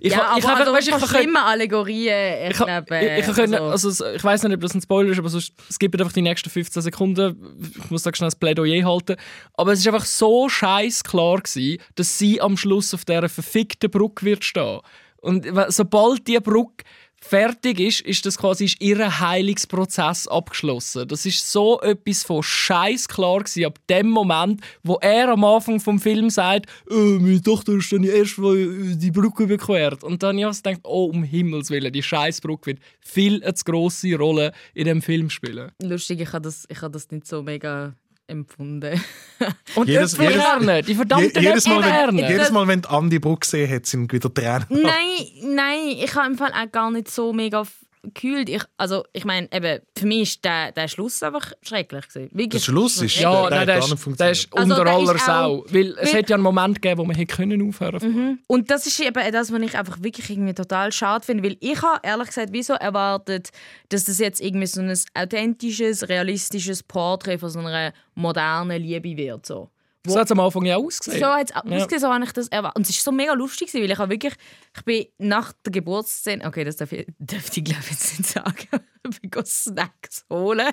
Ich 0.01 0.12
ja, 0.12 0.19
ha- 0.19 0.29
aber 0.31 0.38
ich 0.38 0.47
habe- 0.47 0.61
also, 0.61 0.73
weißt 0.73 0.93
du, 0.93 0.97
ich 0.97 1.11
schlimmen 1.11 1.37
Allegorien, 1.37 2.45
ich, 2.45 2.51
Ich, 2.53 2.61
ha- 2.61 2.81
glaube... 2.81 3.01
ich, 3.19 3.29
ich, 3.29 3.35
kann- 3.37 3.55
also- 3.55 3.88
also, 3.88 4.05
ich 4.14 4.23
weiß 4.25 4.43
nicht, 4.45 4.55
ob 4.55 4.61
das 4.61 4.75
ein 4.75 4.81
Spoiler 4.83 5.11
ist, 5.11 5.19
aber 5.19 5.29
sonst, 5.29 5.53
es 5.69 5.79
gibt 5.79 5.99
einfach 6.01 6.12
die 6.12 6.23
nächsten 6.23 6.49
15 6.51 6.83
Sekunden. 6.83 7.37
Ich 7.85 7.90
muss 7.90 8.03
da 8.03 8.14
schnell 8.14 8.29
das 8.29 8.37
Plädoyer 8.37 8.85
halten. 8.87 9.17
Aber 9.55 9.73
es 9.73 9.81
ist 9.81 9.87
einfach 9.88 10.05
so 10.05 10.49
scheiß 10.49 11.03
klar 11.05 11.38
gewesen, 11.40 11.79
dass 11.97 12.19
sie 12.19 12.40
am 12.40 12.57
Schluss 12.57 12.95
auf 12.95 13.05
dieser 13.05 13.29
verfickten 13.29 13.90
Brücke 13.90 14.25
wird 14.25 14.43
stehen. 14.44 14.80
Und 15.20 15.46
sobald 15.68 16.26
die 16.28 16.38
Brücke 16.38 16.85
fertig 17.24 17.80
ist, 17.80 18.00
ist 18.02 18.26
das 18.26 18.37
quasi 18.37 18.66
ist 18.66 18.80
ihr 18.83 19.20
Heilungsprozess 19.20 20.28
abgeschlossen. 20.28 21.09
Das 21.09 21.24
ist 21.24 21.50
so 21.50 21.80
etwas 21.80 22.22
von 22.22 22.42
scheiß 22.42 23.09
klar 23.09 23.42
ab 23.64 23.78
dem 23.88 24.11
Moment, 24.11 24.61
wo 24.83 24.98
er 25.00 25.30
am 25.30 25.42
Anfang 25.44 25.80
vom 25.80 25.98
Film 25.98 26.28
sagt, 26.28 26.66
äh, 26.90 26.94
meine 26.94 27.40
Tochter 27.40 27.72
ist 27.72 27.90
dann 27.90 28.04
erst 28.04 28.37
mal 28.38 28.57
die 28.96 29.11
Brücke 29.11 29.44
überquert. 29.44 30.04
Und 30.04 30.22
dann 30.22 30.38
habe 30.42 30.52
ich 30.52 30.62
gedacht, 30.62 30.80
oh 30.85 31.07
um 31.07 31.22
Himmels 31.22 31.70
willen, 31.70 31.92
die 31.92 32.02
scheiß 32.02 32.42
Brücke 32.42 32.66
wird 32.66 32.78
viel 33.00 33.40
zu 33.54 33.64
grosse 33.64 34.14
Rolle 34.16 34.52
in 34.74 34.85
dem 34.85 35.00
Film 35.00 35.30
spielen. 35.30 35.72
Lustig, 35.83 36.20
ich 36.20 36.33
habe 36.33 36.42
das, 36.42 36.66
ich 36.68 36.83
habe 36.83 36.92
das 36.92 37.11
nicht 37.11 37.26
so 37.26 37.42
mega 37.42 37.94
empfunden. 38.27 39.01
Und 39.75 39.89
Jedes- 39.89 40.17
jedes- 40.17 40.37
lernen, 40.37 40.85
die 40.85 40.95
verdammten 40.95 41.31
Je, 41.43 41.49
jedes, 41.49 41.67
Mal, 41.67 41.83
wenn, 41.83 41.89
lernen. 41.91 42.19
jedes 42.19 42.51
Mal, 42.51 42.67
wenn 42.69 42.85
Andi 42.87 43.19
Brücke 43.19 43.41
gesehen 43.41 43.71
hat, 43.75 43.87
sind 43.87 44.13
wieder 44.13 44.33
Tränen. 44.33 44.65
nein, 44.71 45.27
nein, 45.43 45.79
ich 46.03 46.15
habe 46.15 46.27
im 46.33 46.39
Fall 46.39 46.53
auch 46.53 46.71
gar 46.73 46.91
nicht 46.91 47.11
so 47.11 47.33
mega 47.33 47.65
gekühlt. 48.05 48.49
Ich, 48.49 48.62
also, 48.77 49.05
ich 49.12 49.25
meine, 49.25 49.49
eben, 49.53 49.81
für 49.97 50.07
mich 50.07 50.23
ist 50.23 50.45
der, 50.45 50.73
der 50.73 50.88
Schluss 50.88 51.23
einfach 51.23 51.53
schrecklich. 51.62 52.09
Gewesen. 52.09 52.31
Wirklich 52.33 52.62
Der 52.64 52.71
Schluss 52.73 53.01
ist- 53.03 53.17
ja, 53.19 53.49
der 53.49 53.67
der 53.67 53.79
gar 53.79 53.88
nicht 53.88 54.07
ist, 54.07 54.21
der 54.21 54.31
ist 54.31 54.49
Also, 54.53 54.73
unter 54.73 54.85
der 54.85 54.93
aller 54.95 55.14
ist 55.14 55.23
auch- 55.23 55.27
Sau. 55.27 55.64
Weil 55.71 55.97
es 56.01 56.12
hätte 56.12 56.31
ja 56.31 56.37
einen 56.37 56.43
Moment 56.43 56.81
gegeben, 56.83 56.99
wo 56.99 57.05
man 57.05 57.17
hätte 57.17 57.35
können 57.35 57.69
aufhören 57.69 57.99
können. 58.01 58.43
Und 58.47 58.71
das 58.71 58.87
ist 58.87 59.01
eben 59.01 59.33
das, 59.33 59.53
was 59.53 59.61
ich 59.62 59.79
einfach 59.79 60.03
wirklich 60.03 60.31
irgendwie 60.31 60.55
total 60.55 60.93
schade 60.93 61.25
finde, 61.25 61.43
weil 61.45 61.57
ich 61.61 61.81
habe 61.83 62.01
ehrlich 62.03 62.29
gesagt 62.29 62.49
wieso 62.53 62.75
erwartet, 62.75 63.51
dass 63.88 64.05
das 64.05 64.19
jetzt 64.19 64.41
irgendwie 64.41 64.66
so 64.66 64.81
ein 64.81 64.93
authentisches, 65.14 66.09
realistisches 66.09 66.83
Porträt 66.83 67.39
von 67.39 67.51
so 67.51 67.59
einer 67.61 67.93
modernen 68.14 68.81
Liebe 68.83 69.16
wird. 69.16 69.47
So. 69.47 69.70
So 70.07 70.18
hat 70.18 70.26
es 70.26 70.32
am 70.32 70.40
Anfang 70.40 70.66
ja 70.66 70.76
ausgesehen. 70.76 71.20
So 71.20 71.26
hat 71.26 71.50
es 71.50 71.57
ausgesehen, 71.57 72.00
so 72.00 72.12
habe 72.12 72.24
ich 72.24 72.32
das 72.32 72.48
erwartet. 72.48 72.76
Und 72.76 72.82
es 72.82 72.90
ist 72.90 73.02
so 73.02 73.11
mega 73.11 73.32
lustig, 73.32 73.68
gewesen, 73.68 73.84
weil 73.84 73.90
ich 73.90 73.98
habe 73.98 74.11
wirklich, 74.11 74.34
ich 74.76 74.84
bin 74.84 75.07
nach 75.18 75.52
der 75.64 75.72
Geburtsszene, 75.72 76.44
okay, 76.46 76.64
das 76.64 76.76
darf 76.76 76.92
ich, 76.92 77.07
darf 77.18 77.57
ich 77.57 77.64
glaube 77.64 77.80
ich 77.84 77.90
jetzt 77.90 78.18
nicht 78.18 78.30
sagen, 78.30 78.68
ich 79.09 79.20
bin 79.20 79.30
go 79.30 79.42
Snacks 79.44 80.24
holen. 80.28 80.70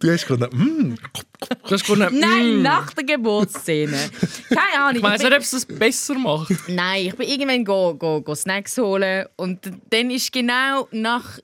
Du 0.00 0.10
hast 0.10 0.26
gerade 0.26 0.48
mm, 0.56 0.96
Du 1.68 1.70
hast 1.70 1.86
Nein, 2.10 2.60
mm. 2.60 2.62
nach 2.62 2.94
der 2.94 3.04
Geburtsszene. 3.04 4.10
Keine 4.48 4.82
Ahnung. 4.82 4.96
Ich 4.96 5.02
weiss 5.02 5.20
bin- 5.20 5.28
nicht, 5.28 5.36
ob 5.36 5.42
es 5.42 5.50
das 5.50 5.66
besser 5.66 6.14
macht. 6.14 6.54
Nein, 6.68 7.08
ich 7.08 7.14
bin 7.14 7.28
irgendwann 7.28 7.64
go, 7.66 7.94
go, 7.94 8.22
go 8.22 8.34
Snacks 8.34 8.78
holen 8.78 9.26
und 9.36 9.70
dann 9.90 10.10
ist 10.10 10.32
genau 10.32 10.88
nach 10.90 11.38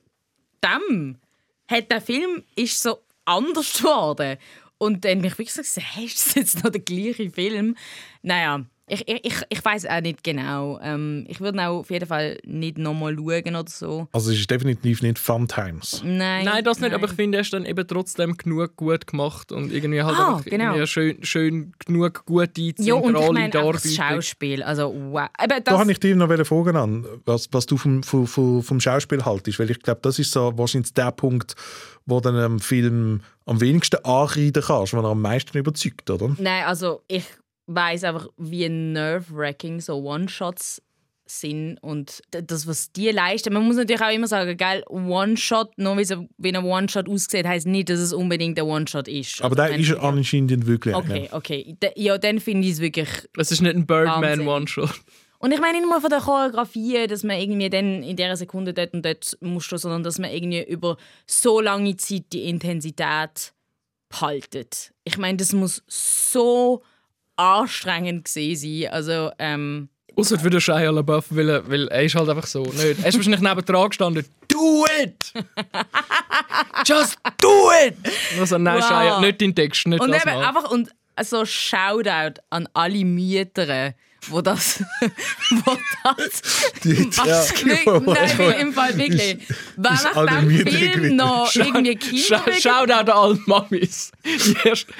dem 0.63 1.19
hat 1.67 1.91
der 1.91 2.01
Film 2.01 2.43
ist 2.55 2.81
so 2.81 2.97
anders 3.29 3.77
geworden 3.77 4.37
und 4.77 5.05
dann 5.05 5.21
bin 5.21 5.25
ich 5.25 5.37
wirklich 5.37 5.53
so 5.53 5.61
gesagt, 5.61 5.87
hey, 5.95 6.05
ist 6.05 6.27
das 6.27 6.35
jetzt 6.35 6.63
noch 6.63 6.71
der 6.71 6.81
gleiche 6.81 7.29
Film? 7.29 7.75
Naja, 8.21 8.65
ich, 8.89 9.07
ich, 9.07 9.41
ich, 9.49 9.65
weiß 9.65 9.85
auch 9.85 10.01
nicht 10.01 10.23
genau. 10.23 10.79
Ähm, 10.81 11.25
ich 11.27 11.39
würde 11.39 11.61
auch 11.61 11.79
auf 11.79 11.89
jeden 11.89 12.07
Fall 12.07 12.39
nicht 12.45 12.77
nochmal 12.77 13.15
schauen 13.15 13.55
oder 13.55 13.69
so. 13.69 14.07
Also 14.11 14.31
es 14.31 14.39
ist 14.39 14.49
definitiv 14.49 15.01
nicht 15.01 15.19
Fun 15.19 15.47
Times. 15.47 16.01
Nein, 16.03 16.45
Nein, 16.45 16.63
das 16.63 16.79
nicht, 16.79 16.93
aber 16.93 17.07
ich 17.07 17.13
finde, 17.13 17.37
er 17.37 17.41
ist 17.41 17.53
dann 17.53 17.65
eben 17.65 17.87
trotzdem 17.87 18.35
genug 18.35 18.75
gut 18.75 19.07
gemacht 19.07 19.51
und 19.51 19.71
irgendwie 19.71 20.01
halt 20.01 20.17
Ah, 20.17 20.41
genau. 20.43 20.65
irgendwie 20.73 20.87
schön, 20.87 21.23
schön 21.23 21.73
genug 21.85 22.25
gute, 22.25 22.61
ja, 22.79 22.95
und 22.95 23.15
ich 23.15 23.21
zentrale 23.21 23.33
meine 23.33 23.63
auch 23.63 23.71
das. 23.73 23.93
Schauspiel. 23.93 24.63
Also, 24.63 24.93
wow. 25.11 25.29
Aber 25.37 25.59
Da 25.59 25.77
habe 25.77 25.91
ich 25.91 25.99
dir 25.99 26.15
noch 26.15 26.45
fragen 26.45 26.75
an, 26.75 27.05
was, 27.25 27.47
was 27.51 27.65
du 27.65 27.77
vom, 27.77 28.03
vom, 28.03 28.27
vom, 28.27 28.79
Schauspiel 28.79 29.23
haltest, 29.23 29.59
weil 29.59 29.69
ich 29.69 29.79
glaube, 29.79 29.99
das 30.01 30.19
ist 30.19 30.31
so 30.31 30.57
wahrscheinlich 30.57 30.93
der 30.93 31.11
Punkt, 31.11 31.55
wo 32.05 32.19
dann 32.19 32.35
einem 32.35 32.59
Film 32.59 33.21
am 33.45 33.61
wenigsten 33.61 34.03
anreiten 34.03 34.63
kannst, 34.65 34.93
wenn 34.93 35.03
er 35.03 35.11
am 35.11 35.21
meisten 35.21 35.57
überzeugt, 35.57 36.09
oder? 36.09 36.35
Nein, 36.37 36.65
also 36.65 37.01
ich 37.07 37.25
weiß 37.69 38.03
einfach, 38.03 38.27
wie 38.37 38.67
nerve-wracking 38.67 39.79
so 39.79 39.97
One-Shots 39.97 40.81
sind 41.25 41.77
und 41.81 42.21
das, 42.31 42.65
was 42.65 42.91
die 42.91 43.11
leisten. 43.11 43.53
Man 43.53 43.63
muss 43.63 43.75
natürlich 43.75 44.01
auch 44.01 44.11
immer 44.11 44.27
sagen, 44.27 44.57
geil, 44.57 44.83
One-Shot, 44.89 45.77
nur 45.77 45.95
wie, 45.97 46.55
ein 46.55 46.65
One-Shot 46.65 47.07
aussieht, 47.07 47.45
heißt 47.45 47.67
nicht, 47.67 47.89
dass 47.89 47.99
es 47.99 48.13
unbedingt 48.13 48.57
ein 48.57 48.65
One-Shot 48.65 49.07
ist. 49.07 49.41
Aber 49.43 49.57
Also, 49.61 49.73
der 49.73 49.79
ist 49.79 50.03
anscheinend 50.03 50.65
wirklich 50.65 50.95
Okay, 50.95 51.29
okay. 51.31 51.75
Ja, 51.95 52.17
dann 52.17 52.39
finde 52.39 52.67
ich 52.67 52.73
es 52.73 52.79
wirklich. 52.79 53.09
Es 53.37 53.51
ist 53.51 53.61
nicht 53.61 53.75
ein 53.75 53.85
Birdman 53.85 54.23
Wahnsinn. 54.23 54.47
One-Shot. 54.47 55.01
Und 55.37 55.53
ich 55.53 55.61
meine 55.61 55.79
nicht 55.79 55.89
nur 55.89 56.01
von 56.01 56.09
der 56.09 56.19
Choreografie, 56.19 57.07
dass 57.07 57.23
man 57.23 57.37
irgendwie 57.39 57.69
dann 57.69 58.03
in 58.03 58.15
dieser 58.17 58.35
Sekunde 58.35 58.73
dort 58.73 58.93
und 58.93 59.05
dort 59.05 59.37
musst, 59.39 59.69
sondern 59.69 60.03
dass 60.03 60.17
man 60.17 60.31
irgendwie 60.31 60.63
über 60.63 60.97
so 61.27 61.61
lange 61.61 61.95
Zeit 61.95 62.25
die 62.33 62.49
Intensität 62.49 63.53
behaltet. 64.09 64.91
Ich 65.03 65.17
meine, 65.17 65.37
das 65.37 65.53
muss 65.53 65.83
so 65.87 66.81
anstrengend 67.39 68.25
gewesen 68.25 68.81
sein. 68.83 68.91
Also, 68.91 69.31
ähm, 69.39 69.89
Außer 70.15 70.37
für 70.37 70.49
den 70.49 70.59
Shia 70.59 70.89
LaBeouf, 70.89 71.25
weil, 71.29 71.47
er- 71.49 71.69
weil 71.71 71.87
er 71.87 72.03
ist 72.03 72.13
halt 72.15 72.27
einfach 72.29 72.45
so. 72.47 72.63
Nicht. 72.63 72.77
Er 73.01 73.05
ist 73.07 73.15
wahrscheinlich 73.15 73.39
neben 73.39 73.65
dran 73.65 73.87
gestanden. 73.89 74.25
Do 74.49 74.85
it! 75.01 75.33
Just 76.85 77.17
do 77.39 77.71
it! 77.87 77.95
Also, 78.39 78.57
nein, 78.57 78.79
Wow. 78.79 78.87
Shia, 78.87 79.19
nicht 79.21 79.41
dein 79.41 79.55
Text, 79.55 79.87
nicht 79.87 80.01
und 80.01 80.11
das 80.11 80.25
eben 80.25 80.35
mal. 80.35 80.45
einfach 80.47 80.69
und 80.71 80.89
so 81.23 81.45
Shoutout 81.45 82.41
an 82.49 82.67
alle 82.73 83.05
Mütter, 83.05 83.93
wo 84.31 84.41
das, 84.41 84.83
wo 85.65 85.77
das 86.03 86.41
Die- 86.83 87.09
Was? 87.17 87.53
Ja. 87.61 87.99
Nein, 87.99 88.37
wirklich, 88.37 88.61
im 88.61 88.73
Fall 88.73 88.97
wirklich. 88.97 89.37
Mütter 89.77 90.71
Film 90.71 91.15
noch 91.15 91.53
irgendwie 91.55 91.95
Kinder 91.95 92.43
Schau, 92.59 92.83
an 92.83 93.09
alle 93.09 93.39
Mamis. 93.45 94.11
Erste, 94.63 94.93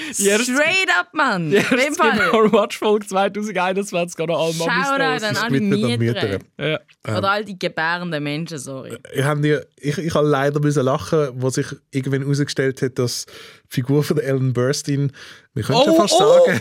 Straight 0.43 0.89
up, 0.99 1.13
Mann. 1.13 1.51
erste 1.51 1.93
Fall. 1.95 2.51
Watch 2.51 2.77
Folge 2.77 3.05
2021 3.07 4.19
an 4.19 4.29
alle 4.29 4.53
Mamis. 4.53 4.57
Shoutout 4.57 5.01
an 5.03 5.19
draussen. 5.19 5.35
alle. 5.37 5.97
Mütter. 5.97 6.39
Ja. 6.57 6.79
Oder 7.17 7.31
all 7.31 7.45
die 7.45 7.57
gebärenden 7.57 8.23
Menschen, 8.23 8.57
sorry. 8.57 8.97
Ich, 9.13 9.23
dir, 9.41 9.65
ich, 9.77 9.97
ich 9.97 10.13
habe 10.13 10.27
leider 10.27 10.59
müssen 10.59 10.83
lachen, 10.83 11.29
wo 11.35 11.49
sich 11.49 11.67
irgendwann 11.91 12.21
herausgestellt 12.21 12.81
hat, 12.81 12.99
dass 12.99 13.25
Figur 13.71 14.03
von 14.03 14.15
der 14.17 14.25
Ellen 14.25 14.51
Burstyn, 14.53 15.11
wir 15.53 15.63
können 15.63 15.83
schon 15.83 15.95
fast 15.95 16.17
sagen, 16.17 16.59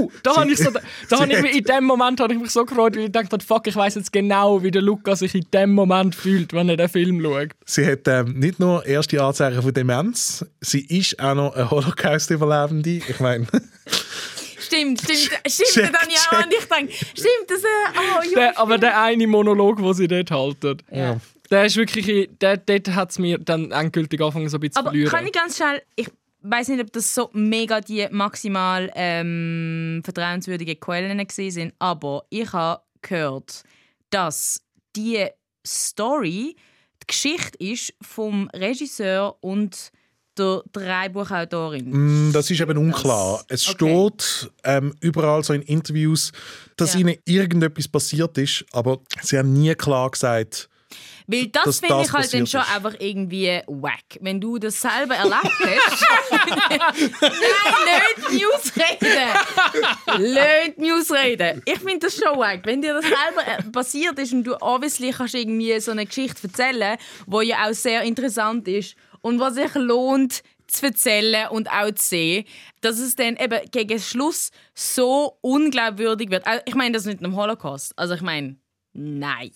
uh, 0.00 0.10
da 0.24 0.36
habe 0.36 0.50
ich 0.50 0.58
so, 0.58 0.70
da 1.08 1.20
habe 1.20 1.32
ich 1.32 1.40
mich, 1.40 1.56
in 1.56 1.64
dem 1.64 1.84
Moment 1.84 2.18
habe 2.20 2.34
ich 2.34 2.40
mich 2.40 2.50
so 2.50 2.64
gefreut, 2.64 2.96
weil 2.96 3.04
ich 3.04 3.12
dachte, 3.12 3.38
fuck, 3.44 3.66
ich 3.68 3.76
weiß 3.76 3.94
jetzt 3.94 4.12
genau, 4.12 4.60
wie 4.62 4.70
der 4.72 4.82
Luca 4.82 5.14
sich 5.14 5.34
in 5.36 5.46
dem 5.52 5.70
Moment 5.72 6.14
fühlt, 6.16 6.52
wenn 6.52 6.68
er 6.68 6.76
den 6.76 6.88
Film 6.88 7.22
schaut. 7.22 7.50
sie 7.64 7.86
hat 7.86 8.08
ähm, 8.08 8.38
nicht 8.40 8.58
nur 8.58 8.84
erste 8.84 9.22
Anzeichen 9.22 9.62
von 9.62 9.72
Demenz, 9.72 10.44
sie 10.60 10.80
ist 10.80 11.20
auch 11.20 11.34
noch 11.34 11.54
eine 11.54 11.70
Holocaust-Überlebende. 11.70 12.90
Ich 13.08 13.20
meine, 13.20 13.46
Stimmt, 14.60 15.00
stimmt, 15.00 15.30
stimmt, 15.46 15.68
Check, 15.70 15.92
dann 15.92 16.10
ja. 16.10 16.38
Und 16.44 16.52
ich 16.52 16.64
denke, 16.66 16.92
stimmt, 16.92 17.46
das, 17.48 17.62
äh, 17.62 17.66
oh, 17.96 18.22
Junge, 18.24 18.34
Der, 18.34 18.58
aber 18.58 18.76
der 18.78 19.00
eine 19.00 19.26
Monolog, 19.26 19.78
den 19.78 19.94
sie 19.94 20.08
dort 20.08 20.30
halten, 20.30 20.76
Ja. 20.90 21.16
der 21.50 21.64
ist 21.64 21.76
wirklich, 21.76 22.28
der, 22.40 22.58
dort 22.58 22.88
hat 22.94 23.10
es 23.10 23.18
mir 23.18 23.38
dann 23.38 23.70
endgültig 23.70 24.20
angefangen, 24.20 24.48
so 24.50 24.58
ein 24.58 24.60
bisschen 24.60 24.74
zu 24.74 24.80
Aber 24.80 24.90
verlieren. 24.90 25.10
kann 25.10 25.26
ich 25.26 25.32
ganz 25.32 25.56
schnell, 25.56 25.80
ich 25.96 26.08
weiß 26.42 26.68
nicht, 26.68 26.80
ob 26.80 26.92
das 26.92 27.14
so 27.14 27.30
mega 27.32 27.80
die 27.80 28.06
maximal 28.10 28.90
ähm, 28.94 30.00
vertrauenswürdigen 30.04 30.78
Quellen 30.80 31.18
gewesen 31.18 31.50
sind, 31.50 31.74
aber 31.78 32.24
ich 32.30 32.52
habe 32.52 32.82
gehört, 33.02 33.62
dass 34.10 34.60
die 34.96 35.26
Story 35.66 36.56
die 37.02 37.06
Geschichte 37.06 37.58
ist 37.58 37.94
vom 38.00 38.48
Regisseur 38.54 39.36
und 39.40 39.90
der 40.36 40.62
Drehbuchautorin. 40.72 42.28
mm, 42.28 42.32
das 42.32 42.50
ist 42.50 42.60
eben 42.60 42.78
unklar. 42.78 43.44
Es 43.48 43.68
Okay. 43.68 44.08
steht 44.08 44.50
ähm, 44.64 44.94
überall 45.00 45.42
so 45.42 45.52
in 45.52 45.62
Interviews, 45.62 46.30
dass 46.76 46.94
Ja. 46.94 47.00
ihnen 47.00 47.16
irgendetwas 47.24 47.88
passiert 47.88 48.38
ist, 48.38 48.64
aber 48.72 49.00
sie 49.22 49.36
haben 49.38 49.52
nie 49.52 49.74
klar 49.74 50.10
gesagt, 50.10 50.68
Weil 51.26 51.48
das 51.48 51.64
dass 51.64 51.80
finde 51.80 51.94
das 51.96 52.06
ich 52.06 52.12
halt 52.12 52.34
dann 52.34 52.46
schon 52.46 52.60
ist. 52.60 52.74
einfach 52.74 52.94
irgendwie 52.98 53.60
wack. 53.66 54.18
Wenn 54.20 54.40
du 54.40 54.58
das 54.58 54.80
selber 54.80 55.14
erlebt 55.14 55.44
hast. 55.60 56.06
Nein, 57.20 58.30
nicht 58.30 58.42
News 58.42 58.72
reden! 58.76 60.32
Nicht 60.34 60.78
News 60.78 61.10
reden. 61.10 61.62
Ich 61.66 61.78
finde 61.78 61.98
das 62.06 62.16
schon 62.16 62.38
wack. 62.38 62.60
Wenn 62.64 62.80
dir 62.80 62.94
das 62.94 63.04
selber 63.04 63.46
äh, 63.46 63.62
passiert 63.70 64.18
ist 64.18 64.32
und 64.32 64.44
du 64.44 64.56
obviously 64.60 65.10
kannst 65.10 65.34
irgendwie 65.34 65.78
so 65.80 65.90
eine 65.90 66.06
Geschichte 66.06 66.46
erzählen, 66.48 66.96
die 67.26 67.46
ja 67.46 67.68
auch 67.68 67.74
sehr 67.74 68.02
interessant 68.02 68.66
ist 68.68 68.96
und 69.20 69.38
was 69.40 69.54
sich 69.54 69.74
lohnt 69.74 70.42
zu 70.66 70.86
erzählen 70.86 71.48
und 71.48 71.70
auch 71.70 71.90
zu 71.92 72.08
sehen, 72.08 72.44
dass 72.80 72.98
es 72.98 73.16
dann 73.16 73.36
eben 73.36 73.60
gegen 73.70 73.98
Schluss 73.98 74.50
so 74.74 75.38
unglaubwürdig 75.40 76.30
wird. 76.30 76.46
Also, 76.46 76.62
Ich 76.66 76.74
meine 76.74 76.92
das 76.92 77.04
nicht 77.06 77.22
im 77.22 77.36
Holocaust. 77.36 77.92
Also 77.96 78.14
ich 78.14 78.20
meine, 78.22 78.56
nein. 78.92 79.50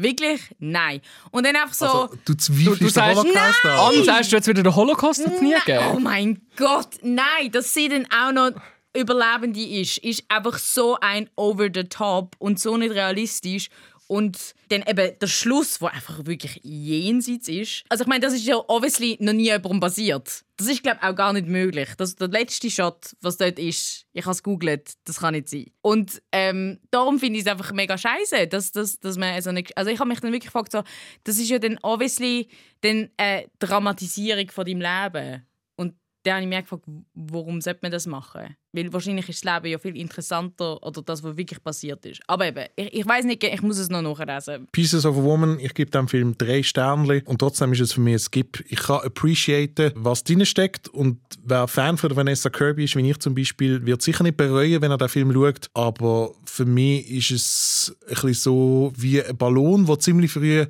Wirklich? 0.00 0.40
Nein. 0.58 1.00
Und 1.30 1.44
dann 1.44 1.56
einfach 1.56 1.74
so... 1.74 1.86
also, 1.86 2.14
du 2.24 2.34
zweifelst 2.34 2.66
Du- 2.66 2.74
du 2.74 2.84
den 2.84 2.88
sagst- 2.90 3.18
Holocaust 3.24 3.64
an. 3.64 3.70
Anne, 3.78 4.04
sagst 4.04 4.32
du 4.32 4.36
jetzt 4.36 4.48
wieder, 4.48 4.62
der 4.62 4.76
Holocaust 4.76 5.26
hat 5.26 5.34
es 5.34 5.40
nie 5.40 5.54
Nein, 5.66 5.80
Oh 5.94 5.98
mein 6.00 6.40
Gott, 6.56 6.88
nein, 7.02 7.50
dass 7.52 7.74
sie 7.74 7.88
dann 7.88 8.06
auch 8.10 8.32
noch 8.32 8.52
Überlebende 8.96 9.60
ist, 9.60 9.98
ist 9.98 10.24
einfach 10.28 10.58
so 10.58 10.96
ein 11.00 11.28
over 11.36 11.68
the 11.72 11.84
top 11.84 12.34
und 12.38 12.58
so 12.58 12.76
nicht 12.76 12.92
realistisch. 12.92 13.68
Und 14.08 14.54
dann 14.70 14.82
eben 14.82 15.18
der 15.18 15.26
Schluss, 15.26 15.82
wo 15.82 15.86
einfach 15.86 16.24
wirklich 16.24 16.60
jenseits 16.64 17.46
ist. 17.46 17.84
Also 17.90 18.02
ich 18.02 18.08
meine, 18.08 18.24
das 18.24 18.32
ist 18.32 18.46
ja 18.46 18.56
obviously 18.56 19.18
noch 19.20 19.34
nie 19.34 19.44
jemandem 19.44 19.80
passiert. 19.80 20.44
Das 20.56 20.66
ist, 20.66 20.82
glaube 20.82 20.98
ich, 21.00 21.06
auch 21.06 21.14
gar 21.14 21.34
nicht 21.34 21.46
möglich. 21.46 21.90
Das, 21.98 22.16
der 22.16 22.28
letzte 22.28 22.70
Shot, 22.70 23.14
was 23.20 23.36
dort 23.36 23.58
ist, 23.58 24.06
ich 24.14 24.24
habe 24.24 24.32
es 24.32 24.42
googelt, 24.42 24.94
das 25.04 25.20
kann 25.20 25.34
nicht 25.34 25.50
sein. 25.50 25.66
Und 25.82 26.22
ähm, 26.32 26.80
darum 26.90 27.18
finde 27.18 27.38
ich 27.38 27.44
es 27.44 27.52
einfach 27.52 27.70
mega 27.72 27.98
scheiße, 27.98 28.48
dass, 28.48 28.72
dass, 28.72 28.98
dass 28.98 29.18
man 29.18 29.40
so 29.42 29.50
eine... 29.50 29.62
Also 29.76 29.90
ich 29.90 30.00
habe 30.00 30.08
mich 30.08 30.20
dann 30.20 30.32
wirklich 30.32 30.52
gefragt, 30.52 30.72
so, 30.72 30.82
das 31.24 31.38
ist 31.38 31.50
ja 31.50 31.58
dann 31.58 31.78
obviously 31.82 32.48
dann 32.80 33.10
eine 33.18 33.46
Dramatisierung 33.58 34.50
von 34.50 34.64
deinem 34.64 34.80
Leben. 34.80 35.46
Und 35.76 35.94
dann 36.22 36.34
habe 36.34 36.42
ich 36.44 36.48
mir 36.48 36.62
gefragt, 36.62 36.84
warum 37.12 37.60
sollte 37.60 37.80
man 37.82 37.92
das 37.92 38.06
machen? 38.06 38.56
Weil 38.78 38.92
wahrscheinlich 38.92 39.28
ist 39.28 39.44
das 39.44 39.54
Leben 39.54 39.72
ja 39.72 39.78
viel 39.78 39.96
interessanter 39.96 40.80
oder 40.82 41.02
das, 41.02 41.22
was 41.24 41.36
wirklich 41.36 41.62
passiert 41.62 42.06
ist. 42.06 42.20
Aber 42.28 42.46
eben, 42.46 42.64
ich, 42.76 42.94
ich 42.94 43.06
weiß 43.06 43.24
nicht, 43.24 43.42
ich 43.42 43.62
muss 43.62 43.78
es 43.78 43.88
noch 43.88 44.02
nachlesen. 44.02 44.68
Pieces 44.70 45.04
of 45.04 45.16
a 45.16 45.22
Woman, 45.22 45.58
ich 45.60 45.74
gebe 45.74 45.90
dem 45.90 46.06
Film 46.06 46.36
drei 46.38 46.62
Sterne 46.62 47.22
und 47.24 47.38
trotzdem 47.38 47.72
ist 47.72 47.80
es 47.80 47.92
für 47.92 48.00
mich 48.00 48.14
ein 48.14 48.18
Skip. 48.20 48.64
Ich 48.68 48.78
kann 48.78 49.00
appreciaten, 49.00 49.92
was 49.96 50.22
drin 50.22 50.46
steckt 50.46 50.88
und 50.88 51.18
wer 51.44 51.66
Fan 51.66 51.96
von 51.96 52.14
Vanessa 52.14 52.50
Kirby 52.50 52.84
ist, 52.84 52.94
wie 52.94 53.10
ich 53.10 53.18
zum 53.18 53.34
Beispiel, 53.34 53.84
wird 53.84 54.02
sicher 54.02 54.22
nicht 54.22 54.36
bereuen, 54.36 54.80
wenn 54.80 54.90
er 54.90 54.98
den 54.98 55.08
Film 55.08 55.32
schaut, 55.32 55.68
aber 55.74 56.32
für 56.44 56.64
mich 56.64 57.10
ist 57.10 57.30
es 57.32 57.96
ein 58.06 58.14
bisschen 58.14 58.34
so 58.34 58.92
wie 58.96 59.22
ein 59.22 59.36
Ballon, 59.36 59.86
der 59.86 59.98
ziemlich 59.98 60.30
früh 60.30 60.66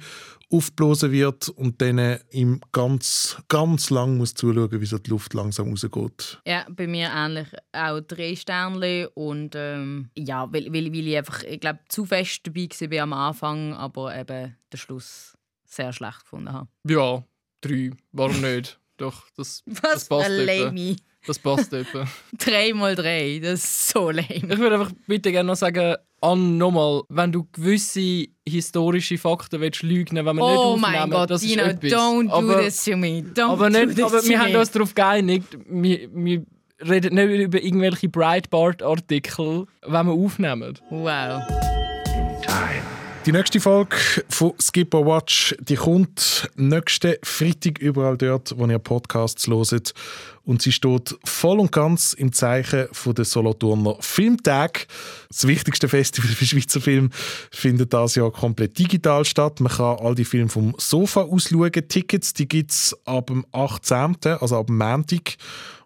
aufgeblasen 0.51 1.13
wird 1.13 1.49
und 1.51 1.81
dann 1.83 2.19
ihm 2.31 2.61
ganz, 2.73 3.37
ganz 3.49 3.91
lang 3.91 4.17
muss 4.17 4.35
zuschauen, 4.35 4.81
wie 4.81 4.87
so 4.87 4.99
die 4.99 5.11
Luft 5.11 5.35
langsam 5.35 5.69
rausgeht. 5.71 6.41
Ja, 6.47 6.67
bei 6.71 6.87
mir 6.87 7.11
ähnlich 7.15 7.49
auch 7.73 8.01
drei 8.01 8.35
Sterne 8.35 9.11
und 9.11 9.55
ähm, 9.55 10.11
ja, 10.17 10.51
weil, 10.53 10.73
weil, 10.73 10.93
weil 10.93 11.07
ich 11.07 11.17
einfach, 11.17 11.43
ich 11.43 11.61
glaube, 11.61 11.81
zu 11.89 12.07
fest 12.07 12.41
dabei 12.47 12.97
war 12.97 13.03
am 13.03 13.13
Anfang, 13.13 13.75
aber 13.75 14.17
eben 14.17 14.57
den 14.73 14.79
Schluss 14.79 15.37
sehr 15.65 15.93
schlecht 15.93 16.21
gefunden 16.21 16.53
habe. 16.53 16.69
Ja, 16.87 17.23
drei. 17.61 17.91
Warum 18.13 18.41
nicht? 18.41 18.81
Doch, 18.97 19.29
das, 19.37 19.63
das 19.67 19.83
Was 19.83 20.09
passt 20.09 20.31
ein 20.31 20.49
etwa. 20.49 20.65
Lamy. 20.65 20.97
Das 21.27 21.39
passt 21.39 21.73
etwa. 21.73 22.07
3 22.39 22.73
mal 22.75 22.95
3, 22.95 23.41
das 23.43 23.65
ist 23.65 23.89
so 23.91 24.11
lame. 24.11 24.29
Ich 24.29 24.59
würde 24.59 24.77
einfach 24.79 24.93
bitte 25.07 25.31
gerne 25.31 25.49
noch 25.49 25.57
sagen, 25.57 25.97
Ann, 26.21 26.59
nochmal, 26.59 27.03
wenn 27.09 27.31
du 27.31 27.47
gewisse 27.53 28.27
historische 28.49 29.19
Fakten 29.19 29.61
willst 29.61 29.83
lügen 29.83 30.17
wenn 30.17 30.37
wir 30.37 30.43
oh 30.43 30.73
nicht 30.73 30.83
mein 30.83 30.95
aufnehmen, 30.95 31.11
Gott, 31.13 31.31
das 31.31 31.43
ist 31.43 31.51
Dino, 31.53 31.63
etwas. 31.63 31.93
don't 31.93 32.31
aber, 32.31 32.55
do 32.55 32.61
this 32.61 32.85
to 32.85 32.97
me. 32.97 33.25
Don't 33.35 33.51
aber 33.51 33.71
do 33.71 33.79
nicht, 33.79 33.97
this 33.97 34.05
aber 34.05 34.21
to 34.21 34.29
wir 34.29 34.39
me. 34.39 34.45
haben 34.45 34.57
uns 34.57 34.71
darauf 34.71 34.95
geeinigt, 34.95 35.59
wir, 35.69 36.09
wir 36.13 36.43
reden 36.89 37.15
nicht 37.15 37.41
über 37.41 37.63
irgendwelche 37.63 38.09
Breitbart-Artikel, 38.09 39.67
wenn 39.87 40.07
wir 40.07 40.13
aufnehmen. 40.13 40.79
Wow. 40.91 41.43
Die 43.29 43.33
nächste 43.33 43.61
Folge 43.61 43.95
von 44.31 44.55
Skip 44.59 44.95
or 44.95 45.05
Watch, 45.05 45.55
die 45.61 45.75
kommt 45.75 46.51
nächsten 46.57 47.17
Freitag 47.23 47.79
überall 47.79 48.17
dort, 48.17 48.55
wo 48.57 48.67
ihr 48.67 48.79
Podcasts 48.79 49.47
loset 49.47 49.93
und 50.45 50.63
sie 50.63 50.73
steht 50.73 51.15
voll 51.25 51.61
und 51.61 51.71
ganz 51.71 52.15
im 52.15 52.33
Zeichen 52.33 52.89
von 52.91 53.15
der 53.15 53.27
Solothurner 53.27 53.97
Filmtag. 54.01 54.87
Das 55.29 55.47
wichtigste 55.47 55.89
Festival 55.89 56.31
für 56.31 56.47
Schweizer 56.47 56.81
Film 56.81 57.11
findet 57.51 57.93
das 57.93 58.15
Jahr 58.15 58.33
komplett 58.33 58.79
digital 58.79 59.27
statt. 59.27 59.61
Man 59.61 59.73
kann 59.73 59.99
all 59.99 60.15
die 60.15 60.25
Filme 60.25 60.49
vom 60.49 60.75
Sofa 60.79 61.21
aus 61.21 61.51
schauen. 61.51 61.71
Tickets, 61.71 62.33
die 62.33 62.49
gibt 62.49 62.71
es 62.71 62.97
ab 63.05 63.27
dem 63.27 63.45
18., 63.53 64.17
also 64.41 64.57
ab 64.57 64.69
dem 64.69 64.79
Montag 64.79 65.37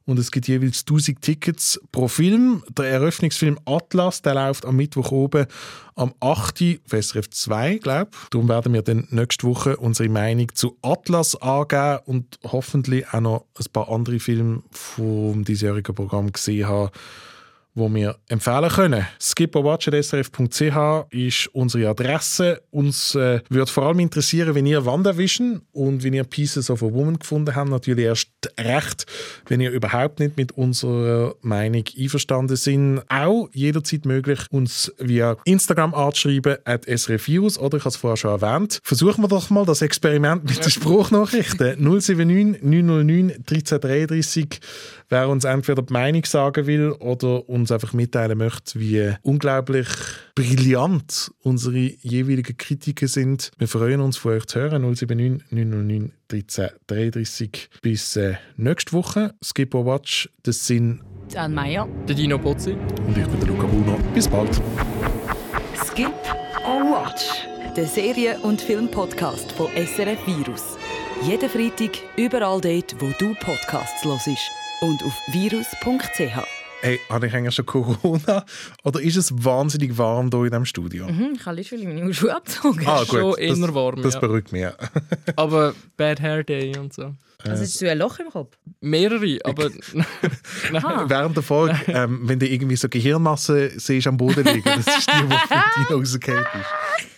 und 0.06 0.18
es 0.18 0.30
gibt 0.30 0.48
jeweils 0.48 0.80
1000 0.80 1.20
Tickets 1.20 1.80
pro 1.92 2.08
Film. 2.08 2.62
Der 2.76 2.86
Eröffnungsfilm 2.86 3.58
Atlas, 3.64 4.22
der 4.22 4.34
läuft 4.34 4.64
am 4.64 4.76
Mittwoch 4.76 5.12
oben 5.12 5.46
am 5.94 6.14
8. 6.20 6.80
auf 6.84 7.02
SRF 7.02 7.30
2, 7.30 7.76
glaube 7.76 8.10
ich. 8.12 8.28
Darum 8.30 8.48
werden 8.48 8.72
wir 8.72 8.82
dann 8.82 9.06
nächste 9.10 9.46
Woche 9.46 9.76
unsere 9.76 10.08
Meinung 10.08 10.48
zu 10.54 10.76
Atlas 10.82 11.36
angeben 11.36 12.00
und 12.06 12.38
hoffentlich 12.44 13.06
auch 13.12 13.20
noch 13.20 13.44
ein 13.58 13.66
paar 13.72 13.90
andere 13.90 14.18
Filme 14.18 14.62
vom 14.70 15.44
diesjährigen 15.44 15.94
Programm 15.94 16.32
gesehen 16.32 16.68
haben, 16.68 16.90
wo 17.74 17.92
wir 17.92 18.16
empfehlen 18.28 18.68
können. 18.68 19.06
skipperwatch.srf.ch 19.20 21.06
ist 21.10 21.46
unsere 21.54 21.88
Adresse. 21.88 22.62
Uns 22.70 23.14
äh, 23.14 23.40
würde 23.48 23.70
vor 23.70 23.84
allem 23.84 24.00
interessieren, 24.00 24.54
wenn 24.54 24.66
ihr 24.66 24.84
WandaVision 24.84 25.62
und 25.72 26.02
wenn 26.02 26.12
ihr 26.12 26.24
Pieces 26.24 26.70
of 26.70 26.82
a 26.82 26.92
Woman 26.92 27.18
gefunden 27.18 27.54
habt. 27.56 27.70
Natürlich 27.70 28.04
erst 28.04 28.28
recht, 28.58 29.06
wenn 29.46 29.60
ihr 29.60 29.70
überhaupt 29.70 30.20
nicht 30.20 30.36
mit 30.36 30.52
unserer 30.52 31.34
Meinung 31.40 31.84
einverstanden 31.98 32.56
sind. 32.56 33.02
Auch 33.08 33.48
jederzeit 33.52 34.04
möglich, 34.04 34.40
uns 34.50 34.92
via 34.98 35.36
Instagram 35.44 35.94
anzuschreiben, 35.94 36.56
at 36.64 36.84
srfvirus 36.84 37.58
oder 37.58 37.78
ich 37.78 37.84
habe 37.84 37.90
es 37.90 37.96
vorher 37.96 38.16
schon 38.16 38.42
erwähnt. 38.42 38.80
Versuchen 38.82 39.22
wir 39.22 39.28
doch 39.28 39.48
mal 39.50 39.64
das 39.64 39.80
Experiment 39.82 40.44
mit 40.44 40.62
den 40.62 40.70
Spruchnachrichten. 40.70 41.82
079 41.82 42.62
909 42.62 43.30
1333 43.30 44.60
wer 45.12 45.28
uns 45.28 45.44
entweder 45.44 45.82
die 45.82 45.92
Meinung 45.92 46.24
sagen 46.24 46.66
will 46.66 46.92
oder 46.92 47.48
uns 47.48 47.61
einfach 47.70 47.92
mitteilen 47.92 48.38
möchte, 48.38 48.80
wie 48.80 49.12
unglaublich 49.22 49.86
brillant 50.34 51.30
unsere 51.42 51.76
jeweiligen 51.76 52.56
Kritiken 52.56 53.08
sind. 53.08 53.50
Wir 53.58 53.68
freuen 53.68 54.00
uns, 54.00 54.16
von 54.16 54.32
euch 54.32 54.46
zu 54.46 54.60
hören. 54.60 54.82
079 54.82 55.42
909 55.50 56.12
1333. 56.32 57.68
Bis 57.82 58.16
äh, 58.16 58.34
nächste 58.56 58.92
Woche. 58.92 59.34
Skip 59.44 59.74
or 59.74 59.86
Watch, 59.86 60.28
das 60.42 60.66
sind 60.66 61.00
Anne 61.36 61.54
Meyer. 61.54 61.88
Der 62.08 62.14
Dino 62.16 62.38
Pozzi. 62.38 62.72
und 62.72 63.16
ich 63.16 63.26
bin 63.26 63.40
der 63.40 63.48
Luca 63.48 63.66
Bruno. 63.66 63.98
Bis 64.14 64.28
bald. 64.28 64.60
Skip 65.86 66.12
or 66.66 66.82
Watch, 66.82 67.46
der 67.76 67.86
Serien- 67.86 68.40
und 68.42 68.60
Filmpodcast 68.60 69.52
von 69.52 69.68
SRF 69.76 70.18
Virus. 70.26 70.76
Jeden 71.26 71.48
Freitag 71.48 71.98
überall 72.16 72.60
dort, 72.60 73.00
wo 73.00 73.12
du 73.18 73.34
Podcasts 73.34 74.04
hörst. 74.04 74.28
Und 74.80 75.02
auf 75.04 75.14
virus.ch. 75.32 76.61
Hey, 76.82 76.98
habe 77.08 77.28
ich 77.28 77.32
eigentlich 77.34 77.54
schon 77.54 77.64
Corona? 77.64 78.44
Oder 78.82 79.00
ist 79.00 79.16
es 79.16 79.32
wahnsinnig 79.44 79.96
warm 79.96 80.30
hier 80.32 80.40
in 80.40 80.50
diesem 80.50 80.64
Studio? 80.64 81.06
Mhm, 81.06 81.34
ich 81.36 81.46
habe 81.46 81.54
literally 81.56 81.86
meine 81.86 82.12
Schuhe 82.12 82.34
abgezogen. 82.34 82.82
Ah, 82.86 83.04
Schon 83.04 83.20
gut. 83.20 83.38
eher 83.38 83.54
das, 83.54 83.74
warm, 83.74 84.02
Das 84.02 84.14
ja. 84.14 84.20
beruhigt 84.20 84.50
mich. 84.50 84.62
ja. 84.62 84.72
Aber 85.36 85.74
Bad 85.96 86.20
Hair 86.20 86.42
Day 86.42 86.76
und 86.76 86.92
so. 86.92 87.14
Also 87.44 87.62
hast 87.62 87.80
du 87.80 87.88
ein 87.90 87.98
Loch 87.98 88.18
im 88.18 88.30
Kopf? 88.30 88.56
Mehrere, 88.80 89.38
aber. 89.44 89.70
Ah. 90.74 91.04
Während 91.08 91.36
der 91.36 91.42
Folge, 91.42 91.76
ähm, 91.88 92.20
wenn 92.24 92.38
du 92.38 92.48
irgendwie 92.48 92.76
so 92.76 92.88
Gehirnmasse 92.88 93.70
siehst 93.78 94.06
am 94.08 94.16
Boden 94.16 94.44
liegen, 94.44 94.62
das 94.64 94.86
ist 94.98 95.08
die, 95.08 95.22
die 95.26 95.34
für 95.34 95.64
Dino 95.88 95.98
rausgefallen 95.98 96.46
ist. 96.60 97.11